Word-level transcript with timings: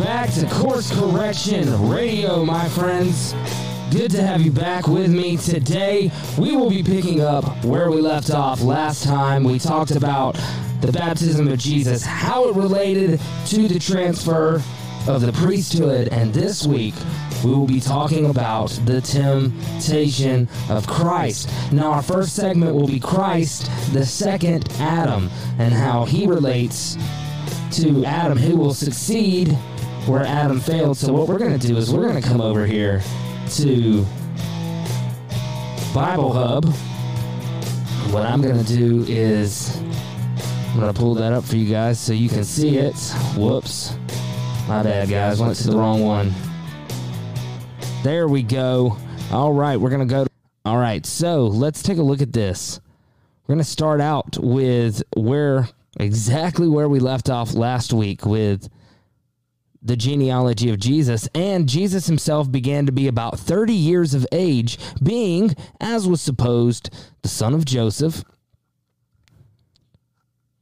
Back 0.00 0.32
to 0.32 0.46
Course 0.46 0.98
Correction 0.98 1.90
Radio, 1.90 2.42
my 2.42 2.66
friends. 2.70 3.34
Good 3.90 4.10
to 4.12 4.22
have 4.22 4.40
you 4.40 4.50
back 4.50 4.88
with 4.88 5.10
me. 5.10 5.36
Today, 5.36 6.10
we 6.38 6.56
will 6.56 6.70
be 6.70 6.82
picking 6.82 7.20
up 7.20 7.44
where 7.66 7.90
we 7.90 8.00
left 8.00 8.30
off 8.30 8.62
last 8.62 9.04
time. 9.04 9.44
We 9.44 9.58
talked 9.58 9.90
about 9.90 10.40
the 10.80 10.90
baptism 10.90 11.48
of 11.48 11.58
Jesus, 11.58 12.02
how 12.02 12.48
it 12.48 12.56
related 12.56 13.20
to 13.48 13.68
the 13.68 13.78
transfer 13.78 14.62
of 15.06 15.20
the 15.20 15.32
priesthood, 15.34 16.08
and 16.08 16.32
this 16.32 16.66
week, 16.66 16.94
we 17.44 17.50
will 17.50 17.66
be 17.66 17.78
talking 17.78 18.30
about 18.30 18.68
the 18.86 19.02
temptation 19.02 20.48
of 20.70 20.86
Christ. 20.86 21.50
Now, 21.72 21.92
our 21.92 22.02
first 22.02 22.34
segment 22.34 22.74
will 22.74 22.88
be 22.88 23.00
Christ, 23.00 23.70
the 23.92 24.06
second 24.06 24.66
Adam, 24.80 25.28
and 25.58 25.74
how 25.74 26.06
he 26.06 26.26
relates 26.26 26.96
to 27.72 28.04
Adam, 28.06 28.38
who 28.38 28.56
will 28.56 28.74
succeed 28.74 29.56
where 30.06 30.24
Adam 30.24 30.60
failed. 30.60 30.96
So, 30.96 31.12
what 31.12 31.28
we're 31.28 31.38
going 31.38 31.58
to 31.58 31.66
do 31.66 31.76
is 31.76 31.92
we're 31.92 32.08
going 32.08 32.20
to 32.20 32.28
come 32.28 32.40
over 32.40 32.66
here 32.66 33.02
to 33.50 34.04
Bible 35.94 36.32
Hub. 36.32 36.64
What 38.12 38.24
I'm 38.24 38.42
going 38.42 38.62
to 38.62 38.76
do 38.76 39.04
is 39.06 39.76
I'm 39.76 40.80
going 40.80 40.92
to 40.92 40.98
pull 40.98 41.14
that 41.14 41.32
up 41.32 41.44
for 41.44 41.56
you 41.56 41.70
guys 41.70 41.98
so 41.98 42.12
you 42.12 42.28
can 42.28 42.44
see 42.44 42.78
it. 42.78 42.94
Whoops. 43.36 43.96
My 44.68 44.82
bad, 44.82 45.08
guys. 45.08 45.40
Went 45.40 45.56
to 45.56 45.70
the 45.70 45.76
wrong 45.76 46.04
one. 46.04 46.32
There 48.02 48.28
we 48.28 48.42
go. 48.42 48.96
All 49.32 49.52
right, 49.52 49.76
we're 49.76 49.90
going 49.90 50.06
to 50.06 50.12
go. 50.12 50.26
All 50.64 50.78
right, 50.78 51.04
so 51.04 51.46
let's 51.46 51.82
take 51.82 51.98
a 51.98 52.02
look 52.02 52.22
at 52.22 52.32
this. 52.32 52.80
We're 53.46 53.54
going 53.54 53.64
to 53.64 53.70
start 53.70 54.00
out 54.00 54.38
with 54.38 55.02
where 55.16 55.68
exactly 55.98 56.68
where 56.68 56.88
we 56.88 57.00
left 57.00 57.28
off 57.30 57.54
last 57.54 57.92
week 57.92 58.24
with 58.24 58.68
the 59.82 59.96
genealogy 59.96 60.70
of 60.70 60.78
Jesus, 60.78 61.28
and 61.34 61.68
Jesus 61.68 62.06
himself 62.06 62.50
began 62.50 62.86
to 62.86 62.92
be 62.92 63.08
about 63.08 63.38
30 63.38 63.72
years 63.72 64.12
of 64.14 64.26
age, 64.30 64.78
being, 65.02 65.54
as 65.80 66.06
was 66.06 66.20
supposed, 66.20 66.90
the 67.22 67.28
son 67.28 67.54
of 67.54 67.64
Joseph, 67.64 68.22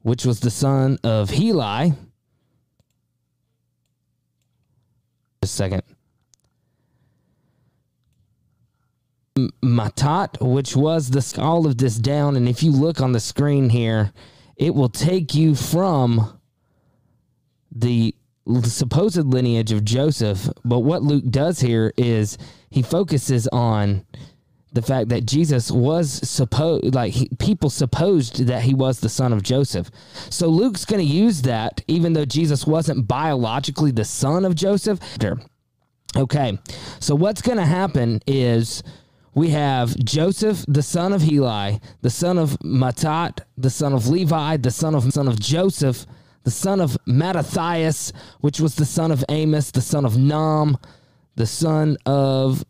which 0.03 0.25
was 0.25 0.41
the 0.41 0.51
son 0.51 0.99
of 1.03 1.31
Heli. 1.31 1.95
Just 5.43 5.55
a 5.55 5.57
second. 5.57 5.83
Matat, 9.63 10.41
which 10.41 10.75
was 10.75 11.11
the 11.11 11.41
all 11.41 11.67
of 11.67 11.79
this 11.79 11.97
down, 11.97 12.37
and 12.37 12.49
if 12.49 12.63
you 12.63 12.73
look 12.73 13.01
on 13.01 13.13
the 13.13 13.21
screen 13.21 13.69
here, 13.71 14.13
it 14.57 14.75
will 14.75 14.89
take 14.89 15.35
you 15.35 15.55
from 15.55 16.41
the 17.71 18.15
supposed 18.65 19.25
lineage 19.25 19.73
of 19.73 19.85
Joseph. 19.85 20.49
But 20.65 20.81
what 20.81 21.03
Luke 21.03 21.25
does 21.31 21.61
here 21.61 21.93
is 21.97 22.39
he 22.71 22.83
focuses 22.83 23.47
on 23.49 24.05
the 24.73 24.83
fact 24.83 25.09
that 25.09 25.25
Jesus 25.25 25.71
was 25.71 26.11
supposed, 26.29 26.95
like 26.95 27.13
he, 27.13 27.29
people 27.39 27.71
supposed 27.71 28.47
that 28.47 28.63
he 28.63 28.75
was 28.75 29.01
the 29.01 29.09
son 29.09 29.33
of 29.33 29.43
Joseph. 29.43 29.91
So 30.31 30.49
Luke's 30.49 30.85
going 30.85 31.01
to 31.01 31.13
use 31.13 31.43
that, 31.43 31.83
even 31.87 32.13
though 32.13 32.27
Jesus 32.27 32.67
wasn't 32.67 33.09
biologically 33.09 33.91
the 33.91 34.05
son 34.05 34.45
of 34.45 34.55
Joseph. 34.55 35.01
Okay, 36.17 36.59
so 37.01 37.15
what's 37.15 37.43
going 37.43 37.59
to 37.59 37.67
happen 37.67 38.21
is 38.27 38.83
we 39.35 39.51
have 39.51 39.97
Joseph, 39.99 40.65
the 40.67 40.83
son 40.83 41.13
of 41.13 41.23
Heli, 41.23 41.81
the 42.03 42.11
son 42.11 42.39
of 42.39 42.59
Matat, 42.61 43.41
the 43.57 43.71
son 43.71 43.93
of 43.93 44.09
Levi, 44.09 44.57
the 44.57 44.71
son 44.71 44.95
of 44.95 45.13
son 45.13 45.29
of 45.29 45.39
Joseph, 45.39 46.07
the 46.49 46.53
son 46.53 46.81
of 46.81 46.97
Mattathias, 47.05 48.11
which 48.41 48.59
was 48.59 48.75
the 48.75 48.87
son 48.87 49.13
of 49.13 49.23
Amos, 49.29 49.71
the 49.71 49.83
son 49.83 50.07
of 50.07 50.17
Nam, 50.17 50.79
the 51.35 51.45
son 51.45 51.99
of 52.07 52.65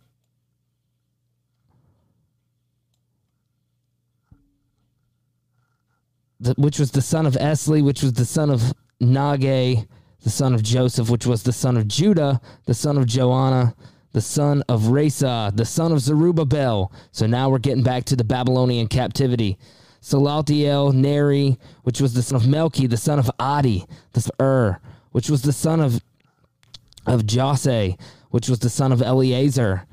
the, 6.40 6.54
which 6.58 6.80
was 6.80 6.90
the 6.90 7.00
son 7.00 7.24
of 7.24 7.34
Esli, 7.34 7.80
which 7.80 8.02
was 8.02 8.14
the 8.14 8.24
son 8.24 8.50
of 8.50 8.74
Nagge, 9.00 9.86
the 10.24 10.30
son 10.30 10.54
of 10.54 10.64
Joseph, 10.64 11.08
which 11.08 11.24
was 11.24 11.44
the 11.44 11.52
son 11.52 11.76
of 11.76 11.86
Judah, 11.86 12.40
the 12.66 12.74
son 12.74 12.98
of 12.98 13.06
Joanna, 13.06 13.76
the 14.10 14.20
son 14.20 14.64
of 14.68 14.88
Rhesa, 14.90 15.56
the 15.56 15.64
son 15.64 15.92
of 15.92 16.00
Zerubbabel. 16.00 16.90
So 17.12 17.28
now 17.28 17.48
we're 17.48 17.58
getting 17.58 17.84
back 17.84 18.06
to 18.06 18.16
the 18.16 18.24
Babylonian 18.24 18.88
captivity. 18.88 19.56
Salathiel, 20.00 20.92
Neri, 20.92 21.58
which 21.82 22.00
was 22.00 22.14
the 22.14 22.22
son 22.22 22.36
of 22.36 22.42
Melchi, 22.42 22.88
the 22.88 22.96
son 22.96 23.18
of 23.18 23.30
Adi, 23.38 23.84
the 24.12 24.20
son 24.20 24.30
of 24.38 24.44
Ur, 24.44 24.80
which 25.12 25.28
was 25.30 25.42
the 25.42 25.52
son 25.52 25.80
of 25.80 26.00
of 27.06 27.24
Jose, 27.30 27.96
which 28.30 28.48
was 28.48 28.58
the 28.58 28.70
son 28.70 28.92
of 28.92 29.00
Eleazar, 29.00 29.86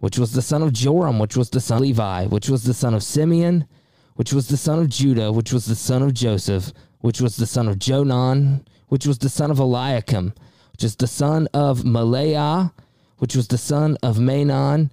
which 0.00 0.18
was 0.18 0.32
the 0.32 0.42
son 0.42 0.62
of 0.62 0.72
Joram, 0.72 1.18
which 1.18 1.36
was 1.36 1.50
the 1.50 1.60
son 1.60 1.78
of 1.78 1.82
Levi, 1.82 2.26
which 2.26 2.48
was 2.48 2.64
the 2.64 2.74
son 2.74 2.94
of 2.94 3.02
Simeon, 3.02 3.66
which 4.14 4.32
was 4.32 4.48
the 4.48 4.56
son 4.56 4.78
of 4.78 4.88
Judah, 4.88 5.32
which 5.32 5.52
was 5.52 5.66
the 5.66 5.74
son 5.74 6.02
of 6.02 6.12
Joseph, 6.12 6.72
which 7.00 7.20
was 7.20 7.36
the 7.36 7.46
son 7.46 7.68
of 7.68 7.78
Jonan, 7.78 8.64
which 8.88 9.06
was 9.06 9.18
the 9.18 9.28
son 9.28 9.50
of 9.50 9.58
Eliakim, 9.58 10.34
which 10.72 10.84
is 10.84 10.96
the 10.96 11.06
son 11.06 11.48
of 11.54 11.80
Maleah, 11.80 12.72
which 13.18 13.34
was 13.34 13.48
the 13.48 13.58
son 13.58 13.96
of 14.02 14.18
Manon, 14.18 14.92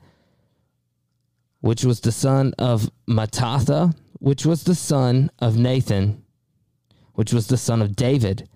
which 1.61 1.83
was 1.83 1.99
the 2.01 2.11
son 2.11 2.53
of 2.57 2.89
Mattatha, 3.07 3.95
which 4.19 4.45
was 4.45 4.63
the 4.63 4.75
son 4.75 5.29
of 5.39 5.57
Nathan, 5.57 6.23
which 7.13 7.33
was 7.33 7.47
the 7.47 7.57
son 7.57 7.81
of 7.81 7.95
David, 7.95 8.47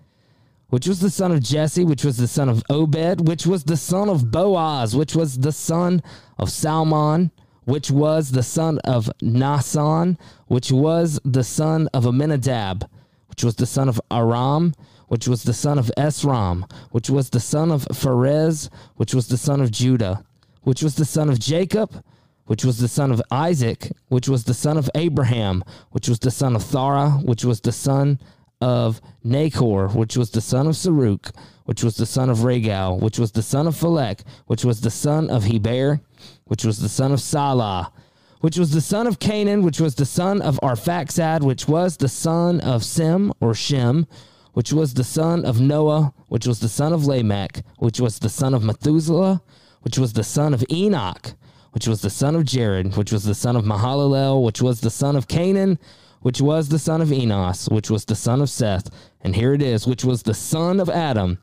which 0.68 0.86
was 0.86 1.00
the 1.00 1.10
son 1.10 1.32
of 1.32 1.42
Jesse, 1.42 1.84
which 1.84 2.04
was 2.04 2.16
the 2.16 2.28
son 2.28 2.48
of 2.48 2.62
Obed, 2.70 3.26
which 3.26 3.46
was 3.46 3.64
the 3.64 3.76
son 3.76 4.08
of 4.08 4.30
Boaz, 4.30 4.94
which 4.94 5.14
was 5.14 5.38
the 5.38 5.52
son 5.52 6.02
of 6.38 6.50
Salmon, 6.50 7.30
which 7.64 7.90
was 7.90 8.30
the 8.30 8.42
son 8.42 8.78
of 8.84 9.10
Nasan, 9.22 10.16
which 10.46 10.70
was 10.72 11.20
the 11.24 11.44
son 11.44 11.88
of 11.92 12.06
Aminadab, 12.06 12.88
which 13.28 13.44
was 13.44 13.56
the 13.56 13.66
son 13.66 13.88
of 13.88 14.00
Aram, 14.10 14.74
which 15.08 15.26
was 15.26 15.42
the 15.42 15.52
son 15.52 15.78
of 15.78 15.90
Esrom, 15.96 16.70
which 16.90 17.10
was 17.10 17.30
the 17.30 17.40
son 17.40 17.70
of 17.72 17.84
Pharez, 17.86 18.70
which 18.96 19.12
was 19.12 19.26
the 19.28 19.36
son 19.36 19.60
of 19.60 19.70
Judah, 19.70 20.24
which 20.62 20.82
was 20.82 20.94
the 20.94 21.04
son 21.04 21.28
of 21.28 21.40
Jacob, 21.40 22.02
which 22.50 22.64
was 22.64 22.78
the 22.78 22.88
son 22.88 23.12
of 23.12 23.22
Isaac, 23.30 23.92
which 24.08 24.28
was 24.28 24.42
the 24.42 24.54
son 24.54 24.76
of 24.76 24.90
Abraham, 24.96 25.62
which 25.92 26.08
was 26.08 26.18
the 26.18 26.32
son 26.32 26.56
of 26.56 26.64
Thara, 26.64 27.10
which 27.10 27.44
was 27.44 27.60
the 27.60 27.70
son 27.70 28.18
of 28.60 29.00
Nachor, 29.24 29.94
which 29.94 30.16
was 30.16 30.30
the 30.30 30.40
son 30.40 30.66
of 30.66 30.74
Saruch, 30.74 31.30
which 31.66 31.84
was 31.84 31.96
the 31.96 32.06
son 32.06 32.28
of 32.28 32.42
Regal, 32.42 32.98
which 32.98 33.20
was 33.20 33.30
the 33.30 33.42
son 33.42 33.68
of 33.68 33.76
Phalec, 33.76 34.22
which 34.48 34.64
was 34.64 34.80
the 34.80 34.90
son 34.90 35.30
of 35.30 35.44
Heber, 35.44 36.00
which 36.46 36.64
was 36.64 36.80
the 36.80 36.88
son 36.88 37.12
of 37.12 37.20
Salah, 37.20 37.92
which 38.40 38.58
was 38.58 38.72
the 38.72 38.80
son 38.80 39.06
of 39.06 39.20
Cainan, 39.20 39.62
which 39.62 39.80
was 39.80 39.94
the 39.94 40.04
son 40.04 40.42
of 40.42 40.58
Arphaxad, 40.60 41.42
which 41.44 41.68
was 41.68 41.98
the 41.98 42.08
son 42.08 42.60
of 42.62 42.84
Sem 42.84 43.32
or 43.40 43.54
Shem, 43.54 44.08
which 44.54 44.72
was 44.72 44.94
the 44.94 45.04
son 45.04 45.44
of 45.44 45.60
Noah, 45.60 46.12
which 46.26 46.48
was 46.48 46.58
the 46.58 46.68
son 46.68 46.92
of 46.92 47.06
Lamech, 47.06 47.62
which 47.78 48.00
was 48.00 48.18
the 48.18 48.28
son 48.28 48.54
of 48.54 48.64
Methuselah, 48.64 49.40
which 49.82 49.98
was 49.98 50.14
the 50.14 50.24
son 50.24 50.52
of 50.52 50.64
Enoch, 50.68 51.34
which 51.72 51.86
was 51.86 52.02
the 52.02 52.10
son 52.10 52.34
of 52.34 52.44
Jared, 52.44 52.96
which 52.96 53.12
was 53.12 53.24
the 53.24 53.34
son 53.34 53.56
of 53.56 53.64
Mahalalel, 53.64 54.42
which 54.44 54.60
was 54.60 54.80
the 54.80 54.90
son 54.90 55.16
of 55.16 55.28
Cainan, 55.28 55.78
which 56.20 56.40
was 56.40 56.68
the 56.68 56.78
son 56.78 57.00
of 57.00 57.12
Enos, 57.12 57.68
which 57.68 57.90
was 57.90 58.04
the 58.04 58.14
son 58.14 58.40
of 58.40 58.50
Seth, 58.50 58.90
and 59.20 59.34
here 59.34 59.54
it 59.54 59.62
is, 59.62 59.86
which 59.86 60.04
was 60.04 60.22
the 60.22 60.34
son 60.34 60.80
of 60.80 60.90
Adam, 60.90 61.38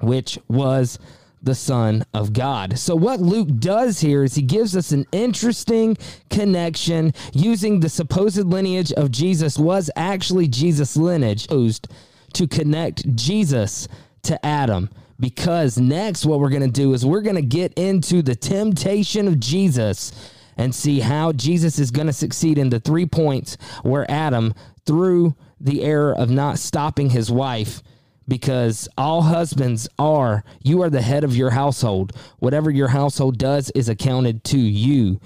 which 0.00 0.38
was 0.48 0.98
the 1.42 1.54
Son 1.54 2.04
of 2.14 2.32
God. 2.32 2.78
So, 2.78 2.94
what 2.94 3.20
Luke 3.20 3.48
does 3.58 4.00
here 4.00 4.22
is 4.22 4.34
he 4.34 4.42
gives 4.42 4.76
us 4.76 4.92
an 4.92 5.06
interesting 5.10 5.96
connection 6.30 7.12
using 7.32 7.80
the 7.80 7.88
supposed 7.88 8.44
lineage 8.44 8.92
of 8.92 9.10
Jesus 9.10 9.58
was 9.58 9.90
actually 9.96 10.46
Jesus' 10.46 10.96
lineage 10.96 11.48
to 11.48 12.46
connect 12.46 13.14
Jesus 13.16 13.88
to 14.22 14.46
Adam. 14.46 14.88
Because 15.22 15.78
next, 15.78 16.26
what 16.26 16.40
we're 16.40 16.50
going 16.50 16.62
to 16.62 16.68
do 16.68 16.94
is 16.94 17.06
we're 17.06 17.20
going 17.20 17.36
to 17.36 17.42
get 17.42 17.72
into 17.74 18.22
the 18.22 18.34
temptation 18.34 19.28
of 19.28 19.38
Jesus 19.38 20.10
and 20.56 20.74
see 20.74 20.98
how 20.98 21.30
Jesus 21.30 21.78
is 21.78 21.92
going 21.92 22.08
to 22.08 22.12
succeed 22.12 22.58
in 22.58 22.70
the 22.70 22.80
three 22.80 23.06
points 23.06 23.56
where 23.84 24.04
Adam, 24.10 24.52
through 24.84 25.36
the 25.60 25.84
error 25.84 26.12
of 26.12 26.28
not 26.28 26.58
stopping 26.58 27.10
his 27.10 27.30
wife, 27.30 27.84
because 28.26 28.88
all 28.98 29.22
husbands 29.22 29.88
are, 29.96 30.42
you 30.64 30.82
are 30.82 30.90
the 30.90 31.02
head 31.02 31.22
of 31.22 31.36
your 31.36 31.50
household. 31.50 32.16
Whatever 32.40 32.72
your 32.72 32.88
household 32.88 33.38
does 33.38 33.70
is 33.76 33.88
accounted 33.88 34.42
to 34.46 34.58
you. 34.58 35.20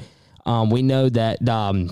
Um, 0.45 0.69
we 0.69 0.83
know 0.83 1.09
that 1.09 1.49
um, 1.49 1.91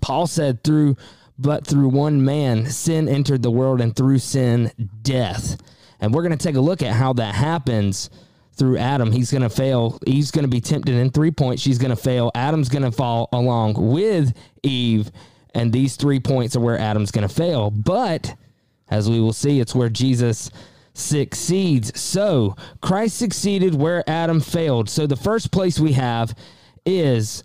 Paul 0.00 0.26
said 0.26 0.64
through, 0.64 0.96
but 1.38 1.64
through 1.64 1.90
one 1.90 2.24
man, 2.24 2.66
sin 2.66 3.08
entered 3.08 3.44
the 3.44 3.52
world, 3.52 3.80
and 3.80 3.94
through 3.94 4.18
sin, 4.18 4.72
death. 5.02 5.58
And 6.04 6.14
we're 6.14 6.22
going 6.22 6.36
to 6.36 6.42
take 6.42 6.56
a 6.56 6.60
look 6.60 6.82
at 6.82 6.92
how 6.92 7.14
that 7.14 7.34
happens 7.34 8.10
through 8.56 8.78
Adam. 8.78 9.10
He's 9.10 9.30
going 9.30 9.42
to 9.42 9.50
fail. 9.50 9.98
He's 10.06 10.30
going 10.30 10.44
to 10.44 10.48
be 10.48 10.60
tempted 10.60 10.94
in 10.94 11.10
three 11.10 11.30
points. 11.30 11.62
She's 11.62 11.78
going 11.78 11.90
to 11.90 11.96
fail. 11.96 12.30
Adam's 12.34 12.68
going 12.68 12.84
to 12.84 12.92
fall 12.92 13.28
along 13.32 13.74
with 13.74 14.36
Eve. 14.62 15.10
And 15.54 15.72
these 15.72 15.96
three 15.96 16.20
points 16.20 16.54
are 16.56 16.60
where 16.60 16.78
Adam's 16.78 17.10
going 17.10 17.26
to 17.26 17.34
fail. 17.34 17.70
But 17.70 18.36
as 18.88 19.08
we 19.08 19.20
will 19.20 19.32
see, 19.32 19.60
it's 19.60 19.74
where 19.74 19.88
Jesus 19.88 20.50
succeeds. 20.92 21.98
So 21.98 22.54
Christ 22.80 23.16
succeeded 23.18 23.74
where 23.74 24.08
Adam 24.08 24.40
failed. 24.40 24.88
So 24.88 25.06
the 25.06 25.16
first 25.16 25.50
place 25.50 25.80
we 25.80 25.92
have 25.92 26.36
is 26.86 27.42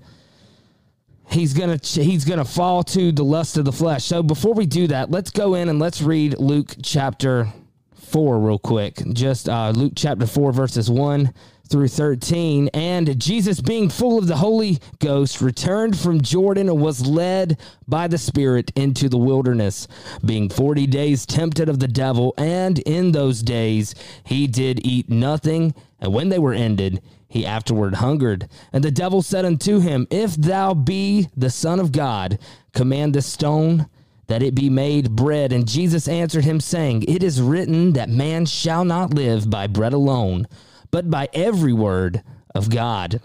he's 1.29 1.53
gonna 1.53 1.79
he's 1.81 2.25
gonna 2.25 2.45
fall 2.45 2.83
to 2.83 3.12
the 3.12 3.23
lust 3.23 3.57
of 3.57 3.65
the 3.65 3.71
flesh. 3.71 4.05
So 4.05 4.21
before 4.21 4.53
we 4.53 4.65
do 4.65 4.88
that, 4.88 5.09
let's 5.09 5.31
go 5.31 5.55
in 5.55 5.69
and 5.69 5.79
let's 5.79 6.01
read 6.01 6.38
Luke 6.38 6.75
chapter 6.83 7.47
four 8.09 8.39
real 8.39 8.59
quick. 8.59 8.95
Just 9.13 9.47
uh, 9.47 9.69
Luke 9.69 9.94
chapter 9.95 10.25
four 10.25 10.51
verses 10.51 10.89
one 10.89 11.33
through 11.69 11.88
13. 11.88 12.69
And 12.73 13.19
Jesus, 13.19 13.61
being 13.61 13.89
full 13.89 14.17
of 14.17 14.27
the 14.27 14.38
Holy 14.38 14.79
Ghost, 15.00 15.41
returned 15.41 15.97
from 15.97 16.21
Jordan 16.21 16.67
and 16.67 16.81
was 16.81 17.06
led 17.06 17.59
by 17.88 18.07
the 18.07 18.17
Spirit 18.17 18.71
into 18.75 19.07
the 19.07 19.17
wilderness, 19.17 19.88
being 20.25 20.50
40 20.50 20.88
days 20.88 21.25
tempted 21.25 21.69
of 21.69 21.79
the 21.79 21.88
devil. 21.88 22.33
And 22.38 22.79
in 22.79 23.11
those 23.11 23.44
days 23.44 23.94
he 24.23 24.47
did 24.47 24.85
eat 24.85 25.09
nothing. 25.09 25.75
And 26.00 26.13
when 26.13 26.29
they 26.29 26.39
were 26.39 26.53
ended, 26.53 27.01
he 27.27 27.45
afterward 27.45 27.95
hungered. 27.95 28.50
And 28.73 28.83
the 28.83 28.91
devil 28.91 29.21
said 29.21 29.45
unto 29.45 29.79
him, 29.79 30.07
If 30.09 30.35
thou 30.35 30.73
be 30.73 31.27
the 31.38 31.51
Son 31.51 31.79
of 31.79 31.91
God, 31.91 32.39
command 32.73 33.13
this 33.13 33.27
stone 33.27 33.88
that 34.29 34.43
it 34.43 34.53
be 34.53 34.69
made 34.69 35.15
bread. 35.15 35.51
And 35.51 35.67
Jesus 35.67 36.07
answered 36.07 36.45
him, 36.45 36.59
saying, 36.59 37.03
It 37.03 37.23
is 37.23 37.41
written 37.41 37.93
that 37.93 38.09
man 38.09 38.45
shall 38.45 38.85
not 38.85 39.13
live 39.13 39.49
by 39.49 39.65
bread 39.65 39.91
alone, 39.91 40.47
but 40.91 41.09
by 41.09 41.27
every 41.33 41.73
word 41.73 42.21
of 42.53 42.69
God. 42.69 43.21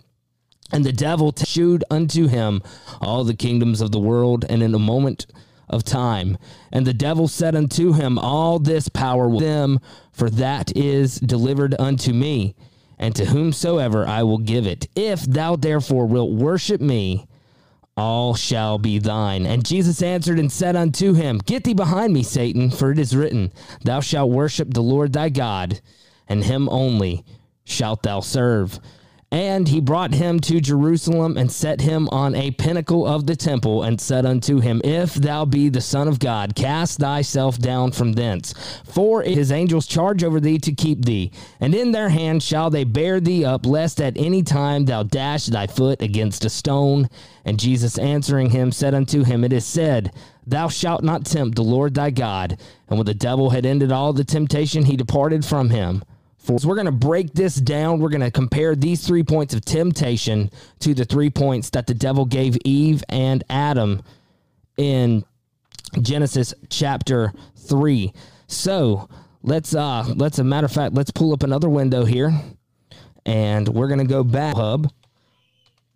And 0.72 0.82
the 0.82 0.92
devil 0.92 1.32
shewed 1.36 1.84
unto 1.90 2.26
him 2.26 2.62
all 3.02 3.22
the 3.22 3.34
kingdoms 3.34 3.82
of 3.82 3.92
the 3.92 4.00
world, 4.00 4.46
and 4.48 4.62
in 4.62 4.74
a 4.74 4.78
moment 4.78 5.26
of 5.68 5.84
time. 5.84 6.38
And 6.72 6.86
the 6.86 6.94
devil 6.94 7.28
said 7.28 7.54
unto 7.54 7.92
him, 7.92 8.18
All 8.18 8.58
this 8.58 8.88
power 8.88 9.28
will 9.28 9.40
them, 9.40 9.80
for 10.10 10.30
that 10.30 10.74
is 10.74 11.16
delivered 11.20 11.74
unto 11.78 12.14
me, 12.14 12.54
and 12.99 13.14
to 13.14 13.26
whomsoever 13.26 14.08
I 14.08 14.23
will 14.23 14.38
give 14.38 14.66
it. 14.66 14.88
If 14.96 15.25
thou 15.25 15.56
therefore 15.56 16.06
wilt 16.06 16.32
worship 16.32 16.80
me, 16.80 17.26
all 17.96 18.34
shall 18.34 18.78
be 18.78 18.98
thine. 18.98 19.46
And 19.46 19.64
Jesus 19.64 20.02
answered 20.02 20.38
and 20.38 20.50
said 20.50 20.76
unto 20.76 21.14
him, 21.14 21.38
Get 21.38 21.64
thee 21.64 21.74
behind 21.74 22.12
me, 22.12 22.22
Satan, 22.22 22.70
for 22.70 22.90
it 22.90 22.98
is 22.98 23.16
written, 23.16 23.52
Thou 23.82 24.00
shalt 24.00 24.30
worship 24.30 24.72
the 24.72 24.82
Lord 24.82 25.12
thy 25.12 25.28
God, 25.28 25.80
and 26.28 26.44
him 26.44 26.68
only 26.70 27.24
shalt 27.64 28.02
thou 28.02 28.20
serve. 28.20 28.80
And 29.35 29.67
he 29.67 29.81
brought 29.81 30.14
him 30.14 30.38
to 30.43 30.61
Jerusalem 30.61 31.37
and 31.37 31.50
set 31.50 31.81
him 31.81 32.09
on 32.12 32.37
a 32.37 32.53
pinnacle 32.53 33.05
of 33.05 33.26
the 33.26 33.35
temple 33.35 33.83
and 33.83 34.00
said 34.00 34.25
unto 34.25 34.61
him, 34.61 34.81
If 34.85 35.14
thou 35.14 35.45
be 35.45 35.69
the 35.69 35.81
Son 35.81 36.07
of 36.07 36.21
God, 36.21 36.55
cast 36.55 37.00
thyself 37.00 37.59
down 37.59 37.91
from 37.91 38.12
thence. 38.12 38.55
For 38.85 39.23
his 39.23 39.50
angels 39.50 39.88
charge 39.88 40.23
over 40.23 40.38
thee 40.38 40.59
to 40.59 40.73
keep 40.73 41.05
thee, 41.05 41.33
and 41.59 41.75
in 41.75 41.91
their 41.91 42.11
hand 42.11 42.45
shall 42.45 42.71
they 42.71 42.85
bear 42.85 43.19
thee 43.19 43.45
up, 43.45 43.67
lest 43.67 44.00
at 44.00 44.17
any 44.17 44.45
time 44.45 44.85
thou 44.85 45.03
dash 45.03 45.47
thy 45.47 45.67
foot 45.67 46.00
against 46.00 46.45
a 46.45 46.49
stone. 46.49 47.09
And 47.45 47.59
Jesus 47.59 47.99
answering 47.99 48.50
him 48.50 48.71
said 48.71 48.95
unto 48.95 49.25
him, 49.25 49.43
It 49.43 49.53
is 49.53 49.67
said, 49.67 50.14
Thou 50.47 50.69
shalt 50.69 51.03
not 51.03 51.26
tempt 51.26 51.57
the 51.57 51.64
Lord 51.64 51.95
thy 51.95 52.11
God. 52.11 52.57
And 52.88 52.99
when 53.00 53.07
the 53.07 53.14
devil 53.14 53.50
had 53.50 53.67
ended 53.67 53.91
all 53.91 54.12
the 54.12 54.23
temptation, 54.23 54.85
he 54.85 54.97
departed 54.97 55.45
from 55.45 55.71
him. 55.71 56.05
So 56.44 56.68
we're 56.68 56.74
going 56.74 56.86
to 56.86 56.92
break 56.92 57.32
this 57.32 57.54
down. 57.54 58.00
We're 58.00 58.10
going 58.10 58.20
to 58.20 58.30
compare 58.30 58.76
these 58.76 59.06
three 59.06 59.22
points 59.22 59.54
of 59.54 59.64
temptation 59.64 60.50
to 60.80 60.92
the 60.92 61.06
three 61.06 61.30
points 61.30 61.70
that 61.70 61.86
the 61.86 61.94
devil 61.94 62.26
gave 62.26 62.58
Eve 62.64 63.02
and 63.08 63.42
Adam 63.48 64.02
in 64.76 65.24
Genesis 66.02 66.52
chapter 66.68 67.32
3. 67.56 68.12
So 68.46 69.08
let's 69.42 69.74
uh 69.74 70.04
let's 70.16 70.38
a 70.38 70.44
matter 70.44 70.66
of 70.66 70.72
fact, 70.72 70.94
let's 70.94 71.10
pull 71.10 71.32
up 71.32 71.42
another 71.42 71.68
window 71.68 72.04
here 72.04 72.32
and 73.24 73.68
we're 73.68 73.88
gonna 73.88 74.04
go 74.04 74.22
back 74.22 74.56
hub. 74.56 74.92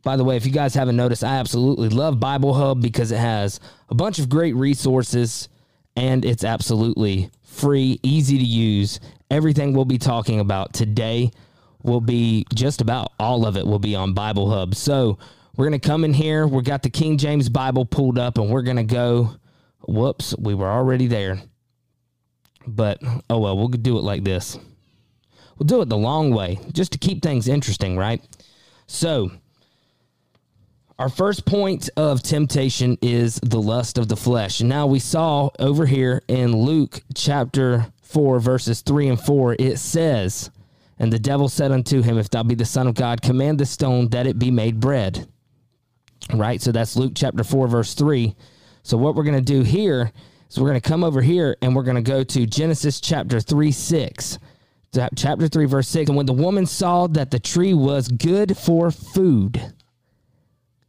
By 0.03 0.17
the 0.17 0.25
way, 0.25 0.37
if 0.37 0.47
you 0.47 0.53
guys 0.53 0.75
haven't 0.75 0.97
noticed, 0.97 1.25
I 1.25 1.37
absolutely 1.37 1.89
love 1.89 2.21
Bible 2.21 2.55
Hub 2.55 2.81
because 2.81 3.11
it 3.11 3.19
has 3.19 3.61
a 3.91 3.95
bunch 3.95 4.19
of 4.19 4.29
great 4.29 4.55
resources 4.55 5.49
and 5.97 6.25
it's 6.25 6.45
absolutely 6.45 7.31
free, 7.43 7.99
easy 8.03 8.39
to 8.39 8.45
use, 8.45 9.01
everything 9.31 9.73
we'll 9.73 9.85
be 9.85 9.99
talking 9.99 10.41
about 10.41 10.73
today 10.73 11.31
will 11.83 12.01
be 12.01 12.47
just 12.55 12.81
about 12.81 13.13
all 13.19 13.47
of 13.47 13.57
it 13.57 13.67
will 13.67 13.79
be 13.79 13.95
on 13.95 14.15
Bible 14.15 14.51
Hub. 14.51 14.75
So 14.75 15.19
we're 15.57 15.69
going 15.69 15.81
to 15.81 15.87
come 15.89 16.05
in 16.05 16.13
here. 16.13 16.47
We've 16.47 16.65
got 16.65 16.83
the 16.83 16.91
King 16.91 17.19
James 17.19 17.49
Bible 17.49 17.85
pulled 17.85 18.19
up 18.19 18.39
and 18.39 18.51
we're 18.51 18.63
going 18.63 18.77
to 18.77 18.85
go. 18.85 19.37
Whoops, 19.87 20.35
we 20.39 20.55
were 20.55 20.69
already 20.69 21.07
there. 21.07 21.41
But 22.67 22.99
oh 23.31 23.39
well, 23.39 23.57
we'll 23.57 23.69
do 23.69 23.97
it 23.99 24.03
like 24.03 24.25
this. 24.25 24.59
We'll 25.59 25.67
do 25.67 25.81
it 25.81 25.89
the 25.89 25.97
long 25.97 26.33
way 26.33 26.59
just 26.73 26.93
to 26.93 26.99
keep 26.99 27.23
things 27.23 27.49
interesting, 27.49 27.97
right? 27.97 28.23
So, 28.87 29.31
our 30.99 31.09
first 31.09 31.45
point 31.47 31.91
of 31.97 32.23
temptation 32.23 32.99
is 33.03 33.37
the 33.37 33.61
lust 33.61 33.99
of 33.99 34.09
the 34.09 34.17
flesh. 34.17 34.61
Now, 34.61 34.87
we 34.87 34.99
saw 34.99 35.51
over 35.59 35.87
here 35.87 36.23
in 36.29 36.57
Luke 36.57 37.03
chapter 37.15 37.87
4, 38.09 38.41
verses 38.41 38.81
3 38.83 39.09
and 39.09 39.21
4, 39.21 39.57
it 39.59 39.79
says, 39.79 40.51
And 40.99 41.13
the 41.13 41.19
devil 41.19 41.49
said 41.49 41.73
unto 41.73 42.03
him, 42.03 42.19
If 42.19 42.31
thou 42.31 42.43
be 42.43 42.55
the 42.55 42.65
Son 42.65 42.87
of 42.87 42.95
God, 42.95 43.23
command 43.23 43.61
the 43.61 43.67
stone 43.67 44.09
that 44.09 44.27
it 44.27 44.39
be 44.39 44.51
made 44.51 44.81
bread. 44.81 45.29
Right? 46.33 46.61
So 46.61 46.73
that's 46.73 46.97
Luke 46.97 47.13
chapter 47.15 47.45
4, 47.45 47.69
verse 47.69 47.95
3. 47.95 48.35
So 48.83 48.97
what 48.97 49.15
we're 49.15 49.25
going 49.25 49.37
to 49.37 49.41
do 49.43 49.63
here 49.63 50.11
is 50.49 50.59
we're 50.59 50.69
going 50.69 50.81
to 50.81 50.89
come 50.89 51.05
over 51.05 51.21
here 51.21 51.57
and 51.61 51.77
we're 51.77 51.83
going 51.83 52.03
to 52.03 52.11
go 52.11 52.25
to 52.25 52.47
Genesis 52.47 53.01
chapter 53.01 53.41
3, 53.41 53.71
6. 53.71 54.39
Chapter 55.15 55.49
3, 55.49 55.67
verse 55.67 55.89
6. 55.89 56.09
And 56.09 56.17
when 56.17 56.27
the 56.27 56.33
woman 56.33 56.65
saw 56.65 57.07
that 57.09 57.31
the 57.31 57.39
tree 57.39 57.75
was 57.75 58.09
good 58.09 58.57
for 58.57 58.91
food, 58.91 59.75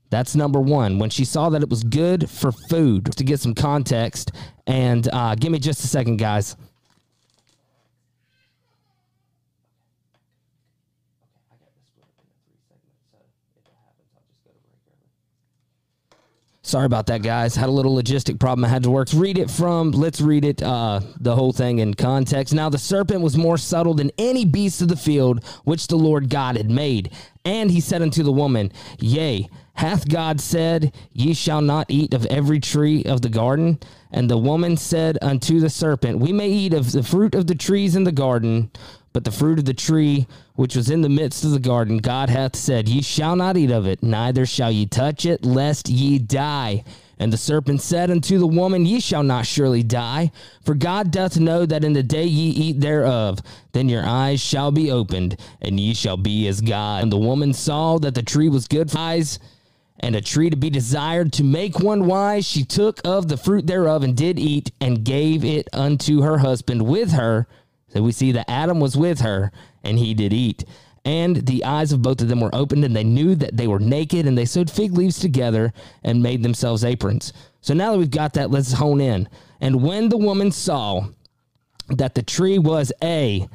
that's 0.10 0.36
number 0.36 0.60
one. 0.60 1.00
When 1.00 1.10
she 1.10 1.26
saw 1.26 1.50
that 1.50 1.62
it 1.62 1.70
was 1.70 1.84
good 1.84 2.30
for 2.30 2.52
food, 2.52 3.06
to 3.18 3.24
get 3.24 3.42
some 3.42 3.54
context, 3.54 4.32
and 4.66 5.08
uh, 5.12 5.36
give 5.36 5.52
me 5.52 5.60
just 5.60 5.84
a 5.84 5.88
second, 5.88 6.18
guys. 6.18 6.56
Sorry 16.70 16.86
about 16.86 17.08
that, 17.08 17.24
guys. 17.24 17.56
Had 17.56 17.68
a 17.68 17.72
little 17.72 17.96
logistic 17.96 18.40
problem 18.40 18.64
I 18.64 18.68
had 18.68 18.84
to 18.84 18.92
work. 18.92 19.08
Let's 19.08 19.16
Read 19.16 19.40
it 19.40 19.50
from, 19.50 19.90
let's 19.90 20.22
read 20.22 20.46
it, 20.46 20.62
uh, 20.62 21.00
the 21.20 21.36
whole 21.36 21.52
thing 21.52 21.80
in 21.80 21.96
context. 21.96 22.54
Now 22.54 22.70
the 22.70 22.78
serpent 22.78 23.22
was 23.22 23.36
more 23.36 23.58
subtle 23.58 23.96
than 23.96 24.12
any 24.20 24.46
beast 24.46 24.80
of 24.84 24.88
the 24.88 24.96
field 24.96 25.44
which 25.64 25.88
the 25.88 25.96
Lord 25.96 26.30
God 26.30 26.58
had 26.58 26.70
made. 26.70 27.12
And 27.44 27.72
he 27.72 27.80
said 27.80 28.04
unto 28.04 28.22
the 28.22 28.32
woman, 28.32 28.72
Yea, 29.00 29.50
hath 29.74 30.08
God 30.08 30.40
said, 30.40 30.94
Ye 31.12 31.34
shall 31.34 31.62
not 31.62 31.88
eat 31.90 32.14
of 32.14 32.28
every 32.28 32.60
tree 32.60 33.04
of 33.04 33.24
the 33.24 33.30
garden? 33.30 33.80
And 34.12 34.30
the 34.30 34.38
woman 34.38 34.78
said 34.78 35.18
unto 35.24 35.60
the 35.60 35.72
serpent, 35.72 36.20
We 36.20 36.32
may 36.32 36.50
eat 36.50 36.76
of 36.76 36.92
the 36.92 37.02
fruit 37.02 37.34
of 37.34 37.48
the 37.48 37.56
trees 37.56 37.96
in 37.96 38.04
the 38.04 38.12
garden, 38.12 38.70
but 39.12 39.24
the 39.24 39.32
fruit 39.32 39.60
of 39.60 39.66
the 39.66 39.74
tree 39.74 40.28
which 40.56 40.76
was 40.76 40.90
in 40.90 41.02
the 41.02 41.10
midst 41.10 41.44
of 41.44 41.52
the 41.52 41.60
garden, 41.60 41.98
God 41.98 42.30
hath 42.30 42.56
said, 42.56 42.88
Ye 42.88 43.02
shall 43.02 43.36
not 43.36 43.58
eat 43.58 43.72
of 43.72 43.88
it, 43.88 44.04
neither 44.04 44.46
shall 44.46 44.72
ye 44.72 44.86
touch 44.86 45.26
it, 45.26 45.44
lest 45.44 45.90
ye 45.90 46.20
die. 46.20 46.84
And 47.18 47.34
the 47.34 47.38
serpent 47.38 47.82
said 47.82 48.10
unto 48.12 48.38
the 48.38 48.48
woman, 48.48 48.86
Ye 48.86 49.00
shall 49.00 49.24
not 49.24 49.46
surely 49.46 49.84
die, 49.84 50.32
for 50.64 50.74
God 50.74 51.12
doth 51.12 51.38
know 51.38 51.66
that 51.66 51.84
in 51.84 51.94
the 51.94 52.04
day 52.04 52.24
ye 52.24 52.50
eat 52.50 52.80
thereof, 52.80 53.40
then 53.74 53.90
your 53.90 54.06
eyes 54.06 54.40
shall 54.40 54.72
be 54.72 54.92
opened, 54.92 55.38
and 55.62 55.80
ye 55.80 55.94
shall 55.94 56.16
be 56.16 56.48
as 56.48 56.62
God. 56.62 57.04
And 57.04 57.12
the 57.12 57.18
woman 57.18 57.54
saw 57.54 57.98
that 58.00 58.16
the 58.16 58.24
tree 58.24 58.48
was 58.48 58.68
good 58.68 58.92
for 58.92 59.00
eyes, 59.00 59.40
and 60.00 60.16
a 60.16 60.22
tree 60.22 60.50
to 60.50 60.56
be 60.56 60.70
desired 60.70 61.34
to 61.34 61.44
make 61.44 61.80
one 61.80 62.06
wise. 62.06 62.46
She 62.46 62.64
took 62.64 63.02
of 63.04 63.28
the 63.28 63.36
fruit 63.36 63.68
thereof 63.68 64.02
and 64.04 64.16
did 64.16 64.40
eat, 64.40 64.72
and 64.80 65.04
gave 65.04 65.44
it 65.44 65.68
unto 65.74 66.22
her 66.22 66.38
husband 66.38 66.84
with 66.84 67.12
her 67.12 67.48
so 67.90 68.02
we 68.02 68.12
see 68.12 68.32
that 68.32 68.50
Adam 68.50 68.80
was 68.80 68.96
with 68.96 69.22
her 69.22 69.52
and 69.84 69.98
he 69.98 70.14
did 70.14 70.34
eat. 70.34 70.64
And 71.06 71.38
the 71.48 71.64
eyes 71.64 71.92
of 71.92 72.02
both 72.02 72.22
of 72.22 72.28
them 72.28 72.42
were 72.42 72.54
opened, 72.54 72.84
and 72.84 72.96
they 72.96 73.06
knew 73.06 73.34
that 73.36 73.56
they 73.56 73.68
were 73.68 73.80
naked, 73.80 74.28
and 74.28 74.38
they 74.38 74.44
sewed 74.46 74.70
fig 74.70 74.92
leaves 74.92 75.18
together 75.18 75.72
and 76.04 76.22
made 76.22 76.44
themselves 76.44 76.84
aprons. 76.84 77.32
So 77.62 77.74
now 77.74 77.94
that 77.94 77.98
we've 77.98 78.12
got 78.12 78.34
that, 78.34 78.52
let's 78.52 78.74
hone 78.74 79.00
in. 79.00 79.30
And 79.62 79.82
when 79.82 80.10
the 80.10 80.18
woman 80.18 80.52
saw 80.52 81.08
that 81.90 82.16
the 82.16 82.22
tree 82.22 82.60
was 82.60 82.92
a 83.02 83.48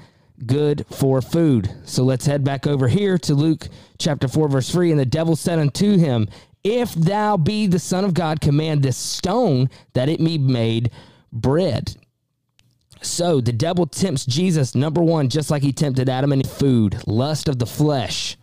good 0.47 0.85
for 0.91 1.23
food. 1.23 1.71
So 1.85 2.03
let's 2.03 2.27
head 2.27 2.45
back 2.45 2.67
over 2.67 2.89
here 2.89 3.19
to 3.19 3.35
Luke 3.35 3.69
chapter 3.99 4.29
4, 4.29 4.49
verse 4.49 4.71
3. 4.71 4.91
And 4.91 5.01
the 5.01 5.07
devil 5.07 5.37
said 5.37 5.59
unto 5.59 5.97
him, 5.97 6.29
If 6.63 6.95
thou 6.95 7.37
be 7.37 7.67
the 7.67 7.79
Son 7.79 8.05
of 8.05 8.15
God, 8.15 8.41
command 8.41 8.83
this 8.83 8.97
stone 8.97 9.71
that 9.93 10.09
it 10.09 10.19
be 10.19 10.39
made 10.39 10.91
bread. 11.33 11.97
So 13.05 13.41
the 13.41 13.53
devil 13.53 13.87
tempts 13.87 14.25
Jesus, 14.25 14.75
number 14.75 15.03
one, 15.03 15.29
just 15.29 15.51
like 15.51 15.63
he 15.63 15.73
tempted 15.73 16.09
Adam 16.09 16.33
and 16.33 16.49
food, 16.49 17.07
lust 17.07 17.49
of 17.49 17.59
the 17.59 17.67
flesh 17.67 18.37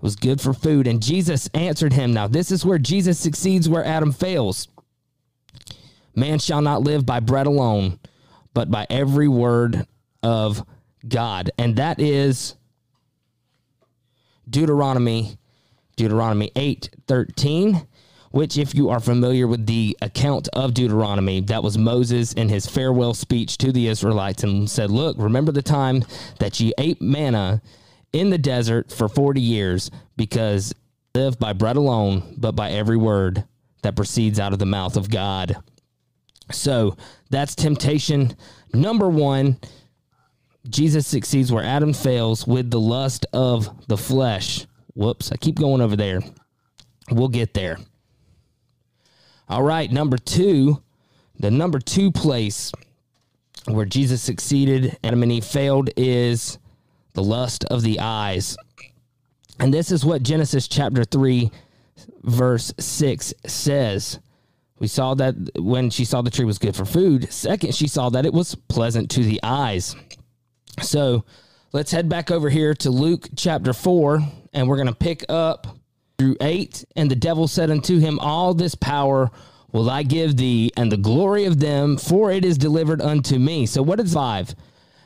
was 0.00 0.16
good 0.16 0.40
for 0.40 0.52
food. 0.52 0.86
And 0.86 1.02
Jesus 1.02 1.48
answered 1.54 1.92
him. 1.92 2.12
Now, 2.12 2.26
this 2.26 2.50
is 2.50 2.64
where 2.64 2.78
Jesus 2.78 3.18
succeeds 3.18 3.68
where 3.68 3.84
Adam 3.84 4.12
fails. 4.12 4.68
Man 6.14 6.38
shall 6.38 6.62
not 6.62 6.82
live 6.82 7.06
by 7.06 7.20
bread 7.20 7.46
alone, 7.46 7.98
but 8.52 8.70
by 8.70 8.86
every 8.90 9.28
word 9.28 9.86
of 10.22 10.64
God. 11.06 11.50
And 11.58 11.76
that 11.76 12.00
is 12.00 12.56
Deuteronomy 14.48 15.38
Deuteronomy 15.96 16.50
8 16.56 16.90
13 17.06 17.86
which, 18.30 18.56
if 18.56 18.74
you 18.74 18.88
are 18.88 19.00
familiar 19.00 19.46
with 19.46 19.66
the 19.66 19.96
account 20.00 20.48
of 20.52 20.74
Deuteronomy, 20.74 21.40
that 21.40 21.62
was 21.62 21.76
Moses 21.76 22.32
in 22.32 22.48
his 22.48 22.66
farewell 22.66 23.14
speech 23.14 23.58
to 23.58 23.72
the 23.72 23.88
Israelites 23.88 24.44
and 24.44 24.70
said, 24.70 24.90
Look, 24.90 25.16
remember 25.18 25.52
the 25.52 25.62
time 25.62 26.04
that 26.38 26.60
ye 26.60 26.72
ate 26.78 27.02
manna 27.02 27.60
in 28.12 28.30
the 28.30 28.38
desert 28.38 28.92
for 28.92 29.08
40 29.08 29.40
years 29.40 29.90
because 30.16 30.74
live 31.14 31.38
by 31.38 31.52
bread 31.52 31.76
alone, 31.76 32.34
but 32.36 32.52
by 32.52 32.70
every 32.70 32.96
word 32.96 33.44
that 33.82 33.96
proceeds 33.96 34.38
out 34.38 34.52
of 34.52 34.58
the 34.58 34.66
mouth 34.66 34.96
of 34.96 35.10
God. 35.10 35.56
So 36.52 36.96
that's 37.30 37.54
temptation 37.54 38.36
number 38.72 39.08
one. 39.08 39.58
Jesus 40.68 41.06
succeeds 41.06 41.50
where 41.50 41.64
Adam 41.64 41.92
fails 41.92 42.46
with 42.46 42.70
the 42.70 42.80
lust 42.80 43.26
of 43.32 43.86
the 43.88 43.96
flesh. 43.96 44.66
Whoops, 44.94 45.32
I 45.32 45.36
keep 45.36 45.58
going 45.58 45.80
over 45.80 45.96
there. 45.96 46.20
We'll 47.10 47.28
get 47.28 47.54
there. 47.54 47.78
All 49.50 49.64
right, 49.64 49.90
number 49.90 50.16
two, 50.16 50.80
the 51.40 51.50
number 51.50 51.80
two 51.80 52.12
place 52.12 52.70
where 53.64 53.84
Jesus 53.84 54.22
succeeded, 54.22 54.96
Adam 55.02 55.24
and 55.24 55.32
Eve 55.32 55.44
failed, 55.44 55.90
is 55.96 56.56
the 57.14 57.24
lust 57.24 57.64
of 57.64 57.82
the 57.82 57.98
eyes. 57.98 58.56
And 59.58 59.74
this 59.74 59.90
is 59.90 60.04
what 60.04 60.22
Genesis 60.22 60.68
chapter 60.68 61.02
3, 61.02 61.50
verse 62.22 62.72
6 62.78 63.34
says. 63.44 64.20
We 64.78 64.86
saw 64.86 65.14
that 65.14 65.34
when 65.56 65.90
she 65.90 66.04
saw 66.04 66.22
the 66.22 66.30
tree 66.30 66.44
was 66.44 66.58
good 66.58 66.76
for 66.76 66.84
food. 66.84 67.32
Second, 67.32 67.74
she 67.74 67.88
saw 67.88 68.08
that 68.10 68.24
it 68.24 68.32
was 68.32 68.54
pleasant 68.54 69.10
to 69.10 69.24
the 69.24 69.40
eyes. 69.42 69.96
So 70.80 71.24
let's 71.72 71.90
head 71.90 72.08
back 72.08 72.30
over 72.30 72.50
here 72.50 72.72
to 72.74 72.90
Luke 72.90 73.26
chapter 73.34 73.72
4, 73.72 74.20
and 74.52 74.68
we're 74.68 74.76
going 74.76 74.86
to 74.86 74.94
pick 74.94 75.24
up 75.28 75.79
through 76.20 76.36
8. 76.42 76.84
And 76.96 77.10
the 77.10 77.16
devil 77.16 77.48
said 77.48 77.70
unto 77.70 77.98
him, 77.98 78.18
All 78.18 78.52
this 78.52 78.74
power 78.74 79.30
will 79.72 79.88
I 79.88 80.02
give 80.02 80.36
thee, 80.36 80.70
and 80.76 80.92
the 80.92 80.98
glory 80.98 81.46
of 81.46 81.60
them, 81.60 81.96
for 81.96 82.30
it 82.30 82.44
is 82.44 82.58
delivered 82.58 83.00
unto 83.00 83.38
me. 83.38 83.64
So 83.64 83.82
what 83.82 83.98
is 84.00 84.12
5? 84.12 84.54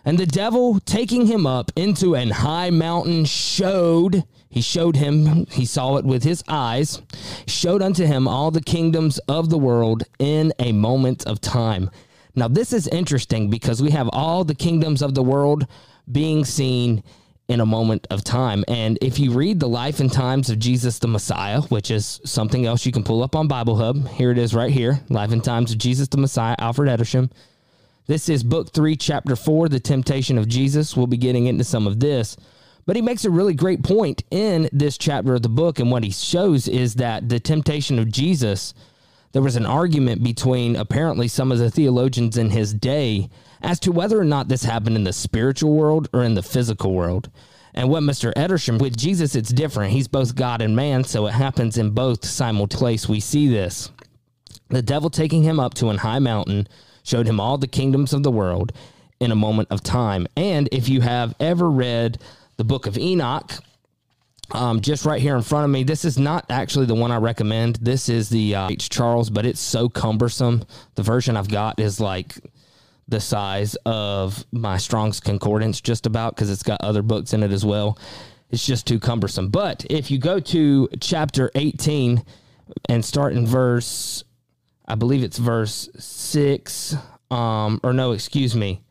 And 0.05 0.19
the 0.19 0.27
devil, 0.27 0.81
taking 0.81 1.27
him 1.27 1.47
up 1.47 1.71
into 1.77 2.17
an 2.17 2.31
high 2.31 2.71
mountain, 2.71 3.27
showed, 3.27 4.25
he 4.51 4.61
showed 4.61 4.97
him, 4.97 5.47
he 5.47 5.65
saw 5.65 5.99
it 5.99 6.05
with 6.05 6.25
his 6.25 6.43
eyes, 6.49 7.01
showed 7.47 7.81
unto 7.81 8.05
him 8.05 8.27
all 8.27 8.51
the 8.51 8.61
kingdoms 8.61 9.19
of 9.29 9.51
the 9.51 9.59
world 9.59 10.03
in 10.19 10.53
a 10.59 10.73
moment 10.73 11.25
of 11.27 11.41
time. 11.41 11.91
Now, 12.35 12.49
this 12.49 12.73
is 12.73 12.89
interesting 12.89 13.51
because 13.51 13.81
we 13.81 13.93
have 13.93 14.11
all 14.13 14.43
the 14.43 14.57
kingdoms 14.57 15.01
of 15.01 15.15
the 15.15 15.23
world 15.23 15.69
being 16.11 16.45
seen 16.45 17.05
in 17.49 17.61
a 17.61 17.67
moment 17.67 18.07
of 18.11 18.25
time. 18.25 18.65
And 18.69 18.99
if 19.03 19.19
you 19.19 19.33
read 19.33 19.61
the 19.61 19.69
life 19.69 20.01
and 20.01 20.11
times 20.11 20.49
of 20.49 20.59
Jesus 20.59 20.99
the 20.99 21.09
Messiah, 21.09 21.61
which 21.63 21.91
is 21.91 22.21
something 22.25 22.65
else 22.65 22.87
you 22.87 22.93
can 22.93 23.05
pull 23.05 23.23
up 23.23 23.37
on 23.37 23.49
Bible 23.49 23.77
Hub, 23.77 24.09
here 24.09 24.31
it 24.31 24.39
is 24.39 24.55
right 24.55 24.73
here 24.73 25.01
Life 25.11 25.33
and 25.33 25.45
Times 25.45 25.73
of 25.73 25.79
Jesus 25.79 26.09
the 26.09 26.17
Messiah, 26.17 26.57
Alfred 26.59 26.89
Edersheim. 26.89 27.31
This 28.07 28.29
is 28.29 28.43
book 28.43 28.73
three, 28.73 28.97
chapter 28.97 29.37
four, 29.37 29.69
The 29.69 29.81
Temptation 29.81 30.39
of 30.39 30.49
Jesus. 30.49 30.97
We'll 30.97 31.07
be 31.07 31.17
getting 31.17 31.47
into 31.47 31.65
some 31.65 31.87
of 31.87 32.01
this. 32.01 32.37
But 32.87 32.97
he 32.97 33.03
makes 33.03 33.25
a 33.25 33.31
really 33.31 33.55
great 33.55 33.83
point 33.83 34.23
in 34.31 34.69
this 34.73 34.99
chapter 34.99 35.35
of 35.35 35.43
the 35.43 35.49
book. 35.49 35.79
And 35.79 35.91
what 35.91 36.05
he 36.05 36.11
shows 36.11 36.69
is 36.69 36.97
that 36.97 37.29
the 37.29 37.41
temptation 37.41 37.99
of 37.99 38.11
Jesus, 38.11 38.75
there 39.33 39.41
was 39.41 39.57
an 39.57 39.65
argument 39.65 40.23
between 40.23 40.77
apparently 40.77 41.29
some 41.29 41.51
of 41.51 41.59
the 41.59 41.71
theologians 41.71 42.37
in 42.37 42.51
his 42.51 42.75
day 42.75 43.31
as 43.65 43.81
to 43.81 43.91
whether 43.91 44.21
or 44.21 44.25
not 44.25 44.47
this 44.47 44.63
happened 44.63 44.95
in 44.95 45.05
the 45.05 45.13
spiritual 45.13 45.73
world 45.73 46.09
or 46.13 46.23
in 46.23 46.35
the 46.35 46.43
physical 46.43 46.93
world. 46.93 47.31
And 47.73 47.89
what 47.89 48.05
Mr. 48.05 48.33
Edersheim, 48.35 48.81
with 48.81 48.97
Jesus, 48.97 49.35
it's 49.35 49.49
different. 49.49 49.93
He's 49.93 50.07
both 50.07 50.37
God 50.37 50.61
and 50.61 50.77
man, 50.77 51.03
so 51.03 51.27
it 51.27 51.33
happens 51.33 51.77
in 51.77 51.91
both 51.91 52.25
simultaneous. 52.25 53.09
We 53.09 53.19
see 53.19 53.49
this. 53.49 53.91
The 54.69 54.83
devil 54.83 55.11
taking 55.11 55.43
him 55.43 55.59
up 55.59 55.75
to 55.75 55.89
an 55.89 55.99
high 55.99 56.21
mountain 56.21 56.69
showed 57.03 57.27
him 57.27 57.41
all 57.41 57.59
the 57.59 57.67
kingdoms 57.67 58.13
of 58.13 58.23
the 58.23 58.31
world 58.31 58.73
in 59.19 59.33
a 59.33 59.37
moment 59.37 59.69
of 59.71 59.83
time. 59.83 60.27
And 60.37 60.69
if 60.71 60.89
you 60.89 61.01
have 61.01 61.35
ever 61.41 61.69
read 61.69 62.19
the 62.59 62.65
book 62.65 62.87
of 62.87 62.97
Enoch, 62.97 63.53
um, 64.53 64.83
just 64.83 65.05
right 65.05 65.21
here 65.21 65.37
in 65.37 65.43
front 65.43 65.65
of 65.65 65.71
me, 65.71 65.85
this 65.85 66.05
is 66.05 66.19
not 66.19 66.45
actually 66.51 66.87
the 66.87 66.95
one 66.95 67.11
I 67.11 67.17
recommend. 67.17 67.77
This 67.77 68.09
is 68.09 68.29
the 68.29 68.55
uh, 68.55 68.69
H. 68.69 68.91
Charles, 68.91 69.31
but 69.31 69.47
it's 69.47 69.61
so 69.61 69.89
cumbersome. 69.89 70.65
The 70.95 71.03
version 71.03 71.37
I've 71.37 71.49
got 71.49 71.81
is 71.81 71.99
like 71.99 72.37
the 73.09 73.21
size 73.21 73.77
of 73.87 74.45
my 74.53 74.79
Strong's 74.79 75.21
Concordance, 75.21 75.81
just 75.81 76.07
about 76.07 76.35
because 76.35 76.51
it's 76.51 76.63
got 76.63 76.81
other 76.81 77.03
books 77.03 77.33
in 77.33 77.43
it 77.43 77.53
as 77.53 77.65
well. 77.65 77.99
It's 78.51 78.65
just 78.65 78.87
too 78.87 78.99
cumbersome. 78.99 79.49
But 79.49 79.85
if 79.91 80.11
you 80.11 80.19
go 80.19 80.41
to 80.41 80.89
chapter 81.01 81.51
18 81.55 82.25
and 82.89 83.05
start 83.05 83.35
in 83.35 83.47
verse, 83.47 84.25
I 84.87 84.95
believe 84.95 85.23
it's 85.23 85.39
verse 85.39 85.89
6, 85.99 86.97
um, 87.31 87.81
or 87.83 87.93
no, 87.93 88.13
excuse 88.13 88.55
me, 88.55 88.83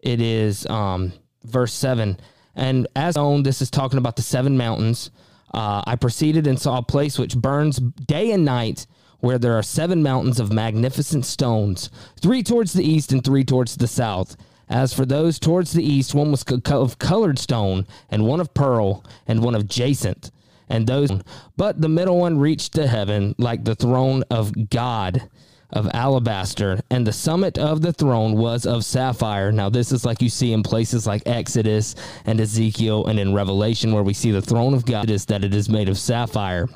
it 0.00 0.20
is 0.20 0.66
um, 0.66 1.12
verse 1.44 1.72
7. 1.72 2.18
And 2.54 2.88
as 2.96 3.16
known, 3.16 3.42
this 3.42 3.62
is 3.62 3.70
talking 3.70 3.98
about 3.98 4.16
the 4.16 4.22
seven 4.22 4.56
mountains. 4.56 5.10
Uh, 5.52 5.82
I 5.86 5.96
proceeded 5.96 6.46
and 6.46 6.60
saw 6.60 6.78
a 6.78 6.82
place 6.82 7.18
which 7.18 7.36
burns 7.36 7.76
day 7.76 8.32
and 8.32 8.44
night 8.44 8.86
where 9.20 9.38
there 9.38 9.56
are 9.56 9.62
seven 9.62 10.02
mountains 10.02 10.40
of 10.40 10.52
magnificent 10.52 11.24
stones, 11.24 11.90
three 12.20 12.42
towards 12.42 12.72
the 12.72 12.84
east 12.84 13.12
and 13.12 13.24
three 13.24 13.44
towards 13.44 13.76
the 13.76 13.88
south. 13.88 14.36
As 14.68 14.92
for 14.92 15.06
those 15.06 15.38
towards 15.38 15.72
the 15.72 15.84
east, 15.84 16.14
one 16.14 16.30
was 16.30 16.42
of 16.42 16.98
colored 16.98 17.38
stone, 17.38 17.86
and 18.10 18.26
one 18.26 18.40
of 18.40 18.54
pearl, 18.54 19.04
and 19.26 19.42
one 19.42 19.54
of 19.54 19.68
jacinth, 19.68 20.30
and 20.68 20.86
those. 20.86 21.10
But 21.56 21.80
the 21.80 21.88
middle 21.88 22.18
one 22.18 22.38
reached 22.38 22.74
to 22.74 22.86
heaven 22.86 23.34
like 23.38 23.64
the 23.64 23.76
throne 23.76 24.24
of 24.30 24.70
God 24.70 25.28
of 25.70 25.88
alabaster, 25.92 26.80
and 26.90 27.06
the 27.06 27.12
summit 27.12 27.58
of 27.58 27.82
the 27.82 27.92
throne 27.92 28.36
was 28.36 28.66
of 28.66 28.84
sapphire. 28.84 29.50
Now, 29.52 29.68
this 29.68 29.92
is 29.92 30.04
like 30.04 30.22
you 30.22 30.28
see 30.28 30.52
in 30.52 30.62
places 30.62 31.06
like 31.06 31.22
Exodus 31.26 31.94
and 32.24 32.40
Ezekiel 32.40 33.06
and 33.06 33.18
in 33.18 33.34
Revelation, 33.34 33.92
where 33.92 34.02
we 34.02 34.14
see 34.14 34.30
the 34.30 34.42
throne 34.42 34.74
of 34.74 34.86
God 34.86 35.10
is 35.10 35.26
that 35.26 35.44
it 35.44 35.54
is 35.54 35.68
made 35.68 35.88
of 35.88 35.98
sapphire. 35.98 36.68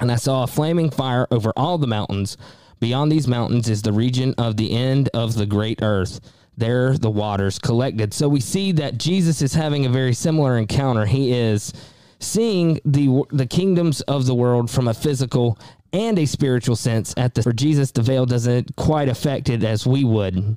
And 0.00 0.10
I 0.10 0.16
saw 0.16 0.42
a 0.42 0.46
flaming 0.46 0.90
fire 0.90 1.26
over 1.30 1.52
all 1.56 1.78
the 1.78 1.86
mountains. 1.86 2.36
Beyond 2.80 3.12
these 3.12 3.28
mountains 3.28 3.68
is 3.68 3.82
the 3.82 3.92
region 3.92 4.34
of 4.38 4.56
the 4.56 4.72
end 4.72 5.08
of 5.14 5.34
the 5.34 5.46
great 5.46 5.80
earth. 5.82 6.20
There 6.56 6.96
the 6.98 7.10
waters 7.10 7.58
collected. 7.58 8.12
So 8.12 8.28
we 8.28 8.40
see 8.40 8.72
that 8.72 8.98
Jesus 8.98 9.40
is 9.40 9.54
having 9.54 9.86
a 9.86 9.90
very 9.90 10.12
similar 10.12 10.58
encounter. 10.58 11.06
He 11.06 11.32
is 11.32 11.72
seeing 12.18 12.80
the 12.84 13.22
the 13.30 13.46
kingdoms 13.46 14.00
of 14.02 14.26
the 14.26 14.34
world 14.34 14.70
from 14.70 14.88
a 14.88 14.94
physical 14.94 15.58
and 15.92 16.18
a 16.18 16.26
spiritual 16.26 16.76
sense 16.76 17.14
at 17.16 17.34
the 17.34 17.42
for 17.42 17.52
Jesus 17.52 17.90
the 17.90 18.02
veil 18.02 18.26
doesn't 18.26 18.76
quite 18.76 19.08
affect 19.08 19.48
it 19.48 19.64
as 19.64 19.86
we 19.86 20.04
would. 20.04 20.56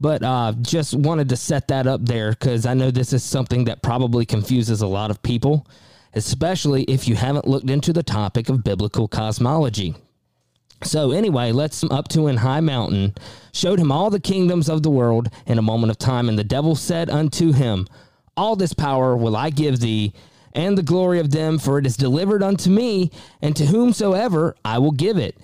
But 0.00 0.22
uh, 0.22 0.52
just 0.60 0.94
wanted 0.94 1.28
to 1.30 1.36
set 1.36 1.68
that 1.68 1.86
up 1.86 2.04
there 2.04 2.30
because 2.30 2.66
I 2.66 2.74
know 2.74 2.90
this 2.90 3.12
is 3.12 3.24
something 3.24 3.64
that 3.64 3.82
probably 3.82 4.24
confuses 4.24 4.80
a 4.80 4.86
lot 4.86 5.10
of 5.10 5.22
people 5.22 5.66
especially 6.14 6.84
if 6.84 7.08
you 7.08 7.14
haven't 7.14 7.48
looked 7.48 7.70
into 7.70 7.92
the 7.92 8.02
topic 8.02 8.48
of 8.48 8.64
biblical 8.64 9.08
cosmology. 9.08 9.94
So, 10.84 11.12
anyway, 11.12 11.52
let's 11.52 11.84
up 11.84 12.08
to 12.08 12.26
an 12.26 12.38
high 12.38 12.60
mountain, 12.60 13.14
showed 13.52 13.78
him 13.78 13.92
all 13.92 14.10
the 14.10 14.20
kingdoms 14.20 14.68
of 14.68 14.82
the 14.82 14.90
world 14.90 15.28
in 15.46 15.58
a 15.58 15.62
moment 15.62 15.90
of 15.90 15.98
time. 15.98 16.28
And 16.28 16.38
the 16.38 16.44
devil 16.44 16.74
said 16.74 17.08
unto 17.08 17.52
him, 17.52 17.86
All 18.36 18.56
this 18.56 18.74
power 18.74 19.16
will 19.16 19.36
I 19.36 19.50
give 19.50 19.78
thee, 19.78 20.12
and 20.54 20.76
the 20.76 20.82
glory 20.82 21.20
of 21.20 21.30
them, 21.30 21.58
for 21.58 21.78
it 21.78 21.86
is 21.86 21.96
delivered 21.96 22.42
unto 22.42 22.68
me, 22.68 23.10
and 23.40 23.54
to 23.56 23.66
whomsoever 23.66 24.56
I 24.64 24.78
will 24.78 24.90
give 24.90 25.18
it. 25.18 25.36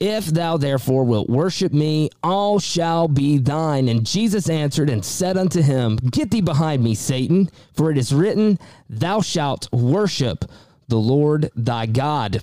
If 0.00 0.26
thou 0.26 0.56
therefore 0.56 1.02
wilt 1.02 1.28
worship 1.28 1.72
me, 1.72 2.10
all 2.22 2.60
shall 2.60 3.08
be 3.08 3.38
thine. 3.38 3.88
And 3.88 4.06
Jesus 4.06 4.48
answered 4.48 4.88
and 4.90 5.04
said 5.04 5.36
unto 5.36 5.60
him, 5.60 5.96
Get 5.96 6.30
thee 6.30 6.40
behind 6.40 6.84
me, 6.84 6.94
Satan, 6.94 7.50
for 7.74 7.90
it 7.90 7.98
is 7.98 8.14
written, 8.14 8.60
Thou 8.88 9.20
shalt 9.20 9.72
worship 9.72 10.44
the 10.86 10.98
Lord 10.98 11.50
thy 11.56 11.86
God. 11.86 12.38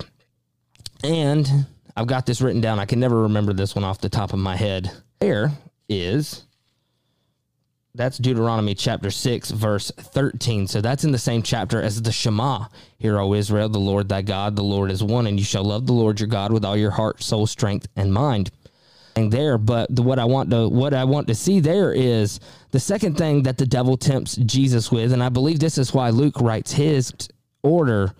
And 1.02 1.66
I've 1.96 2.06
got 2.06 2.26
this 2.26 2.42
written 2.42 2.60
down. 2.60 2.78
I 2.78 2.84
can 2.84 3.00
never 3.00 3.22
remember 3.22 3.54
this 3.54 3.74
one 3.74 3.84
off 3.84 4.00
the 4.00 4.10
top 4.10 4.34
of 4.34 4.38
my 4.38 4.56
head. 4.56 4.90
There 5.20 5.52
is 5.88 6.45
that's 7.96 8.18
Deuteronomy 8.18 8.74
chapter 8.74 9.10
6, 9.10 9.50
verse 9.52 9.90
13. 9.98 10.66
So 10.66 10.80
that's 10.80 11.04
in 11.04 11.12
the 11.12 11.18
same 11.18 11.42
chapter 11.42 11.80
as 11.80 12.02
the 12.02 12.12
Shema. 12.12 12.66
Hear, 12.98 13.18
O 13.18 13.32
Israel, 13.32 13.68
the 13.68 13.78
Lord 13.78 14.08
thy 14.08 14.22
God, 14.22 14.54
the 14.54 14.62
Lord 14.62 14.90
is 14.90 15.02
one, 15.02 15.26
and 15.26 15.38
you 15.38 15.44
shall 15.44 15.64
love 15.64 15.86
the 15.86 15.92
Lord 15.92 16.20
your 16.20 16.28
God 16.28 16.52
with 16.52 16.64
all 16.64 16.76
your 16.76 16.90
heart, 16.90 17.22
soul, 17.22 17.46
strength, 17.46 17.88
and 17.96 18.12
mind. 18.12 18.50
And 19.16 19.32
there, 19.32 19.56
but 19.56 19.94
the, 19.94 20.02
what 20.02 20.18
I 20.18 20.26
want 20.26 20.50
to 20.50 20.68
what 20.68 20.92
I 20.92 21.04
want 21.04 21.28
to 21.28 21.34
see 21.34 21.58
there 21.58 21.90
is 21.90 22.38
the 22.72 22.80
second 22.80 23.16
thing 23.16 23.44
that 23.44 23.56
the 23.56 23.64
devil 23.64 23.96
tempts 23.96 24.36
Jesus 24.36 24.92
with, 24.92 25.10
and 25.10 25.22
I 25.22 25.30
believe 25.30 25.58
this 25.58 25.78
is 25.78 25.94
why 25.94 26.10
Luke 26.10 26.38
writes 26.38 26.72
his 26.72 27.14
order 27.62 28.12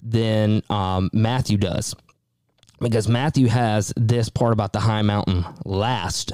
than 0.00 0.62
um, 0.70 1.10
Matthew 1.12 1.56
does, 1.56 1.96
because 2.78 3.08
Matthew 3.08 3.48
has 3.48 3.92
this 3.96 4.28
part 4.28 4.52
about 4.52 4.72
the 4.72 4.80
high 4.80 5.02
mountain 5.02 5.44
last. 5.64 6.32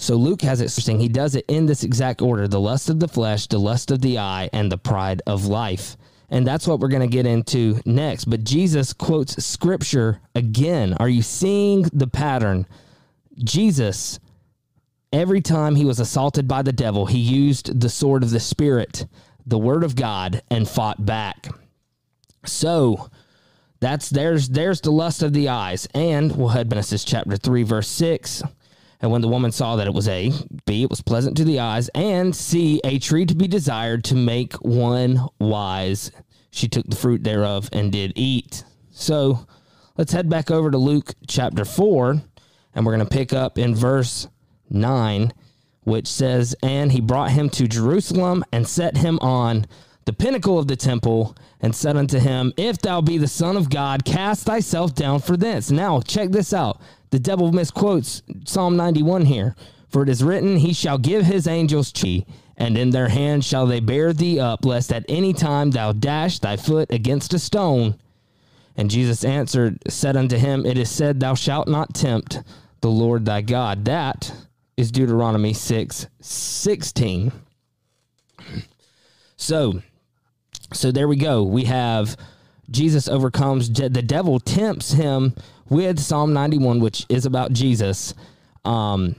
So 0.00 0.14
Luke 0.14 0.42
has 0.42 0.60
it 0.60 0.66
interesting. 0.66 1.00
He 1.00 1.08
does 1.08 1.34
it 1.34 1.44
in 1.48 1.66
this 1.66 1.82
exact 1.82 2.22
order 2.22 2.46
the 2.46 2.60
lust 2.60 2.88
of 2.88 3.00
the 3.00 3.08
flesh, 3.08 3.48
the 3.48 3.58
lust 3.58 3.90
of 3.90 4.00
the 4.00 4.18
eye, 4.18 4.48
and 4.52 4.70
the 4.70 4.78
pride 4.78 5.22
of 5.26 5.46
life. 5.46 5.96
And 6.30 6.46
that's 6.46 6.68
what 6.68 6.78
we're 6.78 6.88
going 6.88 7.08
to 7.08 7.14
get 7.14 7.26
into 7.26 7.80
next. 7.84 8.26
But 8.26 8.44
Jesus 8.44 8.92
quotes 8.92 9.44
scripture 9.44 10.20
again. 10.36 10.94
Are 11.00 11.08
you 11.08 11.20
seeing 11.20 11.82
the 11.92 12.06
pattern? 12.06 12.66
Jesus, 13.38 14.20
every 15.12 15.40
time 15.40 15.74
he 15.74 15.84
was 15.84 15.98
assaulted 15.98 16.46
by 16.46 16.62
the 16.62 16.72
devil, 16.72 17.06
he 17.06 17.18
used 17.18 17.80
the 17.80 17.88
sword 17.88 18.22
of 18.22 18.30
the 18.30 18.40
Spirit, 18.40 19.04
the 19.46 19.58
word 19.58 19.82
of 19.82 19.96
God, 19.96 20.42
and 20.48 20.68
fought 20.68 21.04
back. 21.04 21.48
So 22.44 23.10
that's 23.80 24.10
there's 24.10 24.48
there's 24.48 24.80
the 24.80 24.92
lust 24.92 25.24
of 25.24 25.32
the 25.32 25.48
eyes. 25.48 25.88
And 25.92 26.36
we'll 26.36 26.48
head 26.48 26.70
Genesis 26.70 27.02
chapter 27.02 27.36
3, 27.36 27.64
verse 27.64 27.88
6. 27.88 28.44
And 29.00 29.10
when 29.12 29.20
the 29.20 29.28
woman 29.28 29.52
saw 29.52 29.76
that 29.76 29.86
it 29.86 29.94
was 29.94 30.08
A, 30.08 30.32
B, 30.66 30.82
it 30.82 30.90
was 30.90 31.02
pleasant 31.02 31.36
to 31.36 31.44
the 31.44 31.60
eyes, 31.60 31.88
and 31.94 32.34
C, 32.34 32.80
a 32.82 32.98
tree 32.98 33.26
to 33.26 33.34
be 33.34 33.46
desired 33.46 34.02
to 34.04 34.16
make 34.16 34.54
one 34.54 35.26
wise, 35.38 36.10
she 36.50 36.68
took 36.68 36.86
the 36.86 36.96
fruit 36.96 37.22
thereof 37.22 37.68
and 37.72 37.92
did 37.92 38.12
eat. 38.16 38.64
So 38.90 39.46
let's 39.96 40.12
head 40.12 40.28
back 40.28 40.50
over 40.50 40.70
to 40.70 40.78
Luke 40.78 41.14
chapter 41.28 41.64
4, 41.64 42.20
and 42.74 42.84
we're 42.84 42.96
going 42.96 43.06
to 43.06 43.16
pick 43.16 43.32
up 43.32 43.56
in 43.56 43.74
verse 43.74 44.26
9, 44.68 45.32
which 45.82 46.08
says, 46.08 46.56
And 46.62 46.90
he 46.90 47.00
brought 47.00 47.30
him 47.30 47.50
to 47.50 47.68
Jerusalem 47.68 48.44
and 48.52 48.66
set 48.66 48.96
him 48.96 49.20
on 49.20 49.66
the 50.08 50.12
pinnacle 50.12 50.58
of 50.58 50.66
the 50.66 50.76
temple 50.76 51.36
and 51.60 51.74
said 51.76 51.96
unto 51.96 52.18
him, 52.18 52.52
If 52.56 52.78
thou 52.78 53.00
be 53.00 53.18
the 53.18 53.28
Son 53.28 53.56
of 53.56 53.68
God, 53.68 54.04
cast 54.04 54.44
thyself 54.44 54.94
down 54.94 55.20
for 55.20 55.36
thence. 55.36 55.70
Now, 55.70 56.00
check 56.00 56.30
this 56.30 56.52
out. 56.52 56.80
The 57.10 57.18
devil 57.18 57.52
misquotes 57.52 58.22
Psalm 58.44 58.76
91 58.76 59.26
here. 59.26 59.54
For 59.88 60.02
it 60.02 60.08
is 60.08 60.22
written, 60.22 60.56
He 60.56 60.72
shall 60.72 60.98
give 60.98 61.24
his 61.24 61.46
angels 61.46 61.92
chi, 61.92 62.26
and 62.56 62.76
in 62.76 62.90
their 62.90 63.08
hands 63.08 63.46
shall 63.46 63.66
they 63.66 63.80
bear 63.80 64.12
thee 64.12 64.38
up, 64.38 64.64
lest 64.64 64.92
at 64.92 65.04
any 65.08 65.32
time 65.32 65.70
thou 65.70 65.92
dash 65.92 66.38
thy 66.38 66.56
foot 66.56 66.92
against 66.92 67.32
a 67.32 67.38
stone. 67.38 67.94
And 68.76 68.90
Jesus 68.90 69.24
answered, 69.24 69.78
said 69.88 70.16
unto 70.16 70.36
him, 70.36 70.66
It 70.66 70.76
is 70.76 70.90
said, 70.90 71.20
Thou 71.20 71.34
shalt 71.34 71.68
not 71.68 71.94
tempt 71.94 72.42
the 72.80 72.90
Lord 72.90 73.24
thy 73.24 73.40
God. 73.40 73.84
That 73.86 74.32
is 74.76 74.92
Deuteronomy 74.92 75.52
6 75.52 76.06
16. 76.20 77.32
So, 79.36 79.82
so 80.72 80.92
there 80.92 81.08
we 81.08 81.16
go. 81.16 81.42
We 81.42 81.64
have 81.64 82.16
Jesus 82.70 83.08
overcomes 83.08 83.70
the 83.70 83.88
devil, 83.88 84.38
tempts 84.38 84.92
him 84.92 85.34
with 85.68 85.98
Psalm 86.00 86.32
91, 86.32 86.80
which 86.80 87.04
is 87.08 87.26
about 87.26 87.52
Jesus, 87.52 88.14
um, 88.64 89.16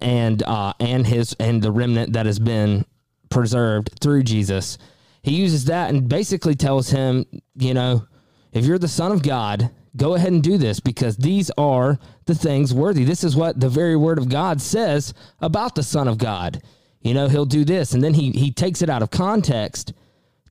and 0.00 0.42
uh, 0.42 0.72
and 0.80 1.06
his 1.06 1.36
and 1.38 1.62
the 1.62 1.70
remnant 1.70 2.12
that 2.14 2.26
has 2.26 2.38
been 2.38 2.84
preserved 3.30 3.90
through 4.00 4.22
Jesus. 4.22 4.78
He 5.22 5.34
uses 5.34 5.66
that 5.66 5.90
and 5.90 6.08
basically 6.08 6.54
tells 6.54 6.90
him, 6.90 7.26
you 7.54 7.74
know, 7.74 8.06
if 8.52 8.64
you're 8.64 8.78
the 8.78 8.88
Son 8.88 9.12
of 9.12 9.22
God, 9.22 9.70
go 9.96 10.14
ahead 10.14 10.32
and 10.32 10.42
do 10.42 10.58
this 10.58 10.80
because 10.80 11.16
these 11.16 11.50
are 11.58 11.98
the 12.26 12.34
things 12.34 12.72
worthy. 12.72 13.04
This 13.04 13.24
is 13.24 13.36
what 13.36 13.60
the 13.60 13.68
very 13.68 13.96
Word 13.96 14.18
of 14.18 14.28
God 14.28 14.60
says 14.60 15.12
about 15.40 15.74
the 15.74 15.82
Son 15.82 16.08
of 16.08 16.18
God. 16.18 16.62
You 17.02 17.14
know, 17.14 17.28
he'll 17.28 17.46
do 17.46 17.64
this, 17.64 17.92
and 17.92 18.02
then 18.02 18.14
he 18.14 18.32
he 18.32 18.50
takes 18.50 18.82
it 18.82 18.90
out 18.90 19.02
of 19.02 19.10
context 19.10 19.92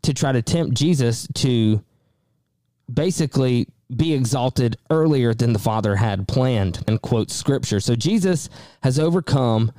to 0.04 0.14
try 0.14 0.32
to 0.32 0.42
tempt 0.42 0.76
Jesus 0.76 1.28
to 1.36 1.84
basically 2.92 3.68
be 3.96 4.14
exalted 4.14 4.78
earlier 4.90 5.34
than 5.34 5.54
the 5.54 5.60
Father 5.60 5.96
had 5.96 6.28
planned 6.28 6.84
and 6.88 7.02
quote 7.02 7.32
scripture. 7.32 7.80
So 7.80 7.96
Jesus 7.96 8.50
has 8.84 9.00
overcome 9.00 9.72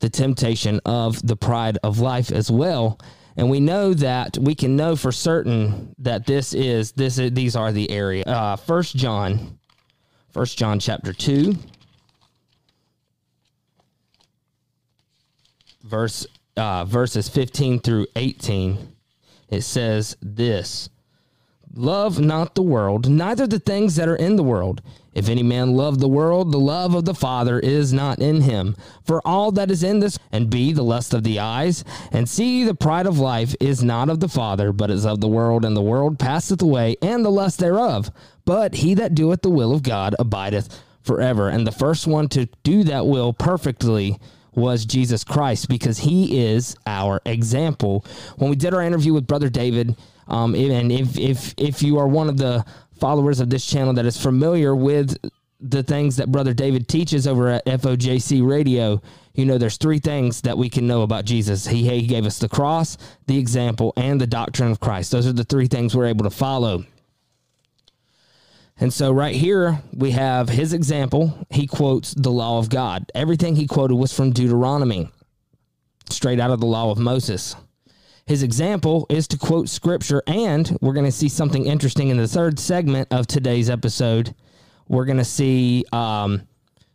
the 0.00 0.08
temptation 0.08 0.80
of 0.86 1.26
the 1.26 1.36
pride 1.36 1.78
of 1.82 1.98
life 1.98 2.32
as 2.32 2.50
well. 2.50 2.98
And 3.36 3.50
we 3.50 3.60
know 3.60 3.94
that 3.94 4.38
we 4.38 4.54
can 4.54 4.76
know 4.76 4.96
for 4.96 5.12
certain 5.12 5.94
that 5.98 6.26
this 6.26 6.54
is 6.54 6.92
this 6.92 7.18
is, 7.18 7.32
these 7.32 7.54
are 7.54 7.70
the 7.70 7.90
area. 7.90 8.24
Uh, 8.24 8.56
First 8.56 8.96
John, 8.96 9.58
First 10.30 10.58
John 10.58 10.80
chapter 10.80 11.12
two, 11.12 11.56
verse 15.84 16.26
uh, 16.56 16.84
verses 16.84 17.28
fifteen 17.28 17.78
through 17.78 18.06
eighteen 18.16 18.96
it 19.48 19.62
says 19.62 20.16
this 20.20 20.88
Love 21.78 22.18
not 22.18 22.56
the 22.56 22.62
world, 22.62 23.08
neither 23.08 23.46
the 23.46 23.60
things 23.60 23.94
that 23.94 24.08
are 24.08 24.16
in 24.16 24.34
the 24.34 24.42
world. 24.42 24.82
If 25.14 25.28
any 25.28 25.44
man 25.44 25.76
love 25.76 26.00
the 26.00 26.08
world, 26.08 26.50
the 26.50 26.58
love 26.58 26.92
of 26.96 27.04
the 27.04 27.14
Father 27.14 27.60
is 27.60 27.92
not 27.92 28.18
in 28.18 28.40
him. 28.40 28.74
For 29.06 29.22
all 29.24 29.52
that 29.52 29.70
is 29.70 29.84
in 29.84 30.00
this, 30.00 30.18
and 30.32 30.50
be 30.50 30.72
the 30.72 30.82
lust 30.82 31.14
of 31.14 31.22
the 31.22 31.38
eyes, 31.38 31.84
and 32.10 32.28
see 32.28 32.64
the 32.64 32.74
pride 32.74 33.06
of 33.06 33.20
life, 33.20 33.54
is 33.60 33.84
not 33.84 34.08
of 34.08 34.18
the 34.18 34.28
Father, 34.28 34.72
but 34.72 34.90
is 34.90 35.06
of 35.06 35.20
the 35.20 35.28
world, 35.28 35.64
and 35.64 35.76
the 35.76 35.80
world 35.80 36.18
passeth 36.18 36.60
away, 36.60 36.96
and 37.00 37.24
the 37.24 37.30
lust 37.30 37.60
thereof. 37.60 38.10
But 38.44 38.74
he 38.74 38.94
that 38.94 39.14
doeth 39.14 39.42
the 39.42 39.48
will 39.48 39.72
of 39.72 39.84
God 39.84 40.16
abideth 40.18 40.82
forever. 41.04 41.48
And 41.48 41.64
the 41.64 41.70
first 41.70 42.08
one 42.08 42.28
to 42.30 42.46
do 42.64 42.82
that 42.84 43.06
will 43.06 43.32
perfectly 43.32 44.18
was 44.52 44.84
Jesus 44.84 45.22
Christ 45.22 45.68
because 45.68 45.98
he 45.98 46.44
is 46.44 46.74
our 46.88 47.22
example. 47.24 48.04
When 48.36 48.50
we 48.50 48.56
did 48.56 48.74
our 48.74 48.82
interview 48.82 49.12
with 49.12 49.28
Brother 49.28 49.48
David, 49.48 49.96
um, 50.28 50.54
and 50.54 50.92
if, 50.92 51.18
if, 51.18 51.54
if 51.56 51.82
you 51.82 51.98
are 51.98 52.06
one 52.06 52.28
of 52.28 52.36
the 52.36 52.64
followers 52.98 53.40
of 53.40 53.50
this 53.50 53.66
channel 53.66 53.94
that 53.94 54.06
is 54.06 54.16
familiar 54.16 54.74
with 54.74 55.16
the 55.60 55.82
things 55.82 56.16
that 56.16 56.30
Brother 56.30 56.54
David 56.54 56.88
teaches 56.88 57.26
over 57.26 57.48
at 57.48 57.64
FOJC 57.66 58.46
Radio, 58.46 59.00
you 59.34 59.44
know, 59.44 59.58
there's 59.58 59.76
three 59.76 59.98
things 59.98 60.42
that 60.42 60.58
we 60.58 60.68
can 60.68 60.86
know 60.86 61.02
about 61.02 61.24
Jesus. 61.24 61.66
He, 61.66 61.88
he 61.88 62.06
gave 62.06 62.26
us 62.26 62.38
the 62.38 62.48
cross, 62.48 62.98
the 63.26 63.38
example, 63.38 63.92
and 63.96 64.20
the 64.20 64.26
doctrine 64.26 64.70
of 64.70 64.80
Christ. 64.80 65.10
Those 65.10 65.26
are 65.26 65.32
the 65.32 65.44
three 65.44 65.66
things 65.66 65.96
we're 65.96 66.06
able 66.06 66.24
to 66.24 66.30
follow. 66.30 66.84
And 68.80 68.92
so, 68.92 69.10
right 69.10 69.34
here, 69.34 69.82
we 69.92 70.12
have 70.12 70.48
his 70.48 70.72
example. 70.72 71.46
He 71.50 71.66
quotes 71.66 72.14
the 72.14 72.30
law 72.30 72.58
of 72.58 72.68
God. 72.68 73.10
Everything 73.14 73.56
he 73.56 73.66
quoted 73.66 73.96
was 73.96 74.12
from 74.12 74.30
Deuteronomy, 74.30 75.10
straight 76.10 76.38
out 76.38 76.52
of 76.52 76.60
the 76.60 76.66
law 76.66 76.90
of 76.92 76.98
Moses. 76.98 77.56
His 78.28 78.42
example 78.42 79.06
is 79.08 79.26
to 79.28 79.38
quote 79.38 79.70
scripture, 79.70 80.22
and 80.26 80.76
we're 80.82 80.92
going 80.92 81.06
to 81.06 81.12
see 81.12 81.30
something 81.30 81.64
interesting 81.64 82.10
in 82.10 82.18
the 82.18 82.28
third 82.28 82.58
segment 82.58 83.08
of 83.10 83.26
today's 83.26 83.70
episode. 83.70 84.34
We're 84.86 85.06
going 85.06 85.16
to 85.16 85.24
see 85.24 85.86
um, 85.92 86.46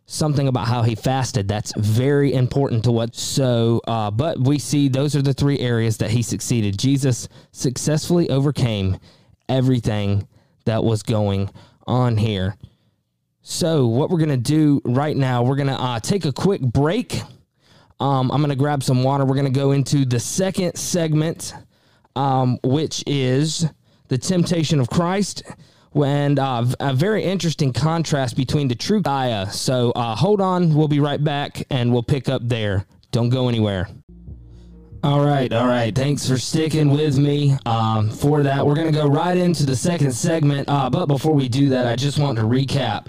something 0.06 0.46
about 0.46 0.68
how 0.68 0.82
he 0.82 0.94
fasted. 0.94 1.48
That's 1.48 1.72
very 1.76 2.32
important 2.34 2.84
to 2.84 2.92
what. 2.92 3.16
So, 3.16 3.80
uh, 3.88 4.12
but 4.12 4.38
we 4.38 4.60
see 4.60 4.86
those 4.86 5.16
are 5.16 5.22
the 5.22 5.34
three 5.34 5.58
areas 5.58 5.96
that 5.96 6.12
he 6.12 6.22
succeeded. 6.22 6.78
Jesus 6.78 7.28
successfully 7.50 8.30
overcame 8.30 8.98
everything 9.48 10.28
that 10.66 10.84
was 10.84 11.02
going 11.02 11.50
on 11.84 12.16
here. 12.16 12.54
So, 13.42 13.88
what 13.88 14.08
we're 14.08 14.18
going 14.18 14.28
to 14.28 14.36
do 14.36 14.80
right 14.84 15.16
now, 15.16 15.42
we're 15.42 15.56
going 15.56 15.66
to 15.66 15.82
uh, 15.82 15.98
take 15.98 16.26
a 16.26 16.32
quick 16.32 16.60
break. 16.60 17.22
Um, 18.00 18.30
I'm 18.30 18.40
going 18.40 18.50
to 18.50 18.56
grab 18.56 18.82
some 18.82 19.02
water. 19.02 19.24
We're 19.24 19.34
going 19.34 19.52
to 19.52 19.58
go 19.58 19.72
into 19.72 20.04
the 20.04 20.20
second 20.20 20.76
segment, 20.76 21.54
um, 22.16 22.58
which 22.62 23.04
is 23.06 23.66
the 24.08 24.18
temptation 24.18 24.80
of 24.80 24.90
Christ. 24.90 25.42
And 25.94 26.38
uh, 26.38 26.66
a 26.80 26.92
very 26.92 27.22
interesting 27.22 27.72
contrast 27.72 28.36
between 28.36 28.66
the 28.66 28.74
true 28.74 29.00
Gaia. 29.00 29.50
So 29.50 29.92
uh, 29.92 30.16
hold 30.16 30.40
on. 30.40 30.74
We'll 30.74 30.88
be 30.88 30.98
right 31.00 31.22
back 31.22 31.64
and 31.70 31.92
we'll 31.92 32.02
pick 32.02 32.28
up 32.28 32.42
there. 32.44 32.84
Don't 33.12 33.28
go 33.28 33.48
anywhere. 33.48 33.88
All 35.04 35.22
right, 35.24 35.52
all 35.52 35.66
right. 35.66 35.94
Thanks 35.94 36.26
for 36.26 36.38
sticking 36.38 36.90
with 36.90 37.18
me 37.18 37.58
um, 37.66 38.08
for 38.08 38.42
that. 38.42 38.66
We're 38.66 38.74
going 38.74 38.90
to 38.90 38.98
go 38.98 39.06
right 39.06 39.36
into 39.36 39.66
the 39.66 39.76
second 39.76 40.12
segment. 40.12 40.66
Uh, 40.66 40.88
but 40.88 41.06
before 41.06 41.34
we 41.34 41.46
do 41.46 41.68
that, 41.68 41.86
I 41.86 41.94
just 41.94 42.18
want 42.18 42.38
to 42.38 42.44
recap 42.44 43.08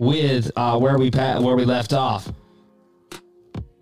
with 0.00 0.50
uh, 0.56 0.76
where 0.76 0.98
we 0.98 1.08
pa- 1.08 1.38
where 1.40 1.54
we 1.54 1.64
left 1.64 1.92
off. 1.92 2.28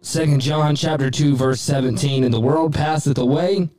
Second 0.05 0.41
John 0.41 0.77
chapter 0.77 1.11
two 1.11 1.35
verse 1.35 1.63
seventeen, 1.63 2.25
and 2.25 2.33
the 2.33 2.39
world 2.39 2.75
passeth 2.75 3.17
away, 3.17 3.71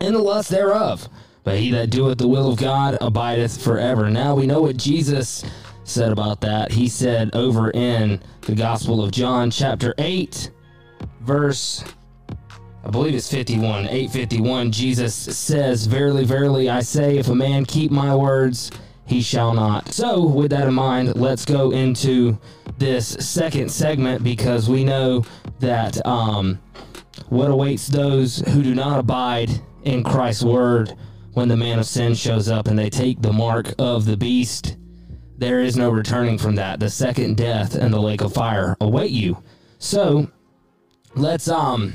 and 0.00 0.14
the 0.14 0.18
lust 0.18 0.50
thereof, 0.50 1.08
but 1.44 1.56
he 1.56 1.70
that 1.70 1.90
doeth 1.90 2.18
the 2.18 2.26
will 2.26 2.50
of 2.50 2.58
God 2.58 2.98
abideth 3.00 3.62
forever. 3.62 4.10
Now 4.10 4.34
we 4.34 4.44
know 4.44 4.60
what 4.60 4.76
Jesus 4.76 5.44
said 5.84 6.10
about 6.10 6.40
that. 6.40 6.72
He 6.72 6.88
said 6.88 7.30
over 7.32 7.70
in 7.70 8.20
the 8.40 8.56
Gospel 8.56 9.04
of 9.04 9.12
John 9.12 9.52
chapter 9.52 9.94
eight, 9.98 10.50
verse 11.20 11.84
I 12.84 12.90
believe 12.90 13.14
it's 13.14 13.30
51, 13.30 13.86
851, 13.86 14.72
Jesus 14.72 15.14
says, 15.14 15.86
Verily, 15.86 16.24
verily, 16.24 16.68
I 16.68 16.80
say, 16.80 17.18
if 17.18 17.28
a 17.28 17.34
man 17.34 17.64
keep 17.64 17.92
my 17.92 18.14
words, 18.14 18.72
he 19.06 19.22
shall 19.22 19.54
not. 19.54 19.92
So, 19.92 20.26
with 20.26 20.50
that 20.50 20.66
in 20.68 20.74
mind, 20.74 21.16
let's 21.16 21.44
go 21.44 21.70
into 21.70 22.38
this 22.78 23.06
second 23.06 23.70
segment 23.70 24.22
because 24.22 24.68
we 24.68 24.84
know 24.84 25.24
that 25.60 26.04
um, 26.06 26.58
what 27.28 27.50
awaits 27.50 27.86
those 27.86 28.38
who 28.38 28.62
do 28.62 28.74
not 28.74 28.98
abide 28.98 29.50
in 29.84 30.02
Christ's 30.02 30.42
word 30.44 30.96
when 31.32 31.48
the 31.48 31.56
man 31.56 31.78
of 31.78 31.86
sin 31.86 32.14
shows 32.14 32.48
up 32.48 32.66
and 32.66 32.78
they 32.78 32.90
take 32.90 33.20
the 33.22 33.32
mark 33.32 33.72
of 33.78 34.04
the 34.04 34.16
beast. 34.16 34.76
there 35.38 35.60
is 35.60 35.76
no 35.76 35.90
returning 35.90 36.38
from 36.38 36.54
that. 36.56 36.80
The 36.80 36.88
second 36.88 37.36
death 37.36 37.74
and 37.74 37.92
the 37.92 38.00
lake 38.00 38.22
of 38.22 38.32
fire 38.32 38.74
await 38.80 39.10
you. 39.10 39.42
So 39.78 40.30
let's 41.14 41.48
um 41.48 41.92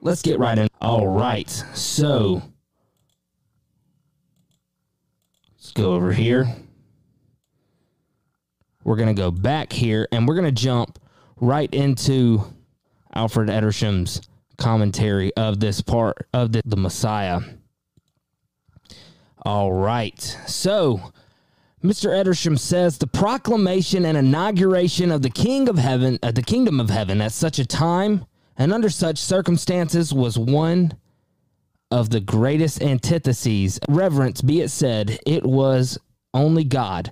let's 0.00 0.22
get 0.22 0.38
right 0.38 0.58
in. 0.58 0.68
All 0.80 1.08
right. 1.08 1.50
So 1.74 2.42
let's 5.66 5.72
go 5.72 5.94
over 5.94 6.12
here. 6.12 6.46
We're 8.84 8.94
gonna 8.94 9.14
go 9.14 9.32
back 9.32 9.72
here 9.72 10.06
and 10.12 10.28
we're 10.28 10.36
gonna 10.36 10.52
jump 10.52 11.00
right 11.40 11.68
into 11.74 12.44
Alfred 13.12 13.48
Edersheim's 13.48 14.20
commentary 14.58 15.34
of 15.34 15.58
this 15.58 15.80
part 15.80 16.28
of 16.32 16.52
the, 16.52 16.62
the 16.64 16.76
Messiah. 16.76 17.40
All 19.42 19.72
right. 19.72 20.20
So 20.46 21.12
Mr. 21.82 22.10
Edersham 22.10 22.56
says 22.56 22.98
the 22.98 23.08
proclamation 23.08 24.04
and 24.06 24.16
inauguration 24.16 25.10
of 25.10 25.22
the 25.22 25.30
King 25.30 25.68
of 25.68 25.78
Heaven, 25.78 26.20
uh, 26.22 26.30
the 26.30 26.42
Kingdom 26.42 26.78
of 26.78 26.90
Heaven, 26.90 27.20
at 27.20 27.32
such 27.32 27.58
a 27.58 27.66
time 27.66 28.24
and 28.56 28.72
under 28.72 28.88
such 28.88 29.18
circumstances 29.18 30.14
was 30.14 30.38
one 30.38 30.92
of 31.96 32.10
the 32.10 32.20
greatest 32.20 32.82
antitheses. 32.82 33.80
Reverence 33.88 34.42
be 34.42 34.60
it 34.60 34.68
said, 34.68 35.18
it 35.24 35.46
was 35.46 35.98
only 36.34 36.62
God 36.62 37.10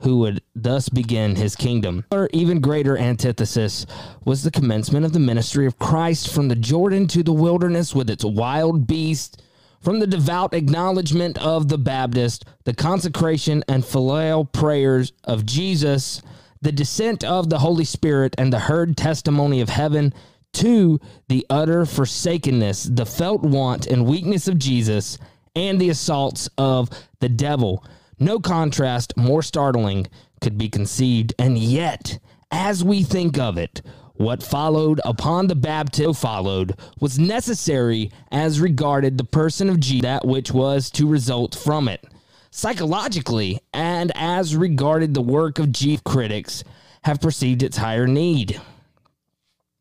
who 0.00 0.18
would 0.18 0.42
thus 0.54 0.90
begin 0.90 1.34
his 1.34 1.56
kingdom. 1.56 2.04
Or 2.12 2.28
even 2.34 2.60
greater 2.60 2.98
antithesis 2.98 3.86
was 4.26 4.42
the 4.42 4.50
commencement 4.50 5.06
of 5.06 5.14
the 5.14 5.18
ministry 5.18 5.64
of 5.64 5.78
Christ 5.78 6.28
from 6.28 6.48
the 6.48 6.54
Jordan 6.54 7.06
to 7.08 7.22
the 7.22 7.32
wilderness 7.32 7.94
with 7.94 8.10
its 8.10 8.22
wild 8.22 8.86
beasts 8.86 9.38
from 9.80 9.98
the 9.98 10.06
devout 10.06 10.52
acknowledgement 10.52 11.38
of 11.38 11.68
the 11.68 11.78
Baptist, 11.78 12.44
the 12.64 12.74
consecration 12.74 13.64
and 13.66 13.82
filial 13.82 14.44
prayers 14.44 15.14
of 15.24 15.46
Jesus, 15.46 16.20
the 16.60 16.72
descent 16.72 17.24
of 17.24 17.48
the 17.48 17.60
Holy 17.60 17.84
Spirit, 17.84 18.34
and 18.36 18.52
the 18.52 18.58
heard 18.58 18.94
testimony 18.94 19.62
of 19.62 19.70
heaven, 19.70 20.12
to 20.58 21.00
the 21.28 21.46
utter 21.48 21.84
forsakenness, 21.84 22.84
the 22.84 23.06
felt 23.06 23.42
want 23.42 23.86
and 23.86 24.06
weakness 24.06 24.48
of 24.48 24.58
Jesus, 24.58 25.18
and 25.54 25.80
the 25.80 25.90
assaults 25.90 26.48
of 26.58 26.90
the 27.20 27.28
devil. 27.28 27.84
No 28.18 28.40
contrast 28.40 29.16
more 29.16 29.42
startling 29.42 30.08
could 30.40 30.58
be 30.58 30.68
conceived, 30.68 31.32
and 31.38 31.58
yet, 31.58 32.18
as 32.50 32.82
we 32.82 33.02
think 33.02 33.38
of 33.38 33.56
it, 33.56 33.82
what 34.14 34.42
followed 34.42 35.00
upon 35.04 35.46
the 35.46 35.54
baptism 35.54 36.12
followed 36.12 36.74
was 36.98 37.20
necessary 37.20 38.10
as 38.32 38.60
regarded 38.60 39.16
the 39.16 39.24
person 39.24 39.68
of 39.68 39.78
Jesus, 39.78 40.02
that 40.02 40.26
which 40.26 40.50
was 40.50 40.90
to 40.90 41.06
result 41.06 41.54
from 41.54 41.86
it. 41.86 42.04
Psychologically, 42.50 43.60
and 43.72 44.10
as 44.16 44.56
regarded 44.56 45.14
the 45.14 45.22
work 45.22 45.60
of 45.60 45.70
Jesus, 45.70 46.02
critics 46.04 46.64
have 47.02 47.20
perceived 47.20 47.62
its 47.62 47.76
higher 47.76 48.08
need. 48.08 48.60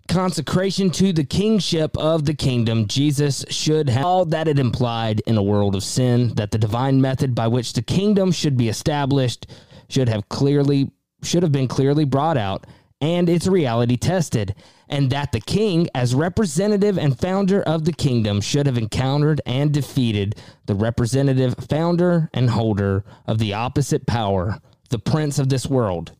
Consecration 0.08 0.90
to 0.92 1.12
the 1.12 1.24
kingship 1.24 1.98
of 1.98 2.26
the 2.26 2.34
kingdom, 2.34 2.88
Jesus 2.88 3.44
should 3.50 3.90
have 3.90 4.06
all 4.06 4.26
that 4.26 4.48
it 4.48 4.58
implied 4.58 5.22
in 5.28 5.38
a 5.38 5.44
world 5.44 5.76
of 5.76 5.84
sin, 5.84 6.34
that 6.36 6.52
the 6.52 6.58
divine 6.58 7.02
method 7.02 7.36
by 7.36 7.48
which 7.48 7.74
the 7.74 7.82
kingdom 7.82 8.32
should 8.32 8.58
be 8.58 8.70
established 8.70 9.48
should 9.90 10.10
have 10.10 10.30
clearly 10.30 10.92
should 11.24 11.44
have 11.44 11.52
been 11.52 11.68
clearly 11.68 12.06
brought 12.06 12.38
out 12.38 12.66
and 13.02 13.30
its 13.30 13.48
reality 13.48 13.98
tested, 13.98 14.56
and 14.90 15.12
that 15.12 15.32
the 15.32 15.40
king, 15.40 15.88
as 15.94 16.16
representative 16.16 16.98
and 16.98 17.20
founder 17.20 17.62
of 17.64 17.86
the 17.86 17.94
kingdom, 17.94 18.42
should 18.42 18.66
have 18.66 18.78
encountered 18.78 19.42
and 19.46 19.72
defeated 19.72 20.36
the 20.66 20.76
representative, 20.76 21.56
founder, 21.70 22.30
and 22.34 22.50
holder 22.50 23.04
of 23.28 23.38
the 23.38 23.54
opposite 23.54 24.08
power, 24.08 24.60
the 24.90 25.00
prince 25.00 25.38
of 25.38 25.50
this 25.50 25.68
world. 25.68 26.14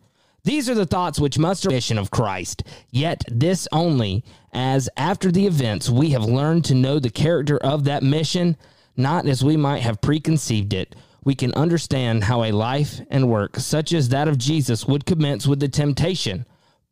These 0.48 0.70
are 0.70 0.76
the 0.76 0.86
thoughts 0.86 1.20
which 1.20 1.38
must 1.38 1.68
mission 1.68 1.98
of 1.98 2.10
Christ, 2.10 2.64
yet 2.90 3.24
this 3.30 3.68
only, 3.72 4.24
as 4.54 4.90
after 4.96 5.32
the 5.32 5.46
events 5.46 5.90
we 5.90 6.12
have 6.12 6.24
learned 6.24 6.64
to 6.66 6.74
know 6.74 7.00
the 7.00 7.10
character 7.10 7.58
of 7.58 7.84
that 7.84 8.02
mission, 8.02 8.56
not 8.96 9.28
as 9.28 9.44
we 9.44 9.58
might 9.58 9.84
have 9.84 10.02
preconceived 10.02 10.74
it, 10.74 10.96
we 11.24 11.36
can 11.36 11.54
understand 11.54 12.24
how 12.24 12.44
a 12.44 12.54
life 12.54 13.02
and 13.10 13.30
work 13.30 13.58
such 13.58 13.92
as 13.92 14.10
that 14.10 14.30
of 14.30 14.38
Jesus 14.38 14.86
would 14.86 15.06
commence 15.06 15.46
with 15.46 15.60
the 15.60 15.68
temptation 15.68 16.46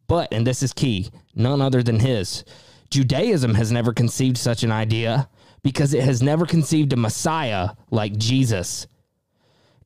but, 0.08 0.32
and 0.32 0.46
this 0.46 0.62
is 0.62 0.74
key, 0.74 1.10
none 1.34 1.62
other 1.62 1.82
than 1.82 2.00
his. 2.00 2.44
Judaism 2.89 3.56
has 3.56 3.72
never 3.72 3.94
conceived 3.94 4.38
such 4.38 4.63
an 4.63 4.72
idea 4.72 5.30
because 5.63 5.94
it 5.94 6.04
has 6.04 6.22
never 6.22 6.46
conceived 6.46 6.94
a 6.94 6.98
Messiah 6.98 7.70
like 7.89 8.18
Jesus. 8.18 8.86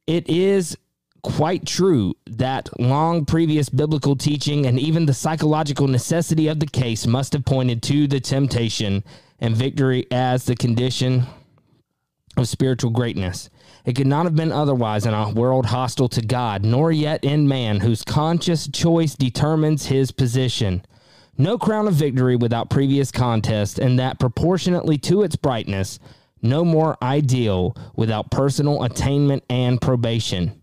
It 0.06 0.30
is 0.30 0.78
quite 1.22 1.66
true 1.66 2.16
that 2.26 2.70
long 2.80 3.26
previous 3.26 3.70
biblical 3.70 4.16
teaching 4.16 4.66
and 4.66 4.80
even 4.80 5.06
the 5.06 5.14
psychological 5.14 5.88
necessity 5.88 6.48
of 6.48 6.60
the 6.60 6.68
case 6.68 7.06
must 7.06 7.34
have 7.34 7.46
pointed 7.46 7.82
to 7.84 8.08
the 8.08 8.20
temptation 8.20 9.04
and 9.40 9.56
victory 9.56 10.06
as 10.12 10.46
the 10.46 10.56
condition 10.56 11.26
of 12.38 12.48
spiritual 12.48 12.92
greatness. 12.92 13.50
It 13.86 13.96
could 13.96 14.08
not 14.08 14.26
have 14.26 14.36
been 14.36 14.52
otherwise 14.52 15.06
in 15.06 15.14
a 15.14 15.32
world 15.32 15.68
hostile 15.68 16.10
to 16.10 16.22
God, 16.22 16.64
nor 16.64 16.92
yet 16.92 17.24
in 17.24 17.48
man 17.48 17.80
whose 17.80 18.04
conscious 18.04 18.68
choice 18.68 19.16
determines 19.16 19.88
his 19.88 20.12
position. 20.12 20.84
No 21.38 21.58
crown 21.58 21.88
of 21.88 21.94
victory 21.94 22.36
without 22.36 22.70
previous 22.70 23.12
contest, 23.12 23.80
and 23.80 23.98
that 23.98 24.20
proportionately 24.20 24.98
to 25.00 25.24
its 25.24 25.38
brightness, 25.38 26.00
no 26.42 26.66
more 26.66 26.98
ideal 27.02 27.76
without 27.96 28.32
personal 28.32 28.84
attainment 28.84 29.44
and 29.50 29.82
probation. 29.82 30.59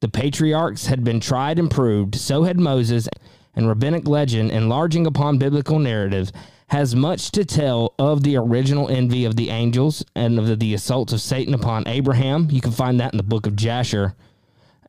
The 0.00 0.08
patriarchs 0.08 0.86
had 0.86 1.04
been 1.04 1.20
tried 1.20 1.58
and 1.58 1.70
proved, 1.70 2.14
so 2.14 2.42
had 2.42 2.60
Moses, 2.60 3.08
and 3.54 3.68
rabbinic 3.68 4.06
legend, 4.06 4.50
enlarging 4.50 5.06
upon 5.06 5.38
biblical 5.38 5.78
narrative, 5.78 6.30
has 6.68 6.94
much 6.94 7.30
to 7.30 7.44
tell 7.44 7.94
of 7.98 8.22
the 8.22 8.36
original 8.36 8.88
envy 8.88 9.24
of 9.24 9.36
the 9.36 9.50
angels 9.50 10.04
and 10.14 10.38
of 10.38 10.58
the 10.58 10.74
assaults 10.74 11.12
of 11.12 11.20
Satan 11.20 11.54
upon 11.54 11.86
Abraham. 11.86 12.48
You 12.50 12.60
can 12.60 12.72
find 12.72 13.00
that 13.00 13.12
in 13.12 13.16
the 13.16 13.22
book 13.22 13.46
of 13.46 13.56
Jasher. 13.56 14.14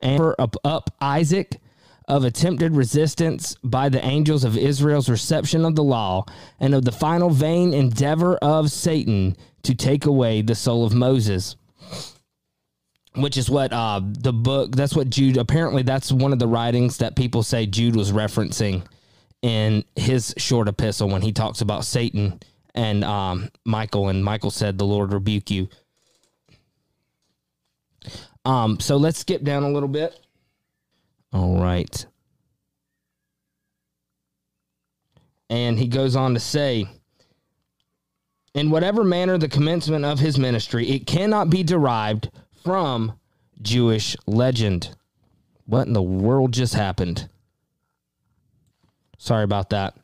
And 0.02 0.36
up, 0.40 0.56
up 0.64 0.90
Isaac 1.00 1.60
of 2.08 2.24
attempted 2.24 2.76
resistance 2.76 3.56
by 3.64 3.90
the 3.90 4.04
angels 4.04 4.44
of 4.44 4.58
Israel's 4.58 5.10
reception 5.10 5.66
of 5.66 5.76
the 5.76 5.84
law 5.84 6.26
and 6.60 6.74
of 6.74 6.86
the 6.86 6.92
final 6.92 7.30
vain 7.30 7.74
endeavor 7.74 8.38
of 8.38 8.72
Satan 8.72 9.36
to 9.64 9.76
take 9.76 10.06
away 10.06 10.42
the 10.42 10.56
soul 10.56 10.86
of 10.86 10.94
Moses. 10.94 11.58
Which 13.18 13.36
is 13.36 13.50
what 13.50 13.74
uh, 13.74 14.02
the 14.04 14.32
book, 14.32 14.76
that's 14.76 14.96
what 14.96 15.10
Jude, 15.10 15.38
apparently, 15.38 15.82
that's 15.82 16.12
one 16.12 16.34
of 16.34 16.40
the 16.40 16.48
writings 16.48 16.98
that 16.98 17.16
people 17.16 17.42
say 17.42 17.66
Jude 17.66 17.96
was 17.96 18.12
referencing 18.12 18.84
in 19.42 19.84
his 19.96 20.34
short 20.38 20.68
epistle 20.68 21.10
when 21.10 21.22
he 21.22 21.32
talks 21.32 21.62
about 21.62 21.84
Satan 21.84 22.40
and 22.76 23.04
um, 23.04 23.50
Michael, 23.66 24.10
and 24.10 24.24
Michael 24.24 24.52
said, 24.52 24.78
"The 24.78 24.86
Lord 24.86 25.14
rebuke 25.14 25.50
you." 25.50 25.68
Um, 28.46 28.80
so 28.80 28.98
let's 28.98 29.20
skip 29.20 29.44
down 29.44 29.64
a 29.64 29.70
little 29.70 29.90
bit. 29.90 30.18
All 31.34 31.60
right. 31.60 32.06
And 35.50 35.78
he 35.78 35.88
goes 35.88 36.16
on 36.16 36.34
to 36.34 36.40
say, 36.40 36.88
in 38.54 38.70
whatever 38.70 39.04
manner 39.04 39.38
the 39.38 39.50
commencement 39.50 40.06
of 40.06 40.20
his 40.20 40.38
ministry, 40.38 40.90
it 40.90 41.08
cannot 41.08 41.50
be 41.50 41.64
derived 41.64 42.30
from 42.68 43.14
Jewish 43.62 44.18
legend. 44.26 44.94
What 45.68 45.88
in 45.88 45.94
the 45.94 46.02
world 46.02 46.52
just 46.52 46.74
happened? 46.74 47.30
Sorry 49.18 49.46
about 49.46 49.70
that. 49.70 49.96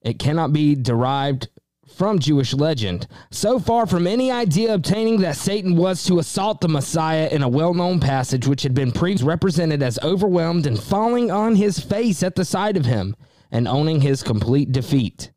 It 0.00 0.18
cannot 0.18 0.54
be 0.54 0.74
derived 0.74 1.48
from 1.86 2.18
Jewish 2.18 2.54
legend. 2.54 3.08
So 3.30 3.58
far 3.58 3.84
from 3.84 4.06
any 4.06 4.30
idea 4.30 4.72
obtaining 4.72 5.20
that 5.20 5.36
Satan 5.36 5.76
was 5.76 6.02
to 6.04 6.18
assault 6.18 6.62
the 6.62 6.68
Messiah 6.68 7.28
in 7.30 7.42
a 7.42 7.48
well 7.48 7.74
known 7.74 8.00
passage 8.00 8.46
which 8.46 8.62
had 8.62 8.72
been 8.72 8.90
previously 8.90 9.28
represented 9.28 9.82
as 9.82 9.98
overwhelmed 10.02 10.66
and 10.66 10.82
falling 10.82 11.30
on 11.30 11.56
his 11.56 11.78
face 11.78 12.22
at 12.22 12.36
the 12.36 12.44
sight 12.46 12.78
of 12.78 12.86
him 12.86 13.14
and 13.50 13.68
owning 13.68 14.00
his 14.00 14.22
complete 14.22 14.72
defeat. 14.72 15.30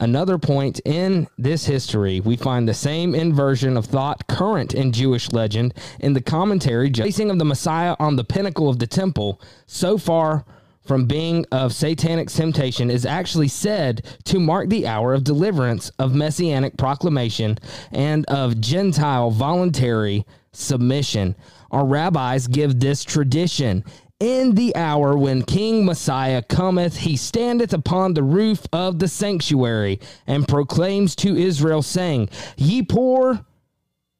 Another 0.00 0.38
point 0.38 0.80
in 0.84 1.28
this 1.38 1.66
history, 1.66 2.20
we 2.20 2.36
find 2.36 2.68
the 2.68 2.74
same 2.74 3.14
inversion 3.14 3.76
of 3.76 3.86
thought 3.86 4.26
current 4.26 4.74
in 4.74 4.92
Jewish 4.92 5.32
legend 5.32 5.74
in 6.00 6.12
the 6.12 6.20
commentary, 6.20 6.90
placing 6.90 7.30
of 7.30 7.38
the 7.38 7.44
Messiah 7.44 7.96
on 7.98 8.16
the 8.16 8.24
pinnacle 8.24 8.68
of 8.68 8.78
the 8.78 8.86
temple, 8.86 9.40
so 9.66 9.96
far 9.96 10.44
from 10.84 11.06
being 11.06 11.46
of 11.50 11.72
satanic 11.72 12.28
temptation, 12.28 12.90
is 12.90 13.06
actually 13.06 13.48
said 13.48 14.04
to 14.24 14.38
mark 14.38 14.68
the 14.68 14.86
hour 14.86 15.14
of 15.14 15.24
deliverance, 15.24 15.90
of 15.98 16.14
messianic 16.14 16.76
proclamation, 16.76 17.56
and 17.90 18.26
of 18.26 18.60
Gentile 18.60 19.30
voluntary 19.30 20.26
submission. 20.52 21.34
Our 21.70 21.86
rabbis 21.86 22.46
give 22.46 22.80
this 22.80 23.02
tradition 23.02 23.84
in 24.20 24.54
the 24.54 24.74
hour 24.76 25.16
when 25.16 25.42
King 25.42 25.84
Messiah 25.84 26.42
cometh, 26.42 26.98
he 26.98 27.16
standeth 27.16 27.72
upon 27.72 28.14
the 28.14 28.22
roof 28.22 28.66
of 28.72 28.98
the 28.98 29.08
sanctuary 29.08 30.00
and 30.26 30.48
proclaims 30.48 31.16
to 31.16 31.36
Israel, 31.36 31.82
saying, 31.82 32.28
Ye 32.56 32.82
poor, 32.82 33.44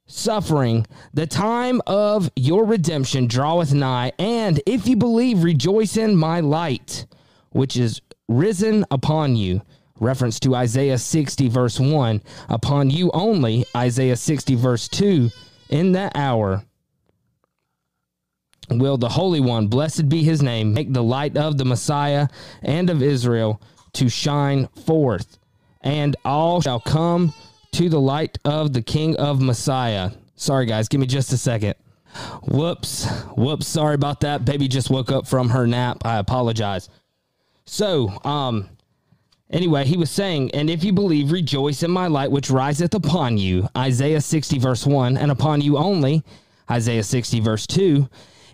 suffering, 0.07 0.87
the 1.13 1.27
time 1.27 1.81
of 1.87 2.31
your 2.37 2.65
redemption 2.65 3.27
draweth 3.27 3.73
nigh, 3.73 4.13
and 4.19 4.61
if 4.67 4.87
you 4.87 4.97
believe, 4.97 5.43
rejoice 5.43 5.97
in 5.97 6.17
my 6.17 6.41
light, 6.41 7.07
which 7.51 7.77
is 7.77 8.01
risen 8.29 8.85
upon 8.91 9.37
you. 9.37 9.63
Reference 10.01 10.41
to 10.41 10.57
Isaiah 10.57 10.99
60, 10.99 11.49
verse 11.49 11.79
1. 11.79 12.21
Upon 12.49 12.91
you 12.91 13.13
only, 13.15 13.65
Isaiah 13.77 14.17
60, 14.17 14.57
verse 14.57 14.89
2. 14.89 15.31
In 15.71 15.93
that 15.93 16.13
hour 16.17 16.65
will 18.71 18.97
the 18.97 19.09
Holy 19.09 19.41
One, 19.41 19.67
blessed 19.69 20.09
be 20.09 20.23
his 20.23 20.43
name, 20.43 20.73
make 20.73 20.93
the 20.93 21.03
light 21.03 21.37
of 21.37 21.59
the 21.59 21.65
Messiah 21.65 22.29
and 22.63 22.91
of 22.91 23.03
Israel 23.03 23.61
to 23.95 24.09
shine 24.09 24.67
forth, 24.87 25.39
and 25.81 26.17
all 26.25 26.61
shall 26.61 26.81
come 26.81 27.33
to 27.73 27.89
the 27.89 28.01
light 28.01 28.39
of 28.45 28.73
the 28.73 28.83
King 28.83 29.17
of 29.17 29.41
Messiah. 29.41 30.11
Sorry, 30.37 30.67
guys, 30.67 30.89
give 30.89 31.01
me 31.01 31.07
just 31.07 31.33
a 31.33 31.37
second. 31.37 31.75
Whoops. 32.43 33.07
Whoops. 33.37 33.67
Sorry 33.67 33.95
about 33.95 34.21
that. 34.21 34.45
Baby 34.45 34.69
just 34.69 34.91
woke 34.91 35.11
up 35.11 35.27
from 35.27 35.49
her 35.51 35.67
nap. 35.67 35.99
I 36.05 36.19
apologize. 36.19 36.89
So, 37.65 38.21
um, 38.25 38.69
anyway, 39.51 39.85
he 39.85 39.97
was 39.97 40.11
saying, 40.11 40.53
And 40.53 40.71
if 40.71 40.85
you 40.85 40.93
believe, 40.93 41.33
rejoice 41.33 41.83
in 41.83 41.91
my 41.91 42.07
light 42.07 42.31
which 42.31 42.51
riseth 42.51 42.95
upon 42.95 43.39
you. 43.39 43.69
Isaiah 43.77 44.21
60, 44.21 44.59
verse 44.59 44.87
1, 44.87 45.17
and 45.17 45.31
upon 45.31 45.61
you 45.61 45.77
only. 45.77 46.23
Isaiah 46.71 47.03
60, 47.03 47.41
verse 47.41 47.67
2. 47.67 48.09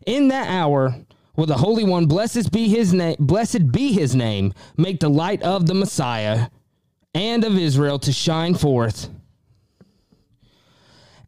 In 0.06 0.28
that 0.28 0.48
hour 0.48 0.96
will 1.36 1.46
the 1.46 1.58
Holy 1.58 1.84
One, 1.84 2.06
blessed 2.06 2.52
be 2.52 2.68
his 2.68 2.92
name, 2.92 3.16
blessed 3.18 3.70
be 3.72 3.92
his 3.92 4.14
name, 4.14 4.52
make 4.76 5.00
the 5.00 5.10
light 5.10 5.42
of 5.42 5.66
the 5.66 5.74
Messiah 5.74 6.48
and 7.14 7.44
of 7.44 7.58
Israel 7.58 7.98
to 8.00 8.12
shine 8.12 8.54
forth. 8.54 9.08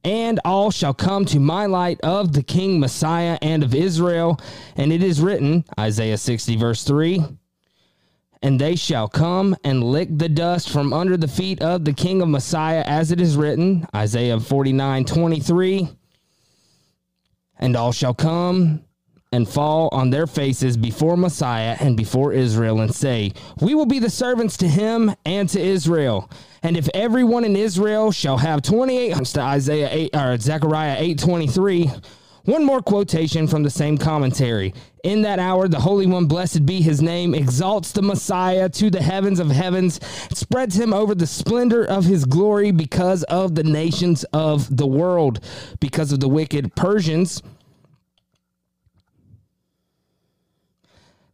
And 0.04 0.40
all 0.44 0.70
shall 0.70 0.94
come 0.94 1.24
to 1.26 1.38
my 1.38 1.66
light 1.66 2.00
of 2.00 2.32
the 2.32 2.42
King 2.42 2.80
Messiah 2.80 3.38
and 3.40 3.62
of 3.62 3.74
Israel. 3.74 4.40
And 4.76 4.92
it 4.92 5.02
is 5.02 5.20
written, 5.20 5.64
Isaiah 5.78 6.18
60, 6.18 6.56
verse 6.56 6.82
3 6.82 7.22
And 8.42 8.60
they 8.60 8.74
shall 8.74 9.06
come 9.06 9.54
and 9.62 9.84
lick 9.84 10.08
the 10.10 10.28
dust 10.28 10.70
from 10.70 10.92
under 10.92 11.16
the 11.16 11.28
feet 11.28 11.62
of 11.62 11.84
the 11.84 11.92
King 11.92 12.20
of 12.20 12.28
Messiah, 12.28 12.82
as 12.84 13.12
it 13.12 13.20
is 13.20 13.36
written, 13.36 13.86
Isaiah 13.94 14.40
49, 14.40 15.04
23 15.04 15.88
And 17.62 17.76
all 17.76 17.92
shall 17.92 18.12
come 18.12 18.82
and 19.32 19.48
fall 19.48 19.88
on 19.92 20.10
their 20.10 20.26
faces 20.26 20.76
before 20.76 21.16
Messiah 21.16 21.76
and 21.78 21.96
before 21.96 22.32
Israel 22.32 22.80
and 22.80 22.94
say, 22.94 23.32
We 23.60 23.74
will 23.74 23.86
be 23.86 23.98
the 23.98 24.10
servants 24.10 24.56
to 24.58 24.68
him 24.68 25.14
and 25.24 25.48
to 25.50 25.60
Israel. 25.60 26.28
And 26.62 26.76
if 26.76 26.88
everyone 26.92 27.44
in 27.44 27.56
Israel 27.56 28.12
shall 28.12 28.38
have 28.38 28.62
28 28.62 29.24
to 29.24 29.40
Isaiah 29.40 29.88
8 29.90 30.16
or 30.16 30.38
Zechariah 30.38 31.00
8:23, 31.00 32.02
one 32.44 32.64
more 32.64 32.82
quotation 32.82 33.46
from 33.46 33.62
the 33.62 33.70
same 33.70 33.96
commentary. 33.96 34.74
In 35.04 35.22
that 35.22 35.38
hour, 35.38 35.68
the 35.68 35.80
Holy 35.80 36.06
One, 36.06 36.26
blessed 36.26 36.66
be 36.66 36.82
his 36.82 37.00
name, 37.00 37.34
exalts 37.34 37.92
the 37.92 38.02
Messiah 38.02 38.68
to 38.70 38.90
the 38.90 39.02
heavens 39.02 39.38
of 39.38 39.50
heavens, 39.50 40.00
spreads 40.32 40.78
him 40.78 40.92
over 40.92 41.14
the 41.14 41.26
splendor 41.26 41.84
of 41.84 42.04
his 42.04 42.24
glory 42.24 42.72
because 42.72 43.22
of 43.24 43.54
the 43.54 43.62
nations 43.62 44.24
of 44.32 44.76
the 44.76 44.86
world, 44.86 45.38
because 45.78 46.12
of 46.12 46.18
the 46.18 46.28
wicked 46.28 46.74
Persians 46.74 47.42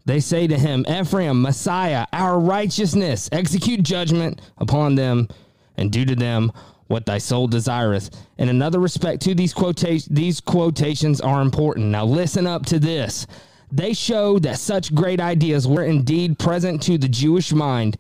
They 0.09 0.21
say 0.21 0.47
to 0.47 0.59
him, 0.59 0.87
Ephraim, 0.88 1.42
Messiah, 1.42 2.07
our 2.14 2.40
righteousness, 2.40 3.29
execute 3.31 3.83
judgment 3.83 4.40
upon 4.57 4.94
them 4.94 5.29
and 5.77 5.92
do 5.92 6.07
to 6.07 6.16
them 6.16 6.51
what 6.87 7.05
thy 7.05 7.18
soul 7.18 7.47
desireth. 7.47 8.09
In 8.38 8.49
another 8.49 8.81
respect, 8.81 9.21
to 9.25 9.35
these 9.35 9.53
quotations, 9.53 10.07
these 10.07 10.40
quotations 10.40 11.21
are 11.21 11.42
important. 11.42 11.88
Now 11.88 12.07
listen 12.07 12.47
up 12.47 12.64
to 12.66 12.79
this. 12.79 13.27
They 13.71 13.92
show 13.92 14.38
that 14.38 14.59
such 14.59 14.94
great 14.94 15.21
ideas 15.21 15.68
were 15.68 15.85
indeed 15.85 16.38
present 16.38 16.83
to 16.85 16.97
the 16.97 17.09
Jewish 17.09 17.53
mind, 17.53 17.99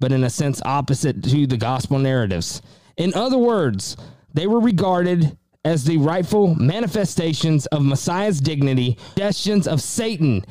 but 0.00 0.10
in 0.10 0.24
a 0.24 0.30
sense 0.30 0.60
opposite 0.64 1.22
to 1.22 1.46
the 1.46 1.56
gospel 1.56 2.00
narratives. 2.00 2.62
In 2.96 3.14
other 3.14 3.38
words, 3.38 3.96
they 4.32 4.48
were 4.48 4.58
regarded 4.58 5.38
as 5.64 5.84
the 5.84 5.98
rightful 5.98 6.56
manifestations 6.56 7.66
of 7.66 7.84
Messiah's 7.84 8.40
dignity, 8.40 8.98
suggestions 9.10 9.68
of 9.68 9.80
Satan 9.80 10.44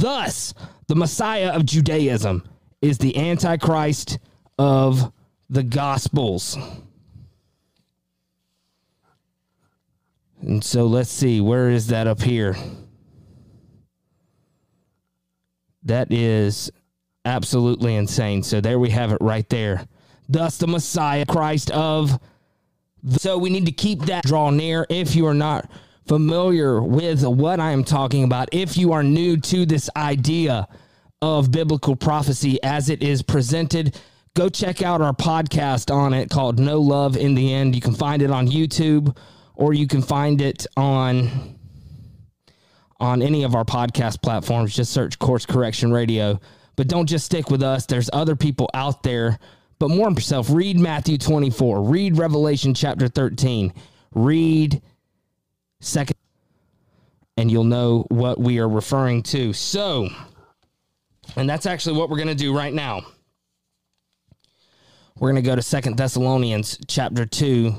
Thus, 0.00 0.54
the 0.86 0.94
Messiah 0.96 1.50
of 1.52 1.66
Judaism 1.66 2.42
is 2.82 2.98
the 2.98 3.16
Antichrist 3.16 4.18
of 4.58 5.12
the 5.48 5.62
Gospels. 5.62 6.58
And 10.40 10.62
so 10.62 10.86
let's 10.86 11.10
see, 11.10 11.40
where 11.40 11.70
is 11.70 11.86
that 11.88 12.06
up 12.06 12.20
here? 12.20 12.56
That 15.84 16.12
is 16.12 16.70
absolutely 17.24 17.94
insane. 17.94 18.42
So 18.42 18.60
there 18.60 18.78
we 18.78 18.90
have 18.90 19.12
it 19.12 19.18
right 19.20 19.48
there. 19.48 19.86
Thus, 20.28 20.58
the 20.58 20.66
Messiah, 20.66 21.24
Christ 21.26 21.70
of. 21.70 22.18
The- 23.02 23.18
so 23.20 23.38
we 23.38 23.50
need 23.50 23.66
to 23.66 23.72
keep 23.72 24.02
that 24.06 24.24
draw 24.24 24.50
near 24.50 24.86
if 24.88 25.14
you 25.14 25.26
are 25.26 25.34
not 25.34 25.70
familiar 26.06 26.82
with 26.82 27.24
what 27.24 27.60
I 27.60 27.72
am 27.72 27.84
talking 27.84 28.24
about, 28.24 28.48
if 28.52 28.76
you 28.76 28.92
are 28.92 29.02
new 29.02 29.36
to 29.38 29.66
this 29.66 29.88
idea 29.96 30.68
of 31.22 31.50
biblical 31.50 31.96
prophecy 31.96 32.62
as 32.62 32.90
it 32.90 33.02
is 33.02 33.22
presented, 33.22 33.98
go 34.34 34.48
check 34.48 34.82
out 34.82 35.00
our 35.00 35.14
podcast 35.14 35.94
on 35.94 36.12
it 36.12 36.28
called 36.28 36.58
No 36.58 36.80
Love 36.80 37.16
in 37.16 37.34
the 37.34 37.52
End. 37.52 37.74
You 37.74 37.80
can 37.80 37.94
find 37.94 38.20
it 38.20 38.30
on 38.30 38.48
YouTube 38.48 39.16
or 39.54 39.72
you 39.72 39.86
can 39.86 40.02
find 40.02 40.40
it 40.40 40.66
on 40.76 41.58
on 43.00 43.22
any 43.22 43.42
of 43.42 43.54
our 43.54 43.64
podcast 43.64 44.22
platforms. 44.22 44.74
Just 44.74 44.92
search 44.92 45.18
Course 45.18 45.46
Correction 45.46 45.92
Radio. 45.92 46.40
But 46.76 46.88
don't 46.88 47.06
just 47.06 47.26
stick 47.26 47.50
with 47.50 47.62
us. 47.62 47.86
There's 47.86 48.10
other 48.12 48.36
people 48.36 48.68
out 48.74 49.02
there. 49.02 49.38
But 49.78 49.90
more 49.90 50.10
yourself, 50.10 50.48
read 50.50 50.78
Matthew 50.78 51.18
24, 51.18 51.82
read 51.82 52.16
Revelation 52.16 52.74
chapter 52.74 53.08
13, 53.08 53.72
read 54.14 54.80
second, 55.84 56.16
and 57.36 57.50
you'll 57.50 57.64
know 57.64 58.06
what 58.08 58.38
we 58.38 58.58
are 58.58 58.68
referring 58.68 59.22
to. 59.24 59.52
So, 59.52 60.08
and 61.36 61.48
that's 61.48 61.66
actually 61.66 61.98
what 61.98 62.10
we're 62.10 62.16
going 62.16 62.28
to 62.28 62.34
do 62.34 62.56
right 62.56 62.72
now. 62.72 63.02
We're 65.16 65.30
going 65.30 65.42
to 65.42 65.48
go 65.48 65.54
to 65.54 65.62
Second 65.62 65.96
Thessalonians 65.96 66.78
chapter 66.88 67.24
2 67.24 67.74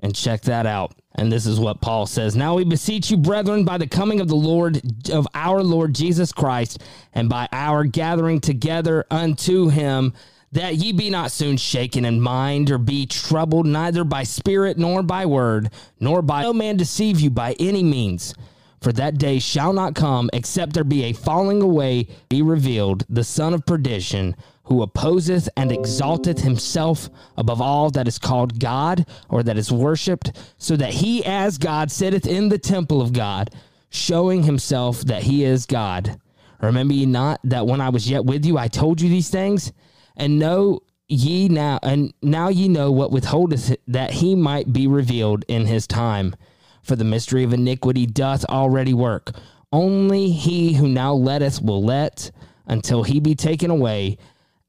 and 0.00 0.14
check 0.14 0.42
that 0.42 0.66
out. 0.66 0.94
And 1.14 1.30
this 1.30 1.46
is 1.46 1.58
what 1.58 1.80
Paul 1.80 2.06
says. 2.06 2.36
Now 2.36 2.54
we 2.54 2.64
beseech 2.64 3.10
you, 3.10 3.16
brethren, 3.16 3.64
by 3.64 3.78
the 3.78 3.86
coming 3.86 4.20
of 4.20 4.28
the 4.28 4.36
Lord, 4.36 4.80
of 5.10 5.26
our 5.34 5.62
Lord 5.62 5.94
Jesus 5.94 6.32
Christ, 6.32 6.82
and 7.12 7.28
by 7.28 7.48
our 7.52 7.84
gathering 7.84 8.40
together 8.40 9.04
unto 9.10 9.68
him, 9.68 10.14
that 10.52 10.76
ye 10.76 10.92
be 10.92 11.10
not 11.10 11.30
soon 11.30 11.56
shaken 11.56 12.04
in 12.04 12.20
mind 12.20 12.70
or 12.70 12.78
be 12.78 13.06
troubled 13.06 13.66
neither 13.66 14.04
by 14.04 14.22
spirit 14.22 14.78
nor 14.78 15.02
by 15.02 15.26
word 15.26 15.70
nor 16.00 16.22
by 16.22 16.42
no 16.42 16.52
man 16.52 16.76
deceive 16.76 17.20
you 17.20 17.30
by 17.30 17.54
any 17.58 17.82
means. 17.82 18.34
For 18.80 18.92
that 18.92 19.18
day 19.18 19.40
shall 19.40 19.72
not 19.72 19.94
come 19.94 20.30
except 20.32 20.72
there 20.72 20.84
be 20.84 21.04
a 21.04 21.12
falling 21.12 21.62
away 21.62 22.06
be 22.28 22.42
revealed 22.42 23.04
the 23.08 23.24
son 23.24 23.52
of 23.52 23.66
perdition 23.66 24.36
who 24.64 24.82
opposeth 24.82 25.48
and 25.56 25.72
exalteth 25.72 26.40
himself 26.40 27.08
above 27.36 27.60
all 27.60 27.90
that 27.90 28.06
is 28.06 28.18
called 28.18 28.60
God 28.60 29.06
or 29.28 29.42
that 29.42 29.56
is 29.56 29.72
worshipped 29.72 30.32
so 30.58 30.76
that 30.76 30.92
he 30.94 31.24
as 31.24 31.58
God 31.58 31.90
sitteth 31.90 32.26
in 32.26 32.50
the 32.50 32.58
temple 32.58 33.00
of 33.02 33.12
God 33.12 33.50
showing 33.90 34.42
himself 34.42 35.00
that 35.02 35.22
he 35.22 35.42
is 35.42 35.66
God. 35.66 36.20
Remember 36.60 36.94
ye 36.94 37.06
not 37.06 37.40
that 37.44 37.66
when 37.66 37.80
I 37.80 37.88
was 37.88 38.08
yet 38.08 38.24
with 38.24 38.44
you 38.44 38.58
I 38.58 38.68
told 38.68 39.00
you 39.00 39.08
these 39.08 39.30
things 39.30 39.72
and 40.18 40.38
know 40.38 40.80
ye 41.08 41.48
now 41.48 41.78
and 41.82 42.12
now 42.22 42.48
ye 42.48 42.68
know 42.68 42.92
what 42.92 43.10
withholdeth 43.10 43.76
that 43.86 44.10
he 44.10 44.34
might 44.34 44.72
be 44.72 44.86
revealed 44.86 45.44
in 45.48 45.66
his 45.66 45.86
time. 45.86 46.36
For 46.82 46.96
the 46.96 47.04
mystery 47.04 47.44
of 47.44 47.52
iniquity 47.52 48.06
doth 48.06 48.44
already 48.46 48.94
work. 48.94 49.32
Only 49.72 50.30
he 50.30 50.74
who 50.74 50.88
now 50.88 51.12
letteth 51.12 51.60
will 51.62 51.82
let 51.82 52.30
until 52.66 53.02
he 53.02 53.20
be 53.20 53.34
taken 53.34 53.70
away 53.70 54.18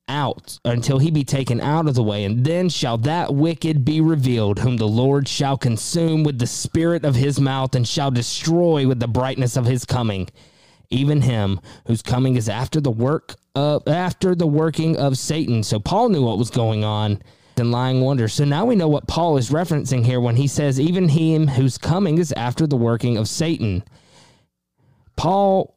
out 0.10 0.58
until 0.66 0.98
he 0.98 1.12
be 1.12 1.24
taken 1.24 1.62
out 1.62 1.88
of 1.88 1.94
the 1.94 2.04
way. 2.04 2.26
And 2.26 2.44
then 2.44 2.68
shall 2.68 2.98
that 3.00 3.34
wicked 3.34 3.86
be 3.86 4.02
revealed 4.02 4.60
whom 4.60 4.78
the 4.78 4.88
lord 4.88 5.28
shall 5.28 5.56
consume 5.58 6.24
with 6.24 6.40
the 6.40 6.48
spirit 6.48 7.06
of 7.06 7.16
his 7.16 7.40
mouth 7.40 7.76
and 7.76 7.88
shall 7.88 8.12
destroy 8.12 8.88
with 8.88 9.00
the 9.00 9.08
brightness 9.08 9.56
of 9.56 9.66
his 9.66 9.86
coming. 9.86 10.28
Even 10.90 11.22
him 11.22 11.62
whose 11.86 12.02
coming 12.02 12.36
is 12.36 12.50
after 12.50 12.82
the 12.82 12.92
work 12.92 13.36
of 13.60 13.88
after 13.88 14.36
the 14.36 14.48
working 14.48 14.98
of 14.98 15.18
Satan. 15.18 15.64
So 15.64 15.80
Paul 15.80 16.10
knew 16.10 16.24
what 16.24 16.38
was 16.38 16.50
going 16.50 16.84
on 16.86 17.22
in 17.58 17.72
lying 17.72 18.00
wonder. 18.00 18.30
So 18.30 18.46
now 18.46 18.66
we 18.66 18.76
know 18.76 18.88
what 18.88 19.08
Paul 19.08 19.36
is 19.38 19.50
referencing 19.50 20.06
here 20.06 20.22
when 20.22 20.38
he 20.38 20.48
says, 20.48 20.80
even 20.80 21.10
him 21.10 21.48
whose 21.48 21.78
coming 21.78 22.18
is 22.18 22.32
after 22.34 22.66
the 22.66 22.78
working 22.78 23.18
of 23.18 23.28
Satan. 23.28 23.84
Paul 25.18 25.76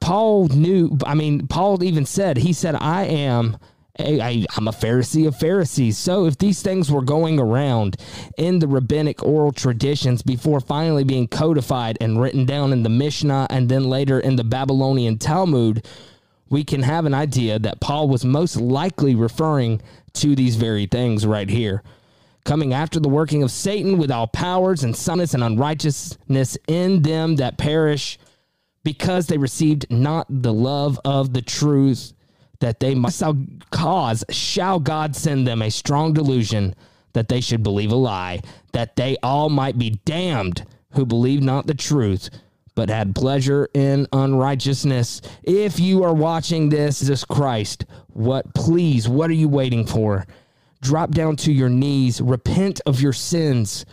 Paul 0.00 0.48
knew 0.48 0.96
I 1.06 1.14
mean 1.14 1.46
Paul 1.46 1.82
even 1.84 2.06
said 2.06 2.36
he 2.36 2.52
said 2.52 2.74
I 2.74 3.04
am 3.04 3.56
I, 3.98 4.46
am 4.56 4.68
a 4.68 4.72
Pharisee 4.72 5.26
of 5.28 5.36
Pharisees. 5.36 5.98
So, 5.98 6.24
if 6.24 6.38
these 6.38 6.62
things 6.62 6.90
were 6.90 7.02
going 7.02 7.38
around 7.38 7.96
in 8.38 8.58
the 8.58 8.66
rabbinic 8.66 9.22
oral 9.22 9.52
traditions 9.52 10.22
before 10.22 10.60
finally 10.60 11.04
being 11.04 11.28
codified 11.28 11.98
and 12.00 12.18
written 12.18 12.46
down 12.46 12.72
in 12.72 12.84
the 12.84 12.88
Mishnah 12.88 13.48
and 13.50 13.68
then 13.68 13.84
later 13.84 14.18
in 14.18 14.36
the 14.36 14.44
Babylonian 14.44 15.18
Talmud, 15.18 15.86
we 16.52 16.62
can 16.62 16.82
have 16.82 17.06
an 17.06 17.14
idea 17.14 17.58
that 17.58 17.80
Paul 17.80 18.08
was 18.08 18.26
most 18.26 18.56
likely 18.56 19.14
referring 19.14 19.80
to 20.12 20.36
these 20.36 20.56
very 20.56 20.84
things 20.84 21.26
right 21.26 21.48
here. 21.48 21.82
Coming 22.44 22.74
after 22.74 23.00
the 23.00 23.08
working 23.08 23.42
of 23.42 23.50
Satan 23.50 23.96
with 23.96 24.10
all 24.10 24.26
powers 24.26 24.84
and 24.84 24.94
sunness 24.94 25.32
and 25.32 25.42
unrighteousness 25.42 26.58
in 26.68 27.00
them 27.00 27.36
that 27.36 27.56
perish, 27.56 28.18
because 28.84 29.28
they 29.28 29.38
received 29.38 29.86
not 29.90 30.26
the 30.28 30.52
love 30.52 31.00
of 31.06 31.32
the 31.32 31.40
truth 31.40 32.12
that 32.60 32.80
they 32.80 32.94
must 32.94 33.22
cause, 33.70 34.22
shall 34.28 34.78
God 34.78 35.16
send 35.16 35.46
them 35.46 35.62
a 35.62 35.70
strong 35.70 36.12
delusion 36.12 36.74
that 37.14 37.30
they 37.30 37.40
should 37.40 37.62
believe 37.62 37.90
a 37.90 37.96
lie, 37.96 38.42
that 38.72 38.96
they 38.96 39.16
all 39.22 39.48
might 39.48 39.78
be 39.78 39.98
damned 40.04 40.66
who 40.90 41.06
believe 41.06 41.42
not 41.42 41.66
the 41.66 41.72
truth, 41.72 42.28
but 42.74 42.88
had 42.88 43.14
pleasure 43.14 43.68
in 43.74 44.06
unrighteousness. 44.12 45.20
If 45.42 45.78
you 45.78 46.02
are 46.04 46.14
watching 46.14 46.68
this, 46.68 47.00
Jesus 47.00 47.24
Christ, 47.24 47.84
what 48.08 48.54
please, 48.54 49.08
what 49.08 49.30
are 49.30 49.34
you 49.34 49.48
waiting 49.48 49.86
for? 49.86 50.26
Drop 50.80 51.10
down 51.10 51.36
to 51.36 51.52
your 51.52 51.68
knees, 51.68 52.20
repent 52.20 52.80
of 52.86 53.00
your 53.00 53.12
sins 53.12 53.84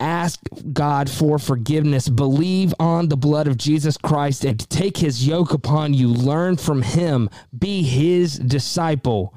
ask 0.00 0.40
God 0.72 1.08
for 1.08 1.38
forgiveness, 1.38 2.08
believe 2.08 2.74
on 2.78 3.08
the 3.08 3.16
blood 3.16 3.48
of 3.48 3.56
Jesus 3.56 3.96
Christ, 3.96 4.44
and 4.44 4.68
take 4.68 4.98
his 4.98 5.26
yoke 5.26 5.52
upon 5.52 5.94
you. 5.94 6.08
Learn 6.08 6.56
from 6.56 6.82
him, 6.82 7.30
be 7.56 7.82
his 7.82 8.38
disciple, 8.38 9.34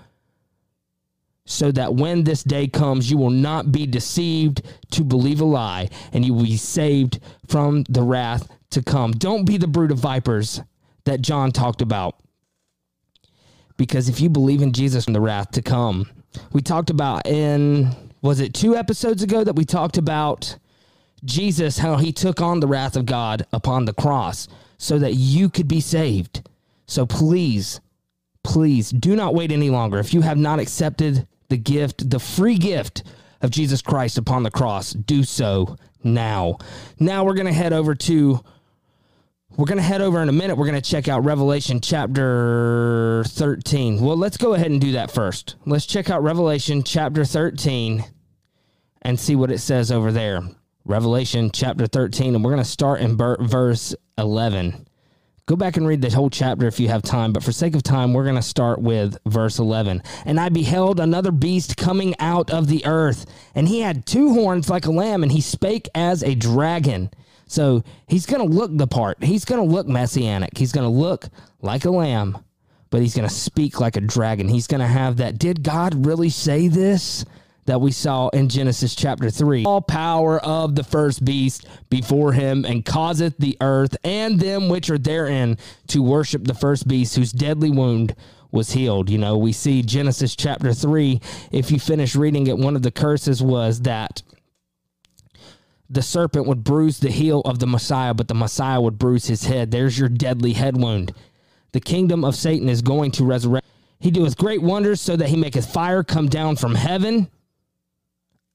so 1.45 1.71
that 1.71 1.95
when 1.95 2.23
this 2.23 2.43
day 2.43 2.67
comes, 2.67 3.09
you 3.09 3.17
will 3.17 3.29
not 3.29 3.71
be 3.71 3.87
deceived 3.87 4.61
to 4.91 5.03
believe 5.03 5.41
a 5.41 5.45
lie, 5.45 5.89
and 6.11 6.25
you 6.25 6.33
will 6.33 6.43
be 6.43 6.57
saved 6.57 7.19
from 7.47 7.83
the 7.89 8.03
wrath 8.03 8.47
to 8.71 8.81
come. 8.81 9.11
Don't 9.11 9.45
be 9.45 9.57
the 9.57 9.67
brood 9.67 9.91
of 9.91 9.99
vipers 9.99 10.61
that 11.05 11.21
John 11.21 11.51
talked 11.51 11.81
about. 11.81 12.15
Because 13.77 14.09
if 14.09 14.19
you 14.19 14.29
believe 14.29 14.61
in 14.61 14.73
Jesus 14.73 15.05
and 15.05 15.15
the 15.15 15.21
wrath 15.21 15.51
to 15.51 15.61
come, 15.61 16.09
we 16.51 16.61
talked 16.61 16.89
about 16.89 17.25
in 17.25 17.95
was 18.21 18.41
it 18.41 18.53
two 18.53 18.75
episodes 18.75 19.23
ago 19.23 19.43
that 19.43 19.55
we 19.55 19.63
talked 19.63 19.97
about 19.97 20.57
Jesus, 21.23 21.77
how 21.77 21.97
he 21.97 22.11
took 22.11 22.41
on 22.41 22.59
the 22.59 22.67
wrath 22.67 22.95
of 22.95 23.05
God 23.05 23.45
upon 23.53 23.85
the 23.85 23.93
cross 23.93 24.47
so 24.77 24.99
that 24.99 25.13
you 25.13 25.49
could 25.49 25.67
be 25.67 25.81
saved. 25.81 26.47
So 26.85 27.05
please, 27.05 27.79
please 28.43 28.89
do 28.89 29.15
not 29.15 29.33
wait 29.33 29.51
any 29.51 29.69
longer. 29.69 29.99
If 29.99 30.13
you 30.13 30.21
have 30.21 30.37
not 30.37 30.59
accepted 30.59 31.27
the 31.49 31.57
gift, 31.57 32.09
the 32.09 32.19
free 32.19 32.57
gift 32.57 33.03
of 33.41 33.51
Jesus 33.51 33.81
Christ 33.81 34.17
upon 34.17 34.43
the 34.43 34.51
cross, 34.51 34.91
do 34.91 35.23
so 35.23 35.77
now. 36.03 36.57
Now 36.99 37.23
we're 37.23 37.33
going 37.33 37.47
to 37.47 37.53
head 37.53 37.73
over 37.73 37.95
to 37.95 38.43
we're 39.59 39.65
going 39.65 39.77
to 39.77 39.83
head 39.83 39.99
over 39.99 40.21
in 40.21 40.29
a 40.29 40.31
minute. 40.31 40.55
We're 40.55 40.67
going 40.67 40.81
to 40.81 40.89
check 40.89 41.09
out 41.09 41.25
Revelation 41.25 41.81
chapter 41.81 43.25
13. 43.27 43.99
Well, 43.99 44.15
let's 44.15 44.37
go 44.37 44.53
ahead 44.53 44.71
and 44.71 44.79
do 44.79 44.93
that 44.93 45.11
first. 45.11 45.57
Let's 45.65 45.85
check 45.85 46.09
out 46.09 46.23
Revelation 46.23 46.81
chapter 46.81 47.25
13 47.25 48.05
and 49.01 49.19
see 49.19 49.35
what 49.35 49.51
it 49.51 49.57
says 49.57 49.91
over 49.91 50.13
there. 50.13 50.39
Revelation 50.85 51.51
chapter 51.51 51.87
13, 51.87 52.35
and 52.35 52.43
we're 52.43 52.51
going 52.51 52.63
to 52.63 52.69
start 52.69 53.01
in 53.01 53.17
verse 53.17 53.93
11. 54.17 54.87
Go 55.45 55.57
back 55.57 55.75
and 55.75 55.85
read 55.85 56.01
the 56.01 56.09
whole 56.09 56.29
chapter 56.29 56.65
if 56.65 56.79
you 56.79 56.87
have 56.87 57.01
time, 57.01 57.33
but 57.33 57.43
for 57.43 57.51
sake 57.51 57.75
of 57.75 57.83
time, 57.83 58.13
we're 58.13 58.23
going 58.23 58.37
to 58.37 58.41
start 58.41 58.79
with 58.79 59.17
verse 59.25 59.59
11. 59.59 60.01
And 60.23 60.39
I 60.39 60.47
beheld 60.47 61.01
another 61.01 61.31
beast 61.31 61.75
coming 61.75 62.15
out 62.17 62.49
of 62.49 62.67
the 62.67 62.85
earth, 62.85 63.25
and 63.55 63.67
he 63.67 63.81
had 63.81 64.05
two 64.05 64.33
horns 64.33 64.69
like 64.69 64.85
a 64.85 64.91
lamb, 64.91 65.21
and 65.21 65.33
he 65.33 65.41
spake 65.41 65.89
as 65.93 66.23
a 66.23 66.33
dragon 66.33 67.09
so 67.49 67.83
he's 68.07 68.27
going 68.27 68.47
to 68.47 68.55
look 68.55 68.69
the 68.71 68.87
part. 68.87 69.21
He's 69.23 69.43
going 69.43 69.59
to 69.59 69.75
look 69.75 69.87
messianic. 69.87 70.55
He's 70.55 70.71
going 70.71 70.85
to 70.85 70.97
look 70.97 71.25
like 71.61 71.83
a 71.83 71.89
lamb, 71.89 72.37
but 72.91 73.01
he's 73.01 73.15
going 73.15 73.27
to 73.27 73.33
speak 73.33 73.81
like 73.81 73.97
a 73.97 74.01
dragon. 74.01 74.47
He's 74.47 74.67
going 74.67 74.81
to 74.81 74.87
have 74.87 75.17
that. 75.17 75.39
Did 75.39 75.63
God 75.63 76.05
really 76.05 76.29
say 76.29 76.69
this? 76.69 77.25
That 77.65 77.81
we 77.81 77.91
saw 77.91 78.29
in 78.29 78.49
Genesis 78.49 78.95
chapter 78.95 79.29
3. 79.29 79.63
All 79.63 79.79
power 79.79 80.39
of 80.39 80.73
the 80.73 80.83
first 80.83 81.23
beast 81.23 81.67
before 81.91 82.33
him, 82.33 82.65
and 82.65 82.83
causeth 82.83 83.37
the 83.37 83.57
earth 83.61 83.95
and 84.03 84.39
them 84.39 84.69
which 84.69 84.89
are 84.89 84.97
therein 84.97 85.55
to 85.87 86.01
worship 86.01 86.45
the 86.45 86.55
first 86.55 86.87
beast, 86.87 87.15
whose 87.15 87.31
deadly 87.31 87.69
wound 87.69 88.15
was 88.51 88.71
healed. 88.71 89.11
You 89.11 89.19
know, 89.19 89.37
we 89.37 89.51
see 89.51 89.83
Genesis 89.83 90.35
chapter 90.35 90.73
3. 90.73 91.21
If 91.51 91.69
you 91.69 91.79
finish 91.79 92.15
reading 92.15 92.47
it, 92.47 92.57
one 92.57 92.75
of 92.75 92.81
the 92.81 92.89
curses 92.89 93.43
was 93.43 93.81
that 93.81 94.23
the 95.89 96.01
serpent 96.01 96.45
would 96.45 96.63
bruise 96.63 96.99
the 96.99 97.09
heel 97.09 97.41
of 97.41 97.59
the 97.59 97.67
Messiah, 97.67 98.13
but 98.13 98.27
the 98.27 98.35
Messiah 98.35 98.79
would 98.79 98.99
bruise 98.99 99.25
his 99.25 99.45
head. 99.45 99.71
There's 99.71 99.97
your 99.97 100.09
deadly 100.09 100.53
head 100.53 100.77
wound. 100.77 101.13
The 101.71 101.79
kingdom 101.79 102.23
of 102.23 102.35
Satan 102.35 102.69
is 102.69 102.81
going 102.81 103.11
to 103.11 103.25
resurrect. 103.25 103.65
He 103.99 104.11
doeth 104.11 104.37
great 104.37 104.61
wonders 104.61 105.01
so 105.01 105.15
that 105.15 105.29
he 105.29 105.35
maketh 105.35 105.71
fire 105.71 106.03
come 106.03 106.29
down 106.29 106.55
from 106.55 106.75
heaven 106.75 107.29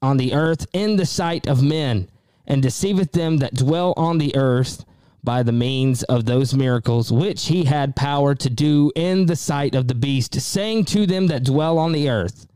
on 0.00 0.16
the 0.16 0.32
earth 0.34 0.66
in 0.72 0.96
the 0.96 1.06
sight 1.06 1.46
of 1.46 1.62
men, 1.62 2.08
and 2.46 2.62
deceiveth 2.62 3.12
them 3.12 3.38
that 3.38 3.54
dwell 3.54 3.94
on 3.96 4.18
the 4.18 4.36
earth 4.36 4.84
by 5.22 5.42
the 5.42 5.52
means 5.52 6.02
of 6.04 6.26
those 6.26 6.54
miracles 6.54 7.10
which 7.10 7.46
he 7.46 7.64
had 7.64 7.96
power 7.96 8.34
to 8.34 8.50
do 8.50 8.92
in 8.94 9.24
the 9.26 9.36
sight 9.36 9.74
of 9.74 9.88
the 9.88 9.94
beast, 9.94 10.38
saying 10.40 10.84
to 10.84 11.06
them 11.06 11.28
that 11.28 11.44
dwell 11.44 11.78
on 11.78 11.92
the 11.92 12.10
earth 12.10 12.46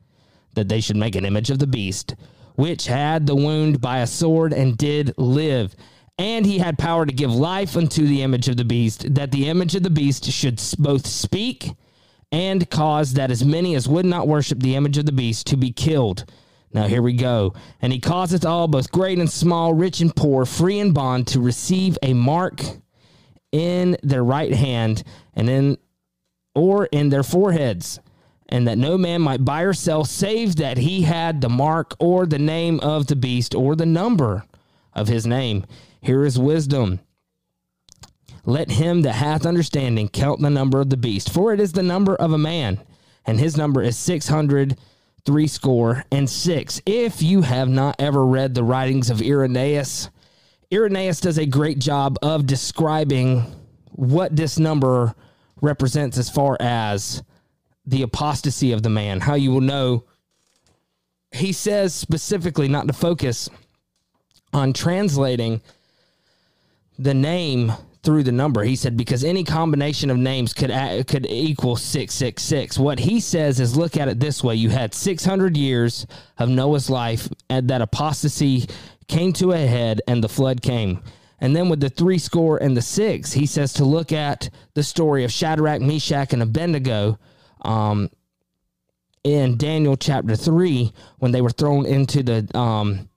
that 0.55 0.69
they 0.69 0.81
should 0.81 0.97
make 0.97 1.17
an 1.17 1.25
image 1.25 1.51
of 1.51 1.59
the 1.59 1.67
beast 1.67 2.15
which 2.59 2.87
had 2.87 3.25
the 3.25 3.37
wound 3.37 3.81
by 3.81 3.99
a 3.99 4.07
sword 4.07 4.53
and 4.53 4.77
did 4.77 5.15
live. 5.17 5.77
And 6.19 6.45
he 6.45 6.59
had 6.59 6.77
power 6.77 7.07
to 7.07 7.13
give 7.13 7.33
life 7.33 7.77
unto 7.77 8.05
the 8.05 8.23
image 8.23 8.49
of 8.49 8.57
the 8.57 8.65
beast, 8.65 9.15
that 9.15 9.31
the 9.31 9.49
image 9.49 9.77
of 9.77 9.85
the 9.85 9.91
beast 9.91 10.25
should 10.25 10.61
both 10.77 11.07
speak 11.07 11.71
and 12.33 12.69
cause 12.69 13.13
that 13.13 13.31
as 13.31 13.45
many 13.45 13.77
as 13.77 13.89
would 13.89 14.05
not 14.05 14.27
worship 14.27 14.59
the 14.59 14.75
image 14.75 14.99
of 14.99 15.07
the 15.07 15.13
beast 15.13 15.47
to 15.47 15.57
be 15.57 15.71
killed. 15.71 16.25
Now 16.73 16.89
here 16.89 17.01
we 17.01 17.13
go. 17.13 17.55
And 17.81 17.93
he 17.93 18.01
causeth 18.01 18.45
all, 18.45 18.67
both 18.67 18.91
great 18.91 19.21
and 19.21 19.31
small, 19.31 19.73
rich 19.73 20.01
and 20.01 20.15
poor, 20.15 20.45
free 20.45 20.81
and 20.81 20.93
bond, 20.93 21.29
to 21.29 21.41
receive 21.41 21.97
a 22.03 22.13
mark 22.13 22.61
in 23.53 23.97
their 24.03 24.25
right 24.25 24.53
hand 24.53 25.05
and 25.33 25.49
in 25.49 25.79
or 26.57 26.87
in 26.87 27.11
their 27.11 27.23
foreheads 27.23 28.01
and 28.49 28.67
that 28.67 28.79
no 28.79 28.97
man 28.97 29.21
might 29.21 29.45
buy 29.45 29.63
or 29.63 29.73
sell 29.73 30.05
save 30.05 30.57
that 30.57 30.79
he 30.79 31.03
had 31.03 31.41
the 31.41 31.49
mark 31.49 31.95
or 31.99 32.27
the 32.27 32.39
name 32.39 32.81
of 32.81 33.07
the 33.07 33.17
beast 33.17 33.55
or 33.55 33.77
the 33.77 33.87
number 33.87 34.45
of 34.95 35.09
his 35.09 35.27
name. 35.27 35.65
Here 36.01 36.25
is 36.25 36.39
wisdom. 36.39 37.01
Let 38.45 38.71
him 38.71 39.03
that 39.03 39.13
hath 39.13 39.45
understanding 39.45 40.09
count 40.09 40.41
the 40.41 40.49
number 40.49 40.81
of 40.81 40.89
the 40.89 40.97
beast, 40.97 41.31
for 41.31 41.53
it 41.53 41.61
is 41.61 41.73
the 41.73 41.83
number 41.83 42.15
of 42.17 42.33
a 42.33 42.39
man, 42.39 42.81
and 43.27 43.39
his 43.39 43.57
number 43.57 43.83
is 43.83 43.99
six 43.99 44.29
hundred 44.29 44.79
three 45.27 45.47
score 45.47 46.05
and 46.11 46.31
six. 46.31 46.81
If 46.87 47.21
you 47.21 47.43
have 47.43 47.69
not 47.69 47.97
ever 47.99 48.25
read 48.25 48.55
the 48.55 48.65
writings 48.65 49.11
of 49.11 49.21
Irenaeus, 49.21 50.09
Irenaeus 50.73 51.21
does 51.21 51.37
a 51.37 51.45
great 51.45 51.79
job 51.79 52.19
of 52.23 52.47
describing 52.47 53.45
what 53.91 54.35
this 54.35 54.59
number 54.59 55.15
represents 55.61 56.17
as 56.17 56.31
far 56.31 56.57
as 56.61 57.23
the 57.89 58.03
apostasy 58.03 58.73
of 58.73 58.83
the 58.83 58.91
man, 58.91 59.21
how 59.21 59.35
you 59.35 59.51
will 59.51 59.63
know. 59.63 60.05
He 61.33 61.53
says 61.53 61.95
specifically 61.95 62.69
not 62.69 62.87
to 62.87 62.93
focus 62.93 63.49
on 64.53 64.73
translating 64.73 65.61
the 66.99 67.15
name 67.15 67.73
through 68.03 68.23
the 68.23 68.33
number. 68.33 68.63
He 68.63 68.77
said 68.77 68.97
because 68.97 69.25
any 69.25 69.45
combination 69.45 70.11
of 70.11 70.19
names 70.19 70.53
could 70.53 70.71
could 71.07 71.27
equal 71.27 71.77
666. 71.77 72.79
What 72.79 72.99
he 72.99 73.21
says 73.21 73.59
is 73.59 73.77
look 73.77 73.97
at 73.97 74.09
it 74.09 74.21
this 74.21 74.45
way. 74.45 74.55
You 74.55 74.71
had 74.71 74.95
600 74.95 75.57
years 75.57 76.07
of 76.37 76.49
Noah's 76.49 76.91
life 76.91 77.29
and 77.49 77.69
that 77.69 77.83
apostasy 77.83 78.67
came 79.09 79.33
to 79.35 79.53
a 79.53 79.59
head 79.59 80.03
and 80.07 80.23
the 80.23 80.29
flood 80.29 80.63
came. 80.63 81.03
And 81.41 81.55
then 81.55 81.69
with 81.69 81.81
the 81.81 81.91
three 81.91 82.19
score 82.19 82.59
and 82.59 82.77
the 82.77 82.83
six, 82.83 83.33
he 83.33 83.47
says 83.47 83.73
to 83.75 83.85
look 83.85 84.13
at 84.13 84.51
the 84.75 84.83
story 84.83 85.25
of 85.25 85.33
Shadrach, 85.33 85.81
Meshach, 85.81 86.33
and 86.33 86.43
Abednego 86.43 87.19
um, 87.63 88.11
in 89.25 89.57
Daniel 89.57 89.97
chapter 89.97 90.37
three 90.37 90.93
when 91.19 91.33
they 91.33 91.41
were 91.41 91.51
thrown 91.51 91.87
into 91.87 92.23
the 92.23 92.59
um, 92.59 93.09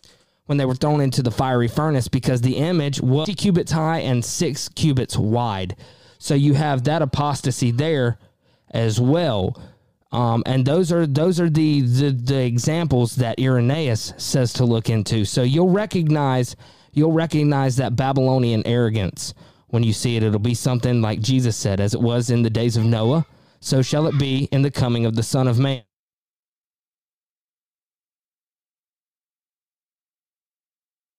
when 0.45 0.57
they 0.57 0.65
were 0.65 0.75
thrown 0.75 0.99
into 0.99 1.23
the 1.23 1.31
fiery 1.31 1.67
furnace 1.67 2.07
because 2.07 2.41
the 2.41 2.57
image 2.57 2.99
was 2.99 3.29
cubits 3.37 3.71
high 3.71 3.99
and 3.99 4.23
six 4.23 4.67
cubits 4.69 5.17
wide. 5.17 5.75
So 6.17 6.33
you 6.35 6.53
have 6.53 6.83
that 6.83 7.01
apostasy 7.01 7.71
there 7.71 8.19
as 8.69 8.99
well. 8.99 9.59
Um, 10.11 10.43
and 10.45 10.65
those 10.65 10.91
are 10.91 11.07
those 11.07 11.39
are 11.39 11.49
the, 11.49 11.81
the 11.81 12.11
the 12.11 12.43
examples 12.43 13.15
that 13.15 13.39
Irenaeus 13.39 14.13
says 14.17 14.51
to 14.53 14.65
look 14.65 14.89
into. 14.89 15.23
So 15.23 15.43
you'll 15.43 15.69
recognize 15.69 16.55
you'll 16.91 17.13
recognize 17.13 17.77
that 17.77 17.95
Babylonian 17.95 18.67
arrogance 18.67 19.33
when 19.67 19.83
you 19.83 19.93
see 19.93 20.17
it. 20.17 20.23
It'll 20.23 20.39
be 20.39 20.53
something 20.53 21.01
like 21.01 21.21
Jesus 21.21 21.55
said, 21.55 21.79
as 21.79 21.93
it 21.93 22.01
was 22.01 22.29
in 22.29 22.41
the 22.41 22.49
days 22.49 22.75
of 22.75 22.83
Noah, 22.83 23.25
so 23.61 23.81
shall 23.81 24.07
it 24.07 24.17
be 24.17 24.49
in 24.51 24.63
the 24.63 24.71
coming 24.71 25.05
of 25.05 25.15
the 25.15 25.23
Son 25.23 25.47
of 25.47 25.59
Man. 25.59 25.83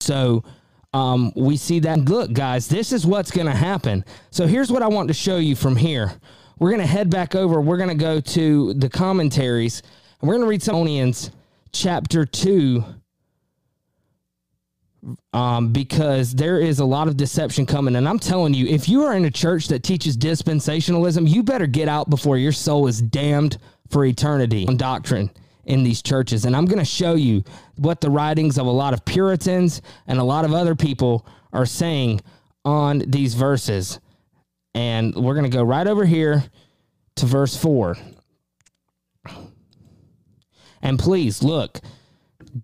So 0.00 0.42
um, 0.92 1.32
we 1.36 1.56
see 1.56 1.78
that. 1.80 2.00
Look, 2.00 2.32
guys, 2.32 2.68
this 2.68 2.92
is 2.92 3.06
what's 3.06 3.30
going 3.30 3.46
to 3.46 3.54
happen. 3.54 4.04
So 4.30 4.46
here's 4.46 4.70
what 4.70 4.82
I 4.82 4.88
want 4.88 5.08
to 5.08 5.14
show 5.14 5.36
you 5.38 5.54
from 5.54 5.76
here. 5.76 6.12
We're 6.58 6.70
going 6.70 6.80
to 6.80 6.86
head 6.86 7.08
back 7.08 7.34
over. 7.34 7.60
We're 7.60 7.76
going 7.76 7.88
to 7.88 7.94
go 7.94 8.20
to 8.20 8.74
the 8.74 8.88
commentaries, 8.88 9.82
and 10.20 10.28
we're 10.28 10.34
going 10.34 10.44
to 10.44 10.50
read 10.50 10.60
Thessalonians 10.60 11.30
chapter 11.72 12.26
2 12.26 12.84
um, 15.32 15.72
because 15.72 16.34
there 16.34 16.60
is 16.60 16.78
a 16.78 16.84
lot 16.84 17.08
of 17.08 17.16
deception 17.16 17.66
coming. 17.66 17.96
And 17.96 18.08
I'm 18.08 18.18
telling 18.18 18.54
you, 18.54 18.66
if 18.66 18.88
you 18.88 19.02
are 19.02 19.14
in 19.14 19.24
a 19.24 19.30
church 19.30 19.68
that 19.68 19.82
teaches 19.82 20.16
dispensationalism, 20.16 21.28
you 21.28 21.42
better 21.42 21.66
get 21.66 21.88
out 21.88 22.08
before 22.10 22.38
your 22.38 22.52
soul 22.52 22.86
is 22.86 23.02
damned 23.02 23.58
for 23.90 24.04
eternity 24.04 24.66
on 24.68 24.76
doctrine 24.76 25.30
in 25.64 25.82
these 25.82 26.02
churches. 26.02 26.44
And 26.44 26.56
I'm 26.56 26.66
going 26.66 26.78
to 26.78 26.84
show 26.84 27.14
you 27.14 27.44
what 27.76 28.00
the 28.00 28.10
writings 28.10 28.58
of 28.58 28.66
a 28.66 28.70
lot 28.70 28.94
of 28.94 29.04
Puritans 29.04 29.82
and 30.06 30.18
a 30.18 30.24
lot 30.24 30.44
of 30.44 30.54
other 30.54 30.74
people 30.74 31.26
are 31.52 31.66
saying 31.66 32.20
on 32.64 33.00
these 33.06 33.34
verses. 33.34 34.00
And 34.74 35.14
we're 35.14 35.34
going 35.34 35.50
to 35.50 35.56
go 35.56 35.62
right 35.62 35.86
over 35.86 36.04
here 36.04 36.44
to 37.16 37.26
verse 37.26 37.56
4. 37.56 37.96
And 40.80 40.98
please 40.98 41.42
look, 41.42 41.80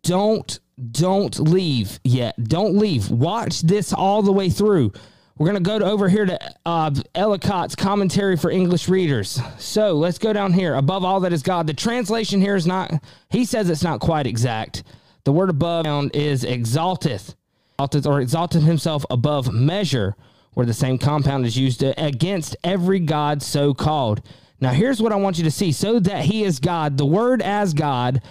don't 0.03 0.59
don't 0.93 1.39
leave 1.39 1.99
yet. 2.05 2.43
Don't 2.43 2.77
leave. 2.77 3.11
Watch 3.11 3.63
this 3.63 3.93
all 3.93 4.23
the 4.23 4.33
way 4.33 4.51
through. 4.51 4.93
We're 5.37 5.51
going 5.51 5.63
to 5.63 5.69
go 5.71 5.79
to, 5.79 5.85
over 5.85 6.09
here 6.09 6.27
to 6.27 6.39
uh, 6.67 6.91
Ellicott's 7.15 7.77
commentary 7.77 8.37
for 8.37 8.51
English 8.51 8.89
readers. 8.89 9.41
So 9.59 9.93
let's 9.93 10.19
go 10.19 10.33
down 10.33 10.53
here. 10.53 10.75
Above 10.75 11.05
all 11.05 11.21
that 11.21 11.33
is 11.33 11.43
God. 11.43 11.67
The 11.69 11.75
translation 11.75 12.41
here 12.41 12.57
is 12.57 12.67
not, 12.67 12.93
he 13.31 13.45
says 13.45 13.71
it's 13.71 13.85
not 13.85 14.01
quite 14.01 14.27
exact. 14.27 14.83
The 15.25 15.33
word 15.33 15.51
above 15.51 16.11
is 16.13 16.43
exalteth, 16.43 17.37
exalteth 17.79 18.07
or 18.07 18.21
exalteth 18.21 18.63
himself 18.63 19.05
above 19.11 19.53
measure, 19.53 20.17
where 20.55 20.67
the 20.67 20.75
same 20.75 20.99
compound 20.99 21.47
is 21.47 21.57
used 21.57 21.85
against 21.85 22.57
every 22.65 22.99
God 22.99 23.43
so 23.43 23.75
called. 23.75 24.23
Now, 24.61 24.71
here's 24.71 25.01
what 25.01 25.13
I 25.13 25.17
want 25.17 25.39
you 25.39 25.45
to 25.45 25.53
see. 25.53 25.71
So 25.71 26.01
that 26.01 26.25
he 26.25 26.43
is 26.43 26.59
God, 26.59 26.99
the 26.99 27.07
word 27.07 27.43
as 27.43 27.75
God 27.75 28.23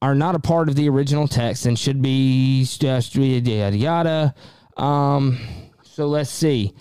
are 0.00 0.14
not 0.14 0.34
a 0.34 0.38
part 0.38 0.68
of 0.68 0.76
the 0.76 0.88
original 0.88 1.26
text 1.26 1.66
and 1.66 1.78
should 1.78 2.00
be 2.00 2.62
yada 2.62 3.76
yada. 3.76 4.34
Um, 4.76 5.38
so 5.82 6.06
let's 6.06 6.30
see. 6.30 6.74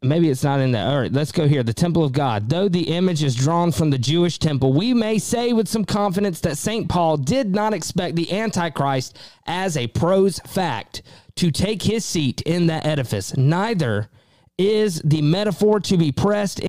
Maybe 0.00 0.30
it's 0.30 0.44
not 0.44 0.60
in 0.60 0.70
there. 0.70 0.86
All 0.86 1.00
right, 1.00 1.12
let's 1.12 1.32
go 1.32 1.48
here. 1.48 1.64
The 1.64 1.74
temple 1.74 2.04
of 2.04 2.12
God. 2.12 2.48
Though 2.48 2.68
the 2.68 2.94
image 2.94 3.24
is 3.24 3.34
drawn 3.34 3.72
from 3.72 3.90
the 3.90 3.98
Jewish 3.98 4.38
temple, 4.38 4.72
we 4.72 4.94
may 4.94 5.18
say 5.18 5.52
with 5.52 5.66
some 5.68 5.84
confidence 5.84 6.40
that 6.40 6.56
St. 6.56 6.88
Paul 6.88 7.16
did 7.16 7.52
not 7.52 7.74
expect 7.74 8.14
the 8.14 8.32
Antichrist 8.32 9.18
as 9.46 9.76
a 9.76 9.88
prose 9.88 10.38
fact 10.40 11.02
to 11.36 11.50
take 11.50 11.82
his 11.82 12.04
seat 12.04 12.40
in 12.42 12.68
that 12.68 12.86
edifice. 12.86 13.36
Neither 13.36 14.08
is 14.56 15.00
the 15.02 15.22
metaphor 15.22 15.80
to 15.80 15.96
be 15.96 16.12
pressed 16.12 16.60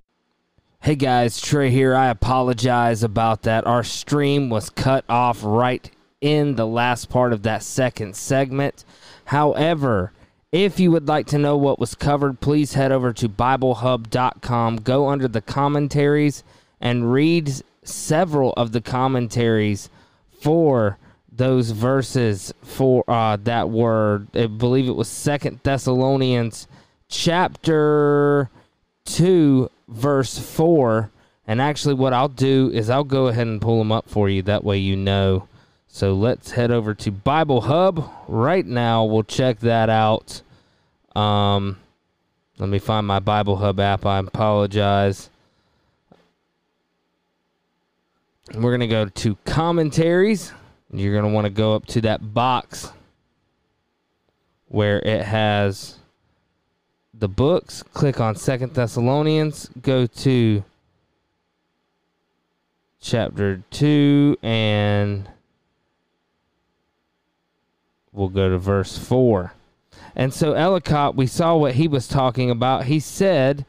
Hey 0.82 0.96
guys, 0.96 1.42
Trey 1.42 1.72
here. 1.72 1.94
I 1.94 2.08
apologize 2.08 3.04
about 3.04 3.42
that. 3.42 3.68
Our 3.68 3.84
stream 3.84 4.50
was 4.50 4.70
cut 4.70 5.04
off 5.10 5.42
right 5.44 5.92
in 6.22 6.56
the 6.56 6.66
last 6.66 7.10
part 7.10 7.34
of 7.34 7.44
that 7.44 7.64
second 7.64 8.16
segment. 8.16 8.86
However, 9.26 10.14
if 10.54 10.80
you 10.80 10.90
would 10.92 11.06
like 11.06 11.28
to 11.28 11.38
know 11.38 11.58
what 11.58 11.80
was 11.80 11.96
covered, 11.96 12.40
please 12.40 12.76
head 12.76 12.94
over 12.94 13.12
to 13.12 13.28
BibleHub.com, 13.28 14.78
go 14.78 15.10
under 15.10 15.28
the 15.28 15.42
commentaries, 15.42 16.46
and 16.80 17.12
read 17.12 17.52
several 17.84 18.54
of 18.54 18.72
the 18.72 18.82
commentaries 18.82 19.90
for 20.42 20.98
those 21.30 21.72
verses 21.72 22.54
for 22.64 23.04
uh, 23.10 23.36
that 23.44 23.70
were, 23.70 24.24
I 24.34 24.48
believe 24.48 24.88
it 24.88 24.96
was 24.96 25.10
Second 25.10 25.60
Thessalonians 25.62 26.70
chapter 27.10 28.50
2 29.04 29.70
verse 29.90 30.38
4. 30.38 31.12
And 31.48 31.62
actually, 31.62 31.96
what 31.96 32.14
I'll 32.14 32.30
do 32.30 32.70
is 32.72 32.90
I'll 32.90 33.04
go 33.04 33.28
ahead 33.28 33.48
and 33.48 33.62
pull 33.62 33.80
them 33.80 33.92
up 33.92 34.10
for 34.10 34.30
you. 34.30 34.42
That 34.44 34.64
way 34.64 34.78
you 34.78 34.96
know. 34.96 35.48
So 35.88 36.14
let's 36.14 36.52
head 36.52 36.70
over 36.70 36.94
to 36.94 37.12
Bible 37.12 37.62
Hub 37.62 38.10
right 38.28 38.66
now. 38.66 39.06
We'll 39.06 39.24
check 39.24 39.60
that 39.62 39.90
out. 39.90 40.42
Um, 41.16 41.80
let 42.60 42.70
me 42.70 42.78
find 42.78 43.08
my 43.08 43.20
Bible 43.20 43.58
Hub 43.58 43.80
app. 43.80 44.06
I 44.06 44.20
apologize. 44.20 45.30
We're 48.54 48.72
going 48.72 48.80
to 48.82 48.88
go 48.88 49.06
to 49.06 49.36
commentaries. 49.46 50.52
You're 50.92 51.14
going 51.14 51.26
to 51.26 51.34
want 51.34 51.46
to 51.46 51.52
go 51.52 51.76
up 51.76 51.86
to 51.88 52.02
that 52.02 52.34
box 52.34 52.92
where 54.68 55.00
it 55.00 55.24
has 55.24 55.99
the 57.14 57.28
books, 57.28 57.84
click 57.94 58.20
on 58.20 58.36
Second 58.36 58.74
Thessalonians, 58.74 59.70
go 59.82 60.06
to 60.06 60.64
chapter 63.02 63.64
2 63.72 64.38
and 64.44 65.30
we'll 68.12 68.30
go 68.30 68.50
to 68.50 68.58
verse 68.58 68.98
4. 68.98 69.54
And 70.16 70.34
so 70.34 70.54
Ellicott, 70.54 71.16
we 71.16 71.28
saw 71.28 71.56
what 71.56 71.76
he 71.76 71.88
was 71.88 72.08
talking 72.08 72.50
about. 72.50 72.86
He 72.86 73.00
said 73.00 73.66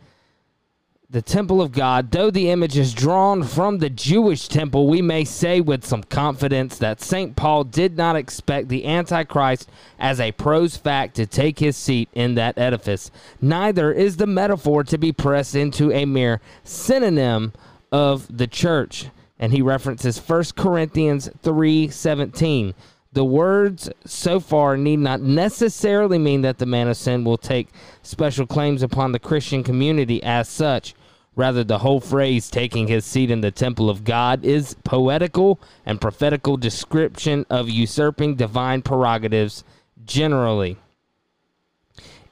the 1.13 1.21
temple 1.21 1.61
of 1.61 1.73
God, 1.73 2.13
though 2.13 2.31
the 2.31 2.51
image 2.51 2.79
is 2.79 2.95
drawn 2.95 3.43
from 3.43 3.79
the 3.79 3.91
Jewish 3.91 4.47
temple, 4.47 4.87
we 4.87 5.03
may 5.03 5.25
say 5.25 5.61
with 5.61 5.85
some 5.85 6.05
confidence 6.05 6.79
that 6.79 7.01
St. 7.01 7.35
Paul 7.35 7.65
did 7.65 7.97
not 7.97 8.15
expect 8.15 8.69
the 8.69 8.87
Antichrist 8.87 9.69
as 9.99 10.21
a 10.21 10.31
prose 10.31 10.77
fact 10.77 11.17
to 11.17 11.27
take 11.27 11.59
his 11.59 11.77
seat 11.77 12.09
in 12.15 12.37
that 12.37 12.57
edifice. 12.57 13.11
Neither 13.41 13.91
is 13.91 14.19
the 14.19 14.29
metaphor 14.29 14.85
to 14.85 14.99
be 14.99 15.11
pressed 15.11 15.57
into 15.57 15.91
a 15.91 16.05
mere 16.05 16.41
synonym 16.63 17.55
of 17.91 18.29
the 18.37 18.47
church. 18.47 19.07
And 19.37 19.53
he 19.53 19.63
references 19.63 20.17
1 20.17 20.55
Corinthians 20.55 21.29
3:17. 21.43 22.75
The 23.13 23.25
words 23.25 23.91
so 24.05 24.39
far 24.39 24.77
need 24.77 25.01
not 25.01 25.21
necessarily 25.21 26.19
mean 26.19 26.43
that 26.43 26.59
the 26.59 26.67
man 26.67 26.87
of 26.87 26.97
sin 26.97 27.25
will 27.25 27.39
take 27.39 27.67
special 28.03 28.47
claims 28.47 28.85
upon 28.85 29.11
the 29.11 29.19
Christian 29.19 29.65
community 29.65 30.23
as 30.23 30.49
such. 30.49 30.95
Rather, 31.37 31.63
the 31.63 31.79
whole 31.79 32.01
phrase 32.01 32.51
taking 32.51 32.89
his 32.89 33.05
seat 33.05 33.31
in 33.31 33.41
the 33.41 33.51
temple 33.51 33.89
of 33.89 34.05
God 34.05 34.45
is 34.45 34.75
poetical 34.85 35.61
and 35.87 36.01
prophetical 36.01 36.57
description 36.57 37.47
of 37.49 37.71
usurping 37.71 38.35
divine 38.35 38.83
prerogatives 38.83 39.65
generally. 40.05 40.77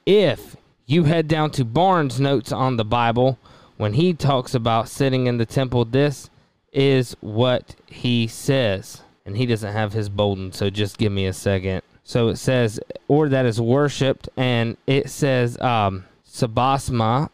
If 0.05 0.57
you 0.85 1.05
head 1.05 1.27
down 1.27 1.51
to 1.51 1.63
Barnes' 1.63 2.19
notes 2.19 2.51
on 2.51 2.77
the 2.77 2.85
Bible, 2.85 3.39
when 3.77 3.93
he 3.93 4.13
talks 4.13 4.53
about 4.53 4.89
sitting 4.89 5.27
in 5.27 5.37
the 5.37 5.45
temple, 5.45 5.85
this 5.85 6.29
is 6.73 7.15
what 7.21 7.75
he 7.85 8.27
says. 8.27 9.01
And 9.25 9.37
he 9.37 9.45
doesn't 9.45 9.71
have 9.71 9.93
his 9.93 10.09
bolden, 10.09 10.51
so 10.51 10.69
just 10.69 10.97
give 10.97 11.11
me 11.11 11.25
a 11.25 11.33
second. 11.33 11.83
So 12.03 12.29
it 12.29 12.37
says, 12.37 12.79
or 13.07 13.29
that 13.29 13.45
is 13.45 13.61
worshipped, 13.61 14.27
and 14.35 14.75
it 14.87 15.09
says, 15.09 15.59
um, 15.61 16.05
sebasma 16.27 17.29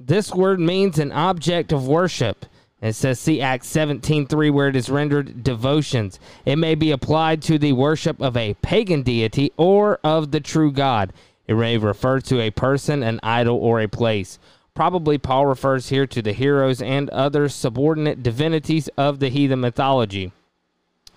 this 0.00 0.32
word 0.32 0.58
means 0.58 0.98
an 0.98 1.12
object 1.12 1.72
of 1.72 1.86
worship. 1.86 2.46
It 2.80 2.94
says, 2.94 3.20
see 3.20 3.42
Acts 3.42 3.68
17.3, 3.70 4.50
where 4.50 4.68
it 4.68 4.76
is 4.76 4.88
rendered 4.88 5.44
devotions. 5.44 6.18
It 6.46 6.56
may 6.56 6.74
be 6.74 6.90
applied 6.90 7.42
to 7.42 7.58
the 7.58 7.74
worship 7.74 8.20
of 8.22 8.36
a 8.36 8.54
pagan 8.54 9.02
deity 9.02 9.52
or 9.58 10.00
of 10.02 10.30
the 10.30 10.40
true 10.40 10.72
God. 10.72 11.12
It 11.46 11.54
may 11.54 11.76
refer 11.76 12.20
to 12.20 12.40
a 12.40 12.50
person, 12.50 13.02
an 13.02 13.20
idol, 13.22 13.58
or 13.58 13.80
a 13.80 13.88
place. 13.88 14.38
Probably 14.74 15.18
Paul 15.18 15.46
refers 15.46 15.90
here 15.90 16.06
to 16.06 16.22
the 16.22 16.32
heroes 16.32 16.80
and 16.80 17.10
other 17.10 17.50
subordinate 17.50 18.22
divinities 18.22 18.88
of 18.96 19.20
the 19.20 19.28
heathen 19.28 19.60
mythology. 19.60 20.32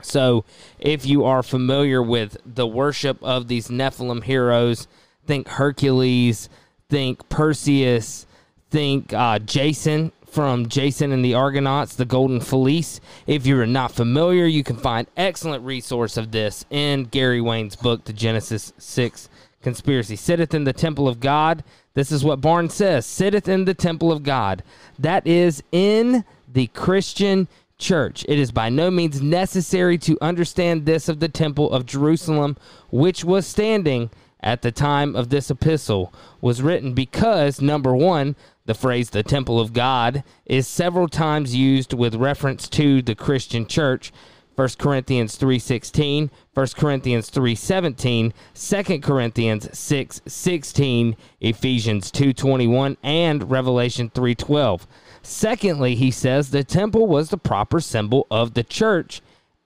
So, 0.02 0.44
if 0.80 1.06
you 1.06 1.24
are 1.24 1.44
familiar 1.44 2.04
with 2.04 2.36
the 2.46 2.68
worship 2.68 3.24
of 3.24 3.48
these 3.48 3.70
Nephilim 3.70 4.24
heroes, 4.24 4.88
think 5.26 5.48
Hercules, 5.48 6.50
think 6.90 7.30
Perseus, 7.30 8.26
think 8.74 9.14
uh, 9.14 9.38
Jason 9.38 10.12
from 10.26 10.68
Jason 10.68 11.12
and 11.12 11.24
the 11.24 11.36
Argonauts, 11.36 11.96
the 11.96 12.06
Golden 12.06 12.40
Fleece. 12.40 13.00
If 13.28 13.46
you're 13.46 13.68
not 13.68 13.92
familiar, 13.92 14.48
you 14.48 14.64
can 14.64 14.78
find 14.78 15.06
excellent 15.16 15.64
resource 15.64 16.18
of 16.18 16.32
this 16.32 16.66
in 16.72 17.04
Gary 17.04 17.40
Wayne's 17.40 17.76
book, 17.76 18.06
The 18.06 18.14
Genesis 18.14 18.74
6 18.80 19.30
Conspiracy. 19.62 20.16
Sitteth 20.16 20.56
in 20.56 20.64
the 20.64 20.74
temple 20.74 21.08
of 21.08 21.20
God. 21.20 21.64
This 21.94 22.12
is 22.12 22.24
what 22.24 22.42
Barnes 22.42 22.74
says 22.74 23.06
sitteth 23.06 23.48
in 23.48 23.66
the 23.66 23.76
temple 23.76 24.12
of 24.12 24.24
God. 24.24 24.64
That 24.98 25.28
is 25.28 25.62
in 25.72 26.26
the 26.52 26.66
Christian 26.68 27.48
church. 27.78 28.26
It 28.28 28.40
is 28.40 28.52
by 28.52 28.70
no 28.70 28.90
means 28.90 29.22
necessary 29.22 30.00
to 30.00 30.18
understand 30.20 30.88
this 30.88 31.08
of 31.08 31.20
the 31.20 31.30
temple 31.30 31.72
of 31.72 31.86
Jerusalem, 31.86 32.58
which 32.90 33.24
was 33.24 33.46
standing 33.46 34.10
at 34.44 34.62
the 34.62 34.72
time 34.72 35.16
of 35.16 35.30
this 35.30 35.50
epistle 35.50 36.14
was 36.42 36.62
written 36.62 36.94
because 36.94 37.62
number 37.62 37.96
one 37.96 38.36
The 38.66 38.74
phrase 38.74 39.10
the 39.10 39.24
temple 39.24 39.60
of 39.60 39.74
God 39.74 40.24
is 40.46 40.68
several 40.68 41.10
times 41.10 41.56
used 41.56 41.92
with 41.94 42.16
reference 42.16 42.70
to 42.70 43.02
the 43.02 43.16
Christian 43.16 43.66
church. 43.66 44.14
1 44.56 44.78
Corinthians 44.78 45.36
3:16, 45.36 46.30
1 46.54 46.68
Corinthians 46.78 47.30
3:17, 47.30 48.32
2 48.54 49.00
Corinthians 49.02 49.68
6:16, 49.74 51.16
Ephesians 51.42 52.12
2:21 52.12 52.96
and 53.04 53.52
Revelation 53.52 54.10
3:12. 54.10 54.88
Secondly, 55.22 55.96
he 55.96 56.12
says 56.12 56.52
the 56.52 56.64
temple 56.64 57.08
was 57.08 57.30
the 57.30 57.38
proper 57.38 57.82
symbol 57.82 58.28
of 58.32 58.54
the 58.54 58.64
church 58.64 59.22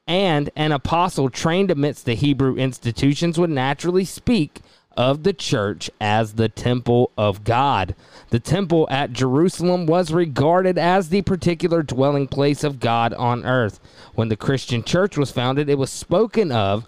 and 0.07 0.49
an 0.55 0.71
apostle 0.71 1.29
trained 1.29 1.69
amidst 1.69 2.05
the 2.05 2.15
Hebrew 2.15 2.55
institutions 2.55 3.37
would 3.37 3.49
naturally 3.49 4.05
speak 4.05 4.61
of 4.97 5.23
the 5.23 5.31
church 5.31 5.89
as 6.01 6.33
the 6.33 6.49
temple 6.49 7.11
of 7.17 7.43
God. 7.43 7.95
The 8.31 8.39
temple 8.39 8.87
at 8.89 9.13
Jerusalem 9.13 9.85
was 9.85 10.11
regarded 10.11 10.77
as 10.77 11.09
the 11.09 11.21
particular 11.21 11.83
dwelling 11.83 12.27
place 12.27 12.63
of 12.63 12.79
God 12.79 13.13
on 13.13 13.45
earth. 13.45 13.79
When 14.15 14.27
the 14.27 14.35
Christian 14.35 14.83
church 14.83 15.15
was 15.15 15.31
founded, 15.31 15.69
it 15.69 15.77
was 15.77 15.91
spoken 15.91 16.51
of 16.51 16.85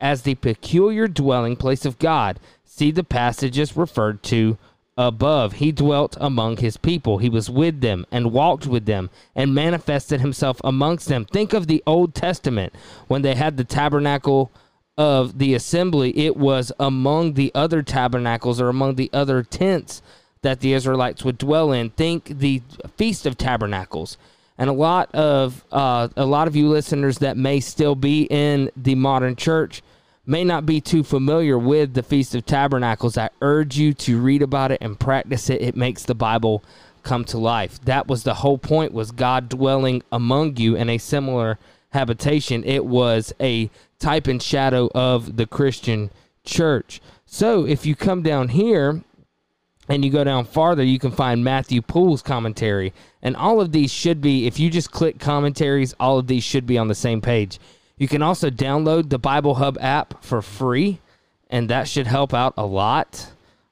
as 0.00 0.22
the 0.22 0.34
peculiar 0.36 1.06
dwelling 1.06 1.56
place 1.56 1.84
of 1.84 1.98
God. 1.98 2.40
See 2.64 2.90
the 2.90 3.04
passages 3.04 3.76
referred 3.76 4.22
to 4.24 4.56
above. 4.96 5.54
He 5.54 5.72
dwelt 5.72 6.16
among 6.20 6.56
his 6.56 6.76
people. 6.76 7.18
He 7.18 7.28
was 7.28 7.50
with 7.50 7.80
them 7.80 8.06
and 8.10 8.32
walked 8.32 8.66
with 8.66 8.86
them 8.86 9.10
and 9.34 9.54
manifested 9.54 10.20
himself 10.20 10.60
amongst 10.64 11.08
them. 11.08 11.24
Think 11.26 11.52
of 11.52 11.66
the 11.66 11.82
Old 11.86 12.14
Testament 12.14 12.74
when 13.06 13.22
they 13.22 13.34
had 13.34 13.56
the 13.56 13.64
tabernacle 13.64 14.50
of 15.00 15.38
the 15.38 15.54
assembly, 15.54 16.14
it 16.18 16.36
was 16.36 16.72
among 16.78 17.32
the 17.32 17.50
other 17.54 17.82
tabernacles 17.82 18.60
or 18.60 18.68
among 18.68 18.96
the 18.96 19.08
other 19.14 19.42
tents 19.42 20.02
that 20.42 20.60
the 20.60 20.74
Israelites 20.74 21.24
would 21.24 21.38
dwell 21.38 21.72
in. 21.72 21.88
Think 21.88 22.26
the 22.26 22.60
Feast 22.98 23.24
of 23.24 23.38
Tabernacles. 23.38 24.18
And 24.58 24.68
a 24.68 24.74
lot 24.74 25.10
of 25.14 25.64
uh, 25.72 26.08
a 26.18 26.26
lot 26.26 26.48
of 26.48 26.54
you 26.54 26.68
listeners 26.68 27.16
that 27.20 27.38
may 27.38 27.60
still 27.60 27.94
be 27.94 28.24
in 28.24 28.70
the 28.76 28.94
modern 28.94 29.36
church 29.36 29.82
may 30.26 30.44
not 30.44 30.66
be 30.66 30.82
too 30.82 31.02
familiar 31.02 31.58
with 31.58 31.94
the 31.94 32.02
Feast 32.02 32.34
of 32.34 32.44
Tabernacles. 32.44 33.16
I 33.16 33.30
urge 33.40 33.78
you 33.78 33.94
to 33.94 34.20
read 34.20 34.42
about 34.42 34.70
it 34.70 34.82
and 34.82 35.00
practice 35.00 35.48
it. 35.48 35.62
It 35.62 35.76
makes 35.76 36.04
the 36.04 36.14
Bible 36.14 36.62
come 37.02 37.24
to 37.24 37.38
life. 37.38 37.80
That 37.86 38.06
was 38.06 38.24
the 38.24 38.34
whole 38.34 38.58
point 38.58 38.92
was 38.92 39.12
God 39.12 39.48
dwelling 39.48 40.02
among 40.12 40.58
you 40.58 40.76
in 40.76 40.90
a 40.90 40.98
similar 40.98 41.58
habitation. 41.90 42.64
It 42.64 42.84
was 42.84 43.32
a 43.40 43.70
type 43.98 44.26
and 44.26 44.42
shadow 44.42 44.90
of 44.94 45.36
the 45.36 45.46
Christian 45.46 46.10
church. 46.44 47.00
So 47.26 47.66
if 47.66 47.86
you 47.86 47.94
come 47.94 48.22
down 48.22 48.48
here 48.48 49.02
and 49.88 50.04
you 50.04 50.10
go 50.10 50.24
down 50.24 50.44
farther, 50.44 50.82
you 50.82 50.98
can 50.98 51.10
find 51.10 51.44
Matthew 51.44 51.82
Poole's 51.82 52.22
commentary. 52.22 52.92
And 53.22 53.36
all 53.36 53.60
of 53.60 53.72
these 53.72 53.92
should 53.92 54.20
be, 54.20 54.46
if 54.46 54.58
you 54.58 54.70
just 54.70 54.90
click 54.90 55.18
commentaries, 55.18 55.94
all 56.00 56.18
of 56.18 56.26
these 56.26 56.44
should 56.44 56.66
be 56.66 56.78
on 56.78 56.88
the 56.88 56.94
same 56.94 57.20
page. 57.20 57.58
You 57.96 58.08
can 58.08 58.22
also 58.22 58.50
download 58.50 59.10
the 59.10 59.18
Bible 59.18 59.56
Hub 59.56 59.76
app 59.78 60.24
for 60.24 60.40
free, 60.40 61.00
and 61.50 61.68
that 61.68 61.86
should 61.86 62.06
help 62.06 62.32
out 62.32 62.54
a 62.56 62.64
lot 62.64 63.30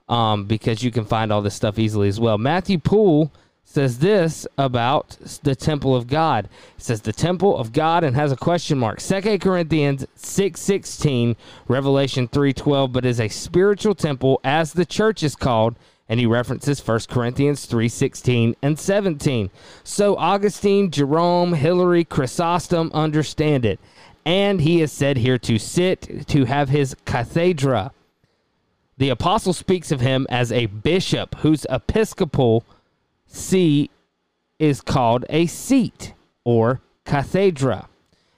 um, 0.09 0.45
because 0.45 0.83
you 0.83 0.91
can 0.91 1.05
find 1.05 1.33
all 1.33 1.41
this 1.41 1.55
stuff 1.55 1.79
easily 1.79 2.09
as 2.09 2.21
well. 2.21 2.37
Matthew 2.37 2.79
Poole 2.79 3.33
says 3.69 3.99
this 3.99 4.47
about 4.57 5.19
the 5.43 5.55
temple 5.55 5.95
of 5.95 6.07
God. 6.07 6.49
It 6.79 6.83
says 6.83 7.03
the 7.03 7.12
temple 7.12 7.55
of 7.59 7.73
God 7.73 8.03
and 8.03 8.16
has 8.16 8.33
a 8.33 8.37
question 8.37 8.79
mark. 8.79 8.99
2 8.99 9.39
Corinthians 9.39 10.07
6:16, 10.16 11.37
Revelation 11.69 12.29
3:12, 12.29 12.93
but 12.93 13.05
is 13.05 13.21
a 13.21 13.29
spiritual 13.29 13.95
temple 13.95 14.41
as 14.43 14.73
the 14.73 14.87
church 14.87 15.23
is 15.23 15.37
called, 15.37 15.77
and 16.09 16.19
he 16.19 16.25
references 16.25 16.81
1 16.81 17.11
Corinthians 17.11 17.66
3:16 17.66 18.57
and 18.62 18.79
17. 18.79 19.51
So 19.85 20.16
Augustine, 20.16 20.91
Jerome, 20.91 21.53
Hilary, 21.53 22.05
Chrysostom 22.05 22.91
understand 22.95 23.66
it. 23.66 23.79
And 24.25 24.62
he 24.62 24.81
is 24.81 24.93
said 24.93 25.19
here 25.19 25.39
to 25.39 25.59
sit 25.59 26.27
to 26.29 26.47
have 26.47 26.71
his 26.71 26.97
cathedra. 27.05 27.93
The 28.97 29.11
apostle 29.11 29.53
speaks 29.53 29.93
of 29.93 30.01
him 30.01 30.27
as 30.31 30.51
a 30.51 30.66
bishop 30.66 31.35
whose 31.41 31.66
episcopal 31.69 32.64
see 33.29 33.91
is 34.59 34.81
called 34.81 35.24
a 35.29 35.47
seat 35.47 36.14
or 36.45 36.81
cathedra. 37.05 37.89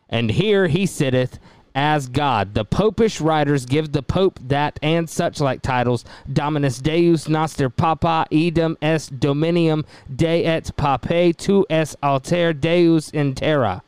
And 0.08 0.30
here 0.30 0.66
he 0.66 0.86
sitteth 0.86 1.38
as 1.74 2.08
God. 2.08 2.54
The 2.54 2.64
popish 2.64 3.20
writers 3.20 3.64
give 3.64 3.92
the 3.92 4.02
Pope 4.02 4.38
that 4.42 4.78
and 4.82 5.08
such 5.08 5.40
like 5.40 5.62
titles 5.62 6.04
Dominus 6.30 6.78
Deus 6.78 7.28
Noster 7.28 7.70
Papa 7.70 8.26
idem 8.32 8.76
est 8.82 9.18
Dominium 9.18 9.84
De 10.14 10.44
et 10.44 10.70
Papae 10.76 11.32
tu 11.32 11.64
es 11.70 11.96
alter 12.02 12.52
Deus 12.52 13.10
in 13.10 13.34
terra. 13.34 13.82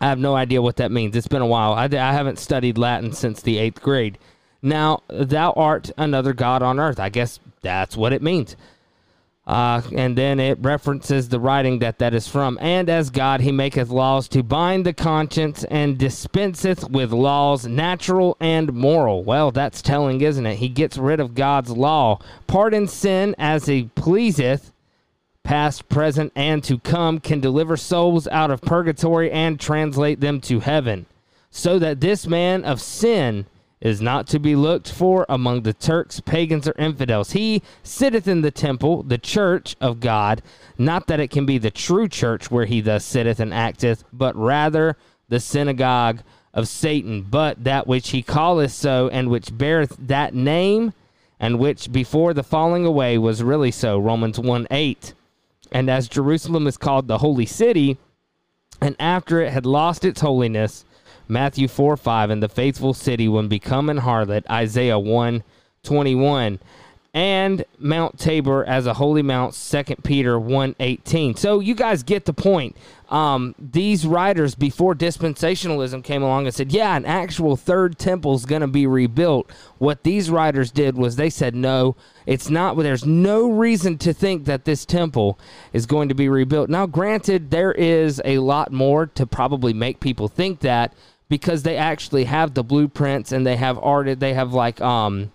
I 0.00 0.08
have 0.08 0.18
no 0.18 0.34
idea 0.34 0.62
what 0.62 0.76
that 0.76 0.90
means. 0.90 1.14
It's 1.14 1.28
been 1.28 1.42
a 1.42 1.46
while. 1.46 1.74
I, 1.74 1.84
I 1.84 2.12
haven't 2.12 2.38
studied 2.38 2.78
Latin 2.78 3.12
since 3.12 3.42
the 3.42 3.58
eighth 3.58 3.82
grade. 3.82 4.18
Now, 4.62 5.02
thou 5.08 5.52
art 5.52 5.90
another 5.98 6.32
God 6.32 6.62
on 6.62 6.80
earth. 6.80 6.98
I 6.98 7.10
guess 7.10 7.38
that's 7.60 7.96
what 7.96 8.12
it 8.12 8.22
means. 8.22 8.56
Uh, 9.50 9.82
and 9.96 10.16
then 10.16 10.38
it 10.38 10.56
references 10.60 11.28
the 11.28 11.40
writing 11.40 11.80
that 11.80 11.98
that 11.98 12.14
is 12.14 12.28
from. 12.28 12.56
And 12.60 12.88
as 12.88 13.10
God, 13.10 13.40
he 13.40 13.50
maketh 13.50 13.88
laws 13.88 14.28
to 14.28 14.44
bind 14.44 14.86
the 14.86 14.92
conscience 14.92 15.64
and 15.64 15.98
dispenseth 15.98 16.88
with 16.88 17.10
laws 17.10 17.66
natural 17.66 18.36
and 18.38 18.72
moral. 18.72 19.24
Well, 19.24 19.50
that's 19.50 19.82
telling, 19.82 20.20
isn't 20.20 20.46
it? 20.46 20.58
He 20.58 20.68
gets 20.68 20.96
rid 20.96 21.18
of 21.18 21.34
God's 21.34 21.70
law, 21.70 22.20
pardon 22.46 22.86
sin 22.86 23.34
as 23.38 23.66
he 23.66 23.90
pleaseth, 23.96 24.72
past, 25.42 25.88
present, 25.88 26.30
and 26.36 26.62
to 26.62 26.78
come, 26.78 27.18
can 27.18 27.40
deliver 27.40 27.76
souls 27.76 28.28
out 28.28 28.52
of 28.52 28.62
purgatory 28.62 29.32
and 29.32 29.58
translate 29.58 30.20
them 30.20 30.40
to 30.42 30.60
heaven. 30.60 31.06
So 31.50 31.80
that 31.80 31.98
this 31.98 32.24
man 32.24 32.64
of 32.64 32.80
sin 32.80 33.46
is 33.80 34.00
not 34.00 34.26
to 34.26 34.38
be 34.38 34.54
looked 34.54 34.92
for 34.92 35.24
among 35.28 35.62
the 35.62 35.72
Turks, 35.72 36.20
pagans, 36.20 36.68
or 36.68 36.74
infidels. 36.78 37.32
He 37.32 37.62
sitteth 37.82 38.28
in 38.28 38.42
the 38.42 38.50
temple, 38.50 39.02
the 39.02 39.18
church 39.18 39.74
of 39.80 40.00
God, 40.00 40.42
not 40.76 41.06
that 41.06 41.20
it 41.20 41.30
can 41.30 41.46
be 41.46 41.58
the 41.58 41.70
true 41.70 42.08
church 42.08 42.50
where 42.50 42.66
he 42.66 42.80
thus 42.80 43.04
sitteth 43.04 43.40
and 43.40 43.52
acteth, 43.52 44.04
but 44.12 44.36
rather 44.36 44.96
the 45.28 45.40
synagogue 45.40 46.20
of 46.52 46.68
Satan, 46.68 47.22
but 47.22 47.64
that 47.64 47.86
which 47.86 48.10
he 48.10 48.22
calleth 48.22 48.72
so, 48.72 49.08
and 49.08 49.30
which 49.30 49.56
beareth 49.56 49.96
that 49.98 50.34
name, 50.34 50.92
and 51.38 51.58
which 51.58 51.90
before 51.90 52.34
the 52.34 52.42
falling 52.42 52.84
away 52.84 53.16
was 53.16 53.42
really 53.42 53.70
so. 53.70 53.98
Romans 53.98 54.38
1 54.38 54.66
8. 54.70 55.14
And 55.72 55.88
as 55.88 56.08
Jerusalem 56.08 56.66
is 56.66 56.76
called 56.76 57.06
the 57.06 57.18
holy 57.18 57.46
city, 57.46 57.96
and 58.80 58.96
after 58.98 59.40
it 59.40 59.52
had 59.52 59.64
lost 59.64 60.04
its 60.04 60.20
holiness, 60.20 60.84
Matthew 61.30 61.68
4 61.68 61.96
5, 61.96 62.30
and 62.30 62.42
the 62.42 62.48
faithful 62.48 62.92
city 62.92 63.28
when 63.28 63.48
becoming 63.48 63.98
harlot, 63.98 64.44
Isaiah 64.50 64.98
1 64.98 65.42
21, 65.82 66.58
and 67.12 67.64
Mount 67.78 68.18
Tabor 68.18 68.64
as 68.64 68.86
a 68.86 68.94
holy 68.94 69.22
mount, 69.22 69.54
2 69.54 69.96
Peter 70.02 70.38
1 70.38 70.76
18. 70.78 71.34
So 71.36 71.60
you 71.60 71.74
guys 71.74 72.02
get 72.02 72.24
the 72.24 72.32
point. 72.32 72.76
Um, 73.08 73.56
these 73.58 74.06
writers 74.06 74.54
before 74.54 74.94
dispensationalism 74.94 76.04
came 76.04 76.22
along 76.22 76.46
and 76.46 76.54
said, 76.54 76.70
yeah, 76.72 76.96
an 76.96 77.04
actual 77.04 77.56
third 77.56 77.98
temple 77.98 78.34
is 78.34 78.44
going 78.44 78.60
to 78.60 78.68
be 78.68 78.86
rebuilt. 78.86 79.50
What 79.78 80.04
these 80.04 80.30
writers 80.30 80.70
did 80.70 80.96
was 80.96 81.16
they 81.16 81.30
said, 81.30 81.56
no, 81.56 81.96
it's 82.26 82.48
not. 82.48 82.76
There's 82.76 83.04
no 83.04 83.50
reason 83.50 83.98
to 83.98 84.12
think 84.12 84.44
that 84.44 84.64
this 84.64 84.84
temple 84.84 85.40
is 85.72 85.86
going 85.86 86.08
to 86.08 86.14
be 86.14 86.28
rebuilt. 86.28 86.70
Now, 86.70 86.86
granted, 86.86 87.50
there 87.50 87.72
is 87.72 88.22
a 88.24 88.38
lot 88.38 88.70
more 88.70 89.06
to 89.06 89.26
probably 89.26 89.72
make 89.72 89.98
people 89.98 90.28
think 90.28 90.60
that 90.60 90.94
because 91.30 91.62
they 91.62 91.76
actually 91.76 92.24
have 92.24 92.52
the 92.52 92.64
blueprints 92.64 93.32
and 93.32 93.46
they 93.46 93.56
have 93.56 93.78
art 93.78 94.18
they 94.18 94.34
have 94.34 94.52
like 94.52 94.80
um 94.82 95.32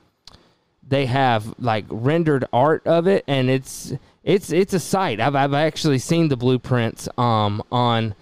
they 0.87 1.07
have 1.07 1.55
like 1.57 1.85
rendered 1.89 2.45
art 2.53 2.85
of 2.85 3.07
it 3.07 3.23
and 3.27 3.49
it's 3.49 3.93
it's 4.23 4.51
it's 4.51 4.73
a 4.73 4.79
sight. 4.79 5.19
I've, 5.19 5.35
I've 5.35 5.53
actually 5.53 5.97
seen 5.97 6.27
the 6.27 6.37
blueprints 6.37 7.09
um 7.17 7.63
on 7.71 8.13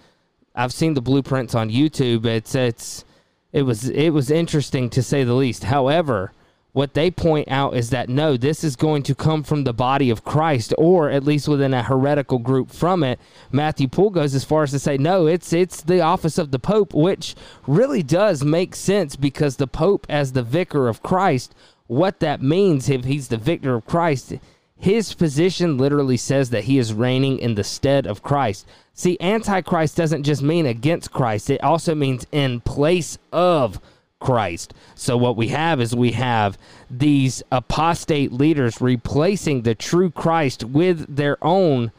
i've 0.54 0.72
seen 0.72 0.94
the 0.94 1.02
blueprints 1.02 1.54
on 1.54 1.68
youtube. 1.68 2.24
It's 2.24 2.54
it's 2.54 3.04
it 3.52 3.62
was 3.62 3.90
it 3.90 4.10
was 4.10 4.30
interesting 4.30 4.88
to 4.90 5.02
say 5.02 5.24
the 5.24 5.34
least. 5.34 5.64
However 5.64 6.32
what 6.74 6.94
they 6.94 7.08
point 7.08 7.46
out 7.48 7.76
is 7.76 7.90
that 7.90 8.08
no, 8.08 8.36
this 8.36 8.64
is 8.64 8.74
going 8.74 9.04
to 9.04 9.14
come 9.14 9.44
from 9.44 9.62
the 9.62 9.72
body 9.72 10.10
of 10.10 10.24
Christ, 10.24 10.74
or 10.76 11.08
at 11.08 11.22
least 11.22 11.46
within 11.46 11.72
a 11.72 11.84
heretical 11.84 12.40
group 12.40 12.68
from 12.72 13.04
it. 13.04 13.20
Matthew 13.52 13.86
Poole 13.86 14.10
goes 14.10 14.34
as 14.34 14.42
far 14.42 14.64
as 14.64 14.72
to 14.72 14.80
say, 14.80 14.98
no, 14.98 15.28
it's 15.28 15.52
it's 15.52 15.80
the 15.82 16.00
office 16.00 16.36
of 16.36 16.50
the 16.50 16.58
Pope, 16.58 16.92
which 16.92 17.36
really 17.68 18.02
does 18.02 18.42
make 18.42 18.74
sense 18.74 19.14
because 19.14 19.54
the 19.54 19.68
Pope, 19.68 20.04
as 20.08 20.32
the 20.32 20.42
vicar 20.42 20.88
of 20.88 21.00
Christ, 21.00 21.54
what 21.86 22.18
that 22.18 22.42
means 22.42 22.90
if 22.90 23.04
he's 23.04 23.28
the 23.28 23.36
victor 23.36 23.76
of 23.76 23.86
Christ, 23.86 24.34
his 24.76 25.14
position 25.14 25.78
literally 25.78 26.16
says 26.16 26.50
that 26.50 26.64
he 26.64 26.78
is 26.78 26.92
reigning 26.92 27.38
in 27.38 27.54
the 27.54 27.62
stead 27.62 28.04
of 28.04 28.24
Christ. 28.24 28.66
See, 28.94 29.16
Antichrist 29.20 29.96
doesn't 29.96 30.24
just 30.24 30.42
mean 30.42 30.66
against 30.66 31.12
Christ, 31.12 31.50
it 31.50 31.62
also 31.62 31.94
means 31.94 32.26
in 32.32 32.62
place 32.62 33.16
of 33.32 33.80
Christ. 34.24 34.72
So 34.94 35.18
what 35.18 35.36
we 35.36 35.48
have 35.48 35.82
is 35.82 35.94
we 35.94 36.12
have 36.12 36.56
these 36.90 37.42
apostate 37.52 38.32
leaders 38.32 38.80
replacing 38.80 39.62
the 39.62 39.74
true 39.74 40.10
Christ 40.10 40.64
with 40.64 41.14
their 41.14 41.36
own 41.44 41.92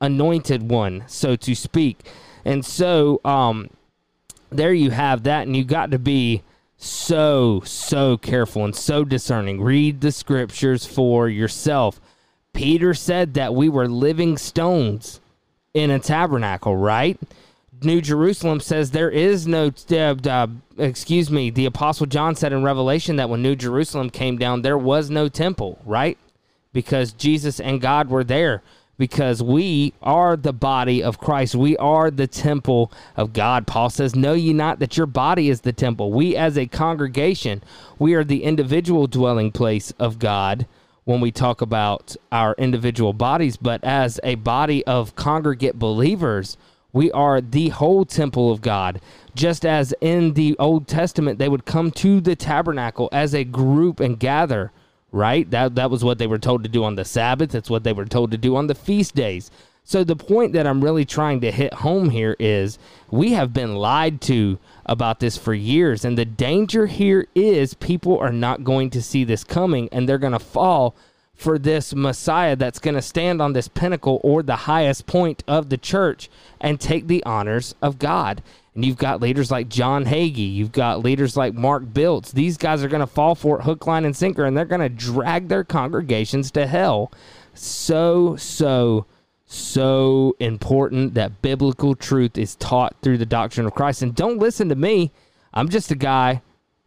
anointed 0.00 0.68
one, 0.68 1.04
so 1.06 1.36
to 1.36 1.54
speak. 1.54 2.00
And 2.44 2.66
so 2.66 3.20
um 3.24 3.70
there 4.50 4.72
you 4.72 4.90
have 4.90 5.22
that 5.22 5.46
and 5.46 5.56
you 5.56 5.64
got 5.64 5.92
to 5.92 6.00
be 6.00 6.42
so 6.76 7.62
so 7.64 8.16
careful 8.16 8.64
and 8.64 8.74
so 8.74 9.04
discerning. 9.04 9.60
Read 9.60 10.00
the 10.00 10.10
scriptures 10.10 10.84
for 10.84 11.28
yourself. 11.28 12.00
Peter 12.54 12.92
said 12.92 13.34
that 13.34 13.54
we 13.54 13.68
were 13.68 13.86
living 13.86 14.36
stones 14.36 15.20
in 15.74 15.92
a 15.92 16.00
tabernacle, 16.00 16.76
right? 16.76 17.20
New 17.82 18.00
Jerusalem 18.00 18.60
says 18.60 18.90
there 18.90 19.10
is 19.10 19.46
no, 19.46 19.70
uh, 19.90 20.16
uh, 20.26 20.46
excuse 20.78 21.30
me, 21.30 21.50
the 21.50 21.66
Apostle 21.66 22.06
John 22.06 22.34
said 22.34 22.52
in 22.52 22.62
Revelation 22.62 23.16
that 23.16 23.28
when 23.28 23.42
New 23.42 23.56
Jerusalem 23.56 24.10
came 24.10 24.38
down, 24.38 24.62
there 24.62 24.78
was 24.78 25.10
no 25.10 25.28
temple, 25.28 25.78
right? 25.84 26.18
Because 26.72 27.12
Jesus 27.12 27.60
and 27.60 27.80
God 27.80 28.08
were 28.08 28.24
there. 28.24 28.62
Because 28.96 29.40
we 29.40 29.92
are 30.02 30.36
the 30.36 30.52
body 30.52 31.04
of 31.04 31.20
Christ. 31.20 31.54
We 31.54 31.76
are 31.76 32.10
the 32.10 32.26
temple 32.26 32.90
of 33.16 33.32
God. 33.32 33.64
Paul 33.64 33.90
says, 33.90 34.16
Know 34.16 34.32
ye 34.32 34.52
not 34.52 34.80
that 34.80 34.96
your 34.96 35.06
body 35.06 35.48
is 35.50 35.60
the 35.60 35.72
temple? 35.72 36.10
We, 36.10 36.34
as 36.34 36.58
a 36.58 36.66
congregation, 36.66 37.62
we 37.96 38.14
are 38.14 38.24
the 38.24 38.42
individual 38.42 39.06
dwelling 39.06 39.52
place 39.52 39.92
of 40.00 40.18
God 40.18 40.66
when 41.04 41.20
we 41.20 41.30
talk 41.30 41.60
about 41.60 42.16
our 42.32 42.54
individual 42.58 43.12
bodies, 43.12 43.56
but 43.56 43.82
as 43.84 44.18
a 44.24 44.34
body 44.34 44.84
of 44.84 45.14
congregate 45.14 45.78
believers, 45.78 46.58
we 46.98 47.12
are 47.12 47.40
the 47.40 47.68
whole 47.68 48.04
temple 48.04 48.50
of 48.50 48.60
God. 48.60 49.00
Just 49.36 49.64
as 49.64 49.94
in 50.00 50.34
the 50.34 50.56
Old 50.58 50.88
Testament, 50.88 51.38
they 51.38 51.48
would 51.48 51.64
come 51.64 51.92
to 51.92 52.20
the 52.20 52.34
tabernacle 52.34 53.08
as 53.12 53.36
a 53.36 53.44
group 53.44 54.00
and 54.00 54.18
gather, 54.18 54.72
right? 55.12 55.48
That, 55.48 55.76
that 55.76 55.92
was 55.92 56.02
what 56.02 56.18
they 56.18 56.26
were 56.26 56.40
told 56.40 56.64
to 56.64 56.68
do 56.68 56.82
on 56.82 56.96
the 56.96 57.04
Sabbath. 57.04 57.52
That's 57.52 57.70
what 57.70 57.84
they 57.84 57.92
were 57.92 58.04
told 58.04 58.32
to 58.32 58.36
do 58.36 58.56
on 58.56 58.66
the 58.66 58.74
feast 58.74 59.14
days. 59.14 59.48
So, 59.84 60.02
the 60.02 60.16
point 60.16 60.54
that 60.54 60.66
I'm 60.66 60.82
really 60.82 61.04
trying 61.04 61.40
to 61.42 61.52
hit 61.52 61.72
home 61.72 62.10
here 62.10 62.34
is 62.40 62.80
we 63.12 63.32
have 63.34 63.52
been 63.52 63.76
lied 63.76 64.20
to 64.22 64.58
about 64.84 65.20
this 65.20 65.36
for 65.36 65.54
years. 65.54 66.04
And 66.04 66.18
the 66.18 66.24
danger 66.24 66.86
here 66.86 67.28
is 67.32 67.74
people 67.74 68.18
are 68.18 68.32
not 68.32 68.64
going 68.64 68.90
to 68.90 69.00
see 69.00 69.22
this 69.22 69.44
coming 69.44 69.88
and 69.92 70.08
they're 70.08 70.18
going 70.18 70.32
to 70.32 70.40
fall 70.40 70.96
for 71.38 71.56
this 71.56 71.94
Messiah 71.94 72.56
that's 72.56 72.80
going 72.80 72.96
to 72.96 73.00
stand 73.00 73.40
on 73.40 73.52
this 73.52 73.68
pinnacle 73.68 74.20
or 74.24 74.42
the 74.42 74.56
highest 74.56 75.06
point 75.06 75.44
of 75.46 75.68
the 75.68 75.78
church 75.78 76.28
and 76.60 76.80
take 76.80 77.06
the 77.06 77.22
honors 77.22 77.76
of 77.80 78.00
God. 78.00 78.42
And 78.74 78.84
you've 78.84 78.96
got 78.96 79.20
leaders 79.20 79.48
like 79.48 79.68
John 79.68 80.04
Hagee, 80.04 80.52
you've 80.52 80.72
got 80.72 81.04
leaders 81.04 81.36
like 81.36 81.54
Mark 81.54 81.94
Biltz. 81.94 82.32
These 82.32 82.56
guys 82.56 82.82
are 82.82 82.88
going 82.88 83.00
to 83.00 83.06
fall 83.06 83.36
for 83.36 83.60
it 83.60 83.62
hook, 83.62 83.86
line, 83.86 84.04
and 84.04 84.16
sinker, 84.16 84.44
and 84.44 84.56
they're 84.56 84.64
going 84.64 84.80
to 84.80 84.88
drag 84.88 85.46
their 85.46 85.62
congregations 85.62 86.50
to 86.52 86.66
hell. 86.66 87.12
So, 87.54 88.34
so, 88.34 89.06
so 89.46 90.34
important 90.40 91.14
that 91.14 91.40
biblical 91.40 91.94
truth 91.94 92.36
is 92.36 92.56
taught 92.56 92.96
through 93.00 93.18
the 93.18 93.26
doctrine 93.26 93.66
of 93.66 93.74
Christ. 93.74 94.02
And 94.02 94.12
don't 94.12 94.38
listen 94.38 94.68
to 94.70 94.76
me. 94.76 95.12
I'm 95.54 95.68
just 95.68 95.92
a 95.92 95.96
guy 95.96 96.42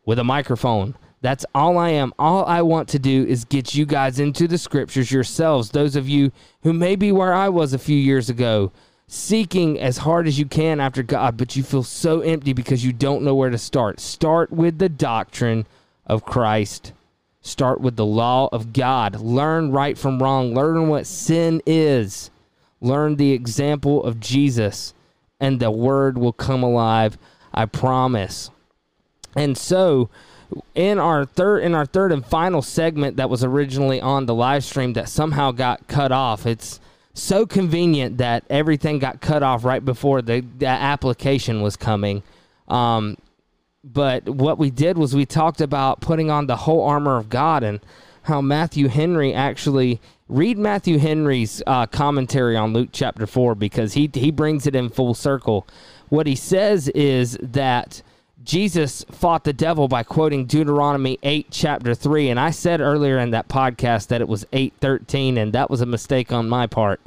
with 0.06 0.20
a 0.20 0.26
microphone. 0.26 0.96
That's 1.22 1.46
all 1.54 1.78
I 1.78 1.90
am. 1.90 2.14
All 2.18 2.46
I 2.46 2.64
want 2.64 2.90
to 2.90 3.00
do 3.00 3.26
is 3.26 3.46
get 3.46 3.76
you 3.76 3.86
guys 3.86 4.20
into 4.20 4.48
the 4.48 4.58
scriptures 4.58 5.12
yourselves. 5.12 5.70
Those 5.70 5.96
of 5.96 6.10
you 6.10 6.32
who 6.64 6.74
may 6.74 6.96
be 6.96 7.12
where 7.12 7.34
I 7.34 7.48
was 7.50 7.74
a 7.74 7.80
few 7.80 7.98
years 7.98 8.30
ago, 8.30 8.72
seeking 9.08 9.80
as 9.80 10.00
hard 10.00 10.28
as 10.28 10.40
you 10.40 10.46
can 10.46 10.80
after 10.80 11.04
God, 11.04 11.38
but 11.38 11.56
you 11.56 11.62
feel 11.62 11.84
so 11.84 12.22
empty 12.22 12.54
because 12.54 12.84
you 12.84 12.92
don't 12.92 13.24
know 13.24 13.36
where 13.36 13.52
to 13.52 13.58
start. 13.58 14.00
Start 14.00 14.52
with 14.52 14.80
the 14.80 14.90
doctrine 14.90 15.68
of 16.08 16.26
Christ. 16.26 16.92
Start 17.42 17.82
with 17.82 17.98
the 17.98 18.06
law 18.06 18.50
of 18.52 18.74
God. 18.74 19.20
Learn 19.20 19.72
right 19.72 19.98
from 19.98 20.22
wrong. 20.24 20.56
Learn 20.56 20.88
what 20.88 21.06
sin 21.06 21.62
is. 21.66 22.32
Learn 22.80 23.18
the 23.18 23.32
example 23.32 24.04
of 24.04 24.20
Jesus, 24.20 24.94
and 25.40 25.60
the 25.60 25.70
word 25.70 26.18
will 26.18 26.34
come 26.34 26.64
alive. 26.64 27.18
I 27.54 27.66
promise. 27.66 28.50
And 29.36 29.58
so, 29.58 30.10
in 30.76 31.00
our 31.00 31.26
third 31.26 31.60
in 31.60 31.76
our 31.76 31.86
third 31.86 32.12
and 32.12 32.26
final 32.26 32.62
segment 32.62 33.18
that 33.18 33.30
was 33.30 33.44
originally 33.44 34.02
on 34.02 34.26
the 34.26 34.36
live 34.36 34.64
stream 34.64 34.94
that 34.94 35.10
somehow 35.10 35.52
got 35.52 35.88
cut 35.88 36.12
off. 36.12 36.46
It's 36.46 36.80
so 37.14 37.46
convenient 37.46 38.18
that 38.18 38.44
everything 38.50 39.00
got 39.00 39.22
cut 39.22 39.44
off 39.44 39.66
right 39.66 39.84
before 39.84 40.22
the, 40.22 40.42
the 40.60 40.68
application 40.68 41.62
was 41.62 41.76
coming. 41.76 42.24
Um, 42.68 43.18
but 43.84 44.30
what 44.30 44.58
we 44.58 44.70
did 44.70 44.98
was 44.98 45.16
we 45.16 45.26
talked 45.26 45.60
about 45.60 46.02
putting 46.02 46.30
on 46.30 46.48
the 46.48 46.56
whole 46.56 46.84
armor 46.84 47.18
of 47.18 47.30
God 47.30 47.64
and 47.64 47.80
how 48.24 48.40
Matthew 48.40 48.88
Henry 48.88 49.34
actually 49.34 50.00
read 50.30 50.58
Matthew 50.58 51.00
Henry's 51.00 51.62
uh, 51.68 51.88
commentary 51.88 52.56
on 52.56 52.74
Luke 52.74 52.90
chapter 52.92 53.26
four 53.26 53.56
because 53.56 53.94
he 53.94 54.10
he 54.14 54.32
brings 54.32 54.68
it 54.68 54.76
in 54.76 54.90
full 54.90 55.14
circle. 55.14 55.68
What 56.10 56.28
he 56.28 56.36
says 56.36 56.90
is 56.90 57.38
that 57.42 58.02
Jesus 58.44 59.04
fought 59.12 59.44
the 59.44 59.54
devil 59.54 59.88
by 59.88 60.04
quoting 60.04 60.46
Deuteronomy 60.46 61.20
8, 61.22 61.48
chapter 61.52 61.94
3. 61.94 62.30
And 62.30 62.40
I 62.40 62.52
said 62.52 62.82
earlier 62.82 63.20
in 63.20 63.32
that 63.32 63.48
podcast 63.48 64.08
that 64.08 64.22
it 64.22 64.28
was 64.28 64.46
813, 64.54 65.38
and 65.38 65.54
that 65.54 65.70
was 65.70 65.82
a 65.82 65.86
mistake 65.86 66.32
on 66.32 66.50
my 66.50 66.68
part. 66.68 67.02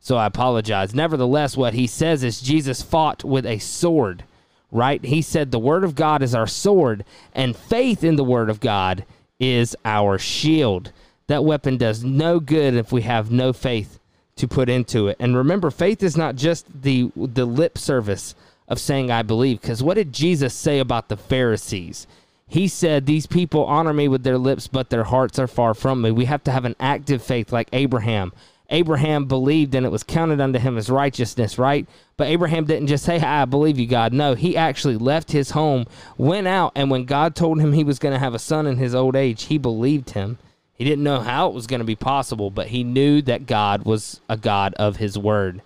So 0.00 0.16
I 0.16 0.26
apologize. 0.26 0.94
Nevertheless, 0.94 1.56
what 1.56 1.74
he 1.74 1.86
says 1.86 2.22
is 2.22 2.40
Jesus 2.40 2.82
fought 2.82 3.24
with 3.24 3.46
a 3.46 3.58
sword, 3.58 4.24
right? 4.70 5.02
He 5.02 5.22
said 5.22 5.50
the 5.50 5.58
word 5.58 5.84
of 5.84 5.94
God 5.94 6.22
is 6.22 6.34
our 6.34 6.46
sword, 6.46 7.04
and 7.34 7.56
faith 7.56 8.04
in 8.04 8.16
the 8.16 8.24
word 8.24 8.50
of 8.50 8.60
God 8.60 9.06
is 9.40 9.74
our 9.84 10.18
shield. 10.18 10.92
That 11.26 11.44
weapon 11.44 11.78
does 11.78 12.04
no 12.04 12.38
good 12.38 12.74
if 12.74 12.92
we 12.92 13.02
have 13.02 13.30
no 13.30 13.52
faith 13.52 13.98
to 14.36 14.46
put 14.46 14.68
into 14.68 15.08
it. 15.08 15.16
And 15.18 15.36
remember, 15.36 15.70
faith 15.70 16.02
is 16.02 16.16
not 16.16 16.36
just 16.36 16.66
the 16.82 17.10
the 17.16 17.46
lip 17.46 17.78
service 17.78 18.34
of 18.68 18.80
saying 18.80 19.10
I 19.10 19.22
believe. 19.22 19.60
Because 19.60 19.82
what 19.82 19.94
did 19.94 20.12
Jesus 20.12 20.54
say 20.54 20.78
about 20.78 21.08
the 21.08 21.16
Pharisees? 21.16 22.06
He 22.46 22.68
said, 22.68 23.06
These 23.06 23.26
people 23.26 23.64
honor 23.64 23.92
me 23.92 24.08
with 24.08 24.22
their 24.22 24.38
lips, 24.38 24.68
but 24.68 24.90
their 24.90 25.04
hearts 25.04 25.38
are 25.38 25.46
far 25.46 25.74
from 25.74 26.02
me. 26.02 26.10
We 26.10 26.26
have 26.26 26.44
to 26.44 26.52
have 26.52 26.64
an 26.64 26.76
active 26.78 27.22
faith 27.22 27.52
like 27.52 27.68
Abraham. 27.72 28.32
Abraham 28.70 29.26
believed 29.26 29.74
and 29.74 29.84
it 29.84 29.92
was 29.92 30.02
counted 30.02 30.40
unto 30.40 30.58
him 30.58 30.78
as 30.78 30.88
righteousness, 30.88 31.58
right? 31.58 31.86
But 32.16 32.28
Abraham 32.28 32.64
didn't 32.64 32.86
just 32.86 33.04
say, 33.04 33.20
I 33.20 33.44
believe 33.44 33.78
you, 33.78 33.86
God. 33.86 34.12
No, 34.12 34.34
he 34.34 34.56
actually 34.56 34.96
left 34.96 35.32
his 35.32 35.50
home, 35.50 35.86
went 36.16 36.46
out, 36.46 36.72
and 36.74 36.90
when 36.90 37.04
God 37.04 37.34
told 37.34 37.60
him 37.60 37.72
he 37.72 37.84
was 37.84 37.98
going 37.98 38.14
to 38.14 38.18
have 38.18 38.34
a 38.34 38.38
son 38.38 38.66
in 38.66 38.76
his 38.76 38.94
old 38.94 39.16
age, 39.16 39.44
he 39.44 39.58
believed 39.58 40.10
him. 40.10 40.38
He 40.74 40.84
didn't 40.84 41.04
know 41.04 41.20
how 41.20 41.48
it 41.48 41.54
was 41.54 41.66
going 41.66 41.80
to 41.80 41.84
be 41.84 41.94
possible, 41.94 42.50
but 42.50 42.68
he 42.68 42.82
knew 42.82 43.22
that 43.22 43.46
God 43.46 43.84
was 43.84 44.20
a 44.28 44.36
God 44.36 44.74
of 44.74 44.96
his 44.96 45.16
word. 45.16 45.62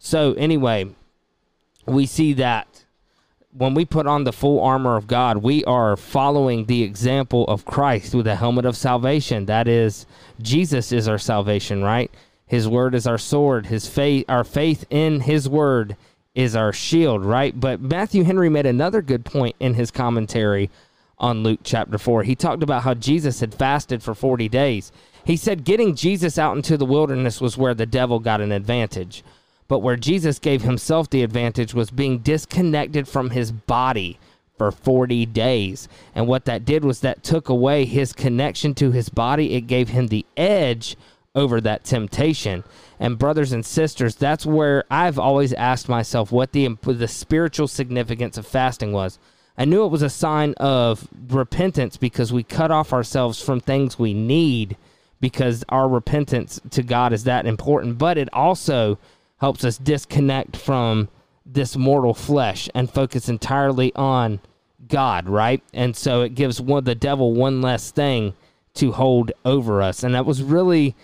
So, 0.00 0.32
anyway, 0.34 0.88
we 1.88 2.06
see 2.06 2.32
that 2.34 2.84
when 3.52 3.74
we 3.74 3.84
put 3.84 4.06
on 4.06 4.24
the 4.24 4.32
full 4.32 4.60
armor 4.60 4.96
of 4.96 5.06
God, 5.06 5.38
we 5.38 5.64
are 5.64 5.96
following 5.96 6.66
the 6.66 6.82
example 6.82 7.44
of 7.46 7.64
Christ 7.64 8.14
with 8.14 8.26
a 8.26 8.36
helmet 8.36 8.64
of 8.64 8.76
salvation. 8.76 9.46
That 9.46 9.66
is, 9.66 10.06
Jesus 10.40 10.92
is 10.92 11.08
our 11.08 11.18
salvation, 11.18 11.82
right? 11.82 12.10
His 12.46 12.68
word 12.68 12.94
is 12.94 13.06
our 13.06 13.18
sword. 13.18 13.66
His 13.66 13.88
faith, 13.88 14.24
our 14.28 14.44
faith 14.44 14.84
in 14.90 15.20
His 15.20 15.48
word, 15.48 15.96
is 16.34 16.54
our 16.54 16.72
shield, 16.72 17.24
right? 17.24 17.58
But 17.58 17.80
Matthew 17.80 18.22
Henry 18.22 18.48
made 18.48 18.66
another 18.66 19.02
good 19.02 19.24
point 19.24 19.56
in 19.58 19.74
his 19.74 19.90
commentary 19.90 20.70
on 21.18 21.42
Luke 21.42 21.60
chapter 21.64 21.98
four. 21.98 22.22
He 22.22 22.36
talked 22.36 22.62
about 22.62 22.84
how 22.84 22.94
Jesus 22.94 23.40
had 23.40 23.52
fasted 23.52 24.04
for 24.04 24.14
forty 24.14 24.48
days. 24.48 24.92
He 25.24 25.36
said 25.36 25.64
getting 25.64 25.96
Jesus 25.96 26.38
out 26.38 26.56
into 26.56 26.76
the 26.76 26.84
wilderness 26.84 27.40
was 27.40 27.58
where 27.58 27.74
the 27.74 27.86
devil 27.86 28.20
got 28.20 28.40
an 28.40 28.52
advantage. 28.52 29.24
But 29.68 29.80
where 29.80 29.96
Jesus 29.96 30.38
gave 30.38 30.62
himself 30.62 31.10
the 31.10 31.22
advantage 31.22 31.74
was 31.74 31.90
being 31.90 32.18
disconnected 32.18 33.06
from 33.06 33.30
his 33.30 33.52
body 33.52 34.18
for 34.56 34.72
40 34.72 35.26
days. 35.26 35.88
And 36.14 36.26
what 36.26 36.46
that 36.46 36.64
did 36.64 36.84
was 36.84 37.00
that 37.00 37.22
took 37.22 37.48
away 37.48 37.84
his 37.84 38.12
connection 38.12 38.74
to 38.74 38.90
his 38.90 39.08
body. 39.08 39.54
It 39.54 39.62
gave 39.62 39.90
him 39.90 40.08
the 40.08 40.26
edge 40.36 40.96
over 41.34 41.60
that 41.60 41.84
temptation. 41.84 42.64
And 42.98 43.18
brothers 43.18 43.52
and 43.52 43.64
sisters, 43.64 44.16
that's 44.16 44.44
where 44.44 44.84
I've 44.90 45.18
always 45.18 45.52
asked 45.52 45.88
myself 45.88 46.32
what 46.32 46.52
the 46.52 46.76
the 46.82 47.08
spiritual 47.08 47.68
significance 47.68 48.36
of 48.36 48.46
fasting 48.46 48.92
was. 48.92 49.18
I 49.56 49.64
knew 49.64 49.84
it 49.84 49.90
was 49.90 50.02
a 50.02 50.10
sign 50.10 50.54
of 50.54 51.08
repentance 51.28 51.96
because 51.96 52.32
we 52.32 52.42
cut 52.42 52.70
off 52.70 52.92
ourselves 52.92 53.42
from 53.42 53.60
things 53.60 53.98
we 53.98 54.14
need 54.14 54.76
because 55.20 55.64
our 55.68 55.88
repentance 55.88 56.60
to 56.70 56.82
God 56.82 57.12
is 57.12 57.24
that 57.24 57.46
important, 57.46 57.98
but 57.98 58.18
it 58.18 58.28
also 58.32 58.98
helps 59.40 59.64
us 59.64 59.78
disconnect 59.78 60.56
from 60.56 61.08
this 61.46 61.76
mortal 61.76 62.14
flesh 62.14 62.68
and 62.74 62.90
focus 62.90 63.28
entirely 63.28 63.94
on 63.94 64.40
God, 64.86 65.28
right? 65.28 65.62
And 65.72 65.96
so 65.96 66.22
it 66.22 66.34
gives 66.34 66.60
one 66.60 66.84
the 66.84 66.94
devil 66.94 67.34
one 67.34 67.60
less 67.60 67.90
thing 67.90 68.34
to 68.74 68.92
hold 68.92 69.32
over 69.44 69.82
us. 69.82 70.02
And 70.02 70.14
that 70.14 70.26
was 70.26 70.42
really 70.42 70.94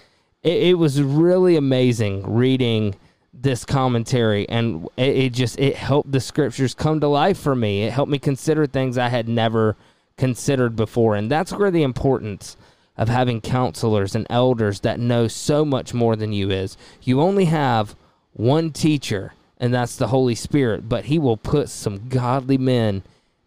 it, 0.43 0.62
it 0.62 0.74
was 0.74 1.03
really 1.03 1.57
amazing 1.57 2.22
reading 2.30 2.95
this 3.32 3.64
commentary 3.64 4.49
and 4.49 4.89
it, 4.97 5.16
it 5.16 5.32
just 5.32 5.59
it 5.59 5.74
helped 5.74 6.12
the 6.12 6.20
scriptures 6.20 6.74
come 6.74 7.01
to 7.01 7.09
life 7.09 7.39
for 7.39 7.57
me. 7.57 7.85
It 7.85 7.93
helped 7.93 8.12
me 8.12 8.18
consider 8.18 8.66
things 8.66 8.97
I 8.97 9.09
had 9.09 9.28
never 9.28 9.76
considered 10.16 10.76
before. 10.76 11.16
And 11.16 11.30
that's 11.30 11.53
where 11.53 11.70
the 11.70 11.82
importance 11.82 12.57
of 12.97 13.09
having 13.09 13.41
counselors 13.41 14.14
and 14.14 14.26
elders 14.30 14.80
that 14.80 15.01
know 15.01 15.26
so 15.26 15.64
much 15.64 15.93
more 15.93 16.14
than 16.14 16.32
you 16.32 16.51
is. 16.51 16.76
You 17.03 17.20
only 17.20 17.47
have 17.47 17.97
one 18.35 18.70
teacher, 18.70 19.32
and 19.59 19.72
that's 19.72 19.97
the 19.97 20.09
Holy 20.09 20.35
Spirit, 20.35 20.89
but 20.89 21.07
He 21.07 21.18
will 21.18 21.37
put 21.37 21.68
some 21.68 22.09
godly 22.09 22.59
men 22.59 23.03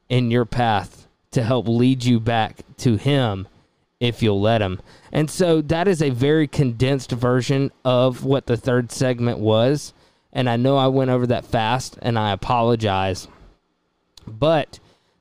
in 0.09 0.31
your 0.31 0.45
path 0.45 1.07
to 1.31 1.43
help 1.43 1.67
lead 1.67 2.03
you 2.03 2.19
back 2.19 2.57
to 2.77 2.95
Him 2.95 3.47
if 3.99 4.23
you'll 4.23 4.41
let 4.41 4.61
Him. 4.61 4.81
And 5.11 5.29
so 5.29 5.61
that 5.61 5.87
is 5.87 6.01
a 6.01 6.09
very 6.09 6.47
condensed 6.47 7.11
version 7.11 7.71
of 7.85 8.23
what 8.23 8.47
the 8.47 8.57
third 8.57 8.91
segment 8.91 9.39
was. 9.39 9.93
And 10.33 10.49
I 10.49 10.55
know 10.55 10.77
I 10.77 10.87
went 10.87 11.11
over 11.11 11.27
that 11.27 11.45
fast, 11.45 11.97
and 12.01 12.17
I 12.17 12.31
apologize. 12.31 13.27
But 14.25 14.79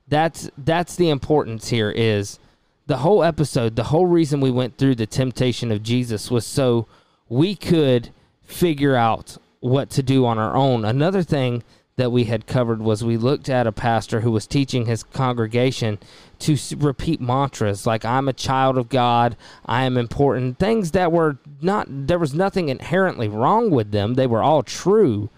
that's 0.09 0.51
that's 0.59 0.97
the 0.97 1.11
importance 1.11 1.69
here 1.69 1.91
is 1.91 2.39
the 2.87 2.99
whole 2.99 3.25
episode, 3.25 3.75
the 3.75 3.85
whole 3.85 4.07
reason 4.07 4.41
we 4.41 4.51
went 4.51 4.79
through 4.79 4.95
the 4.95 5.07
temptation 5.07 5.73
of 5.73 5.83
Jesus 5.83 6.31
was 6.31 6.47
so 6.47 6.87
we 7.29 7.57
could 7.57 8.11
figure 8.45 8.95
out 8.95 9.39
what 9.67 9.91
to 9.91 10.03
do 10.03 10.25
on 10.27 10.39
our 10.39 10.55
own. 10.55 10.85
Another 10.85 11.23
thing 11.23 11.63
that 11.97 12.13
we 12.13 12.25
had 12.25 12.47
covered 12.47 12.81
was 12.81 13.03
we 13.03 13.17
looked 13.17 13.49
at 13.49 13.67
a 13.67 13.73
pastor 13.73 14.21
who 14.21 14.31
was 14.31 14.47
teaching 14.47 14.85
his 14.85 15.03
congregation 15.03 15.99
to 16.39 16.57
repeat 16.77 17.21
mantras 17.21 17.87
like 17.87 18.05
I'm 18.05 18.29
a 18.29 18.35
child 18.35 18.77
of 18.77 18.91
God, 18.91 19.37
I 19.65 19.85
am 19.85 19.97
important, 19.97 20.59
things 20.59 20.91
that 20.91 21.11
were 21.11 21.39
not 21.63 21.87
there 21.89 22.19
was 22.19 22.35
nothing 22.35 22.69
inherently 22.69 23.29
wrong 23.29 23.71
with 23.71 23.93
them. 23.93 24.15
They 24.15 24.27
were 24.27 24.43
all 24.43 24.63
true. 24.63 25.31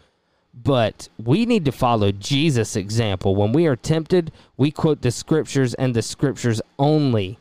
But 0.60 1.08
we 1.22 1.46
need 1.46 1.64
to 1.66 1.72
follow 1.72 2.10
Jesus' 2.10 2.74
example. 2.74 3.36
When 3.36 3.52
we 3.52 3.66
are 3.66 3.76
tempted, 3.76 4.32
we 4.56 4.72
quote 4.72 5.02
the 5.02 5.12
scriptures 5.12 5.74
and 5.74 5.94
the 5.94 6.02
scriptures 6.02 6.60
only 6.80 7.38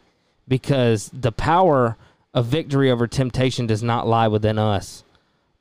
because 0.47 1.09
the 1.11 1.31
power 1.31 1.97
of 2.35 2.45
victory 2.45 2.91
over 2.91 3.07
temptation 3.07 3.65
does 3.65 3.81
not 3.81 4.07
lie 4.07 4.27
within 4.27 4.59
us, 4.59 5.03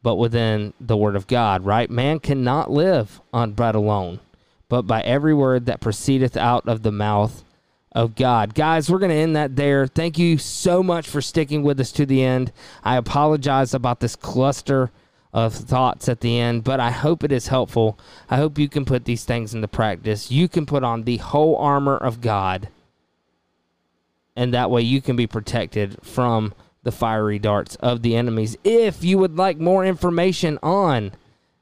but 0.06 0.14
within 0.14 0.72
the 0.78 0.96
Word 0.96 1.16
of 1.16 1.26
God, 1.26 1.64
right? 1.64 1.90
Man 1.90 2.20
cannot 2.20 2.70
live 2.70 3.20
on 3.32 3.54
bread 3.54 3.74
alone, 3.74 4.20
but 4.68 4.82
by 4.82 5.00
every 5.00 5.34
word 5.34 5.66
that 5.66 5.80
proceedeth 5.80 6.36
out 6.36 6.68
of 6.68 6.84
the 6.84 6.92
mouth 6.92 7.42
of 7.90 8.14
God. 8.14 8.54
Guys, 8.54 8.88
we're 8.88 9.00
going 9.00 9.10
to 9.10 9.16
end 9.16 9.34
that 9.34 9.56
there. 9.56 9.88
Thank 9.88 10.16
you 10.16 10.38
so 10.38 10.80
much 10.80 11.08
for 11.08 11.20
sticking 11.20 11.64
with 11.64 11.80
us 11.80 11.90
to 11.90 12.06
the 12.06 12.22
end. 12.22 12.52
I 12.84 12.96
apologize 12.96 13.74
about 13.74 13.98
this 13.98 14.14
cluster 14.14 14.92
of 15.32 15.52
thoughts 15.52 16.08
at 16.08 16.20
the 16.20 16.38
end, 16.38 16.62
but 16.62 16.78
I 16.78 16.92
hope 16.92 17.24
it 17.24 17.32
is 17.32 17.48
helpful. 17.48 17.98
I 18.30 18.36
hope 18.36 18.60
you 18.60 18.68
can 18.68 18.84
put 18.84 19.06
these 19.06 19.24
things 19.24 19.54
into 19.54 19.66
practice. 19.66 20.30
You 20.30 20.46
can 20.46 20.66
put 20.66 20.84
on 20.84 21.02
the 21.02 21.16
whole 21.16 21.56
armor 21.56 21.96
of 21.96 22.20
God, 22.20 22.68
and 24.36 24.54
that 24.54 24.70
way 24.70 24.82
you 24.82 25.02
can 25.02 25.16
be 25.16 25.26
protected 25.26 25.98
from 26.04 26.54
the 26.86 26.92
fiery 26.92 27.38
darts 27.38 27.76
of 27.76 28.00
the 28.00 28.16
enemies. 28.16 28.56
If 28.64 29.04
you 29.04 29.18
would 29.18 29.36
like 29.36 29.58
more 29.58 29.84
information 29.84 30.58
on 30.62 31.12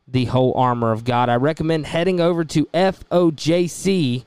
the 0.07 0.27
whole 0.27 0.55
armor 0.55 0.93
of 0.93 1.05
God, 1.05 1.29
I 1.29 1.35
recommend 1.35 1.87
heading 1.87 2.21
over 2.21 2.45
to 2.45 2.67
FOJC 2.67 4.25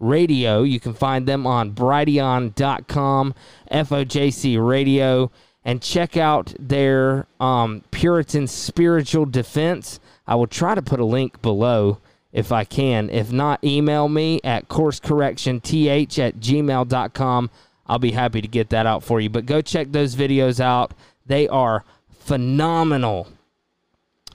Radio. 0.00 0.62
You 0.62 0.80
can 0.80 0.94
find 0.94 1.26
them 1.26 1.46
on 1.46 1.72
brighteon.com, 1.72 3.34
FOJC 3.70 4.66
Radio 4.66 5.30
and 5.66 5.82
check 5.82 6.16
out 6.16 6.54
their 6.60 7.26
um, 7.40 7.82
Puritan 7.90 8.46
Spiritual 8.46 9.26
Defense. 9.26 9.98
I 10.24 10.36
will 10.36 10.46
try 10.46 10.76
to 10.76 10.80
put 10.80 11.00
a 11.00 11.04
link 11.04 11.42
below 11.42 11.98
if 12.32 12.52
I 12.52 12.62
can. 12.62 13.10
If 13.10 13.32
not, 13.32 13.64
email 13.64 14.08
me 14.08 14.40
at 14.44 14.68
coursecorrectionth 14.68 16.18
at 16.20 16.36
gmail.com. 16.36 17.50
I'll 17.88 17.98
be 17.98 18.12
happy 18.12 18.40
to 18.40 18.48
get 18.48 18.70
that 18.70 18.86
out 18.86 19.04
for 19.04 19.20
you. 19.20 19.30
But 19.30 19.46
go 19.46 19.60
check 19.60 19.92
those 19.92 20.16
videos 20.16 20.60
out. 20.60 20.92
They 21.26 21.48
are 21.48 21.84
phenomenal. 22.10 23.28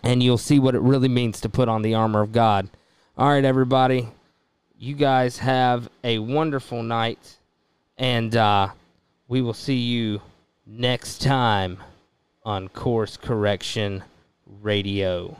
And 0.03 0.23
you'll 0.23 0.37
see 0.37 0.59
what 0.59 0.75
it 0.75 0.81
really 0.81 1.09
means 1.09 1.41
to 1.41 1.49
put 1.49 1.69
on 1.69 1.81
the 1.81 1.93
armor 1.93 2.21
of 2.21 2.31
God. 2.31 2.69
All 3.17 3.29
right, 3.29 3.45
everybody. 3.45 4.07
You 4.77 4.95
guys 4.95 5.37
have 5.39 5.89
a 6.03 6.19
wonderful 6.19 6.81
night. 6.81 7.37
And 7.97 8.35
uh, 8.35 8.69
we 9.27 9.41
will 9.41 9.53
see 9.53 9.77
you 9.77 10.21
next 10.65 11.21
time 11.21 11.77
on 12.43 12.67
Course 12.69 13.17
Correction 13.17 14.03
Radio. 14.61 15.37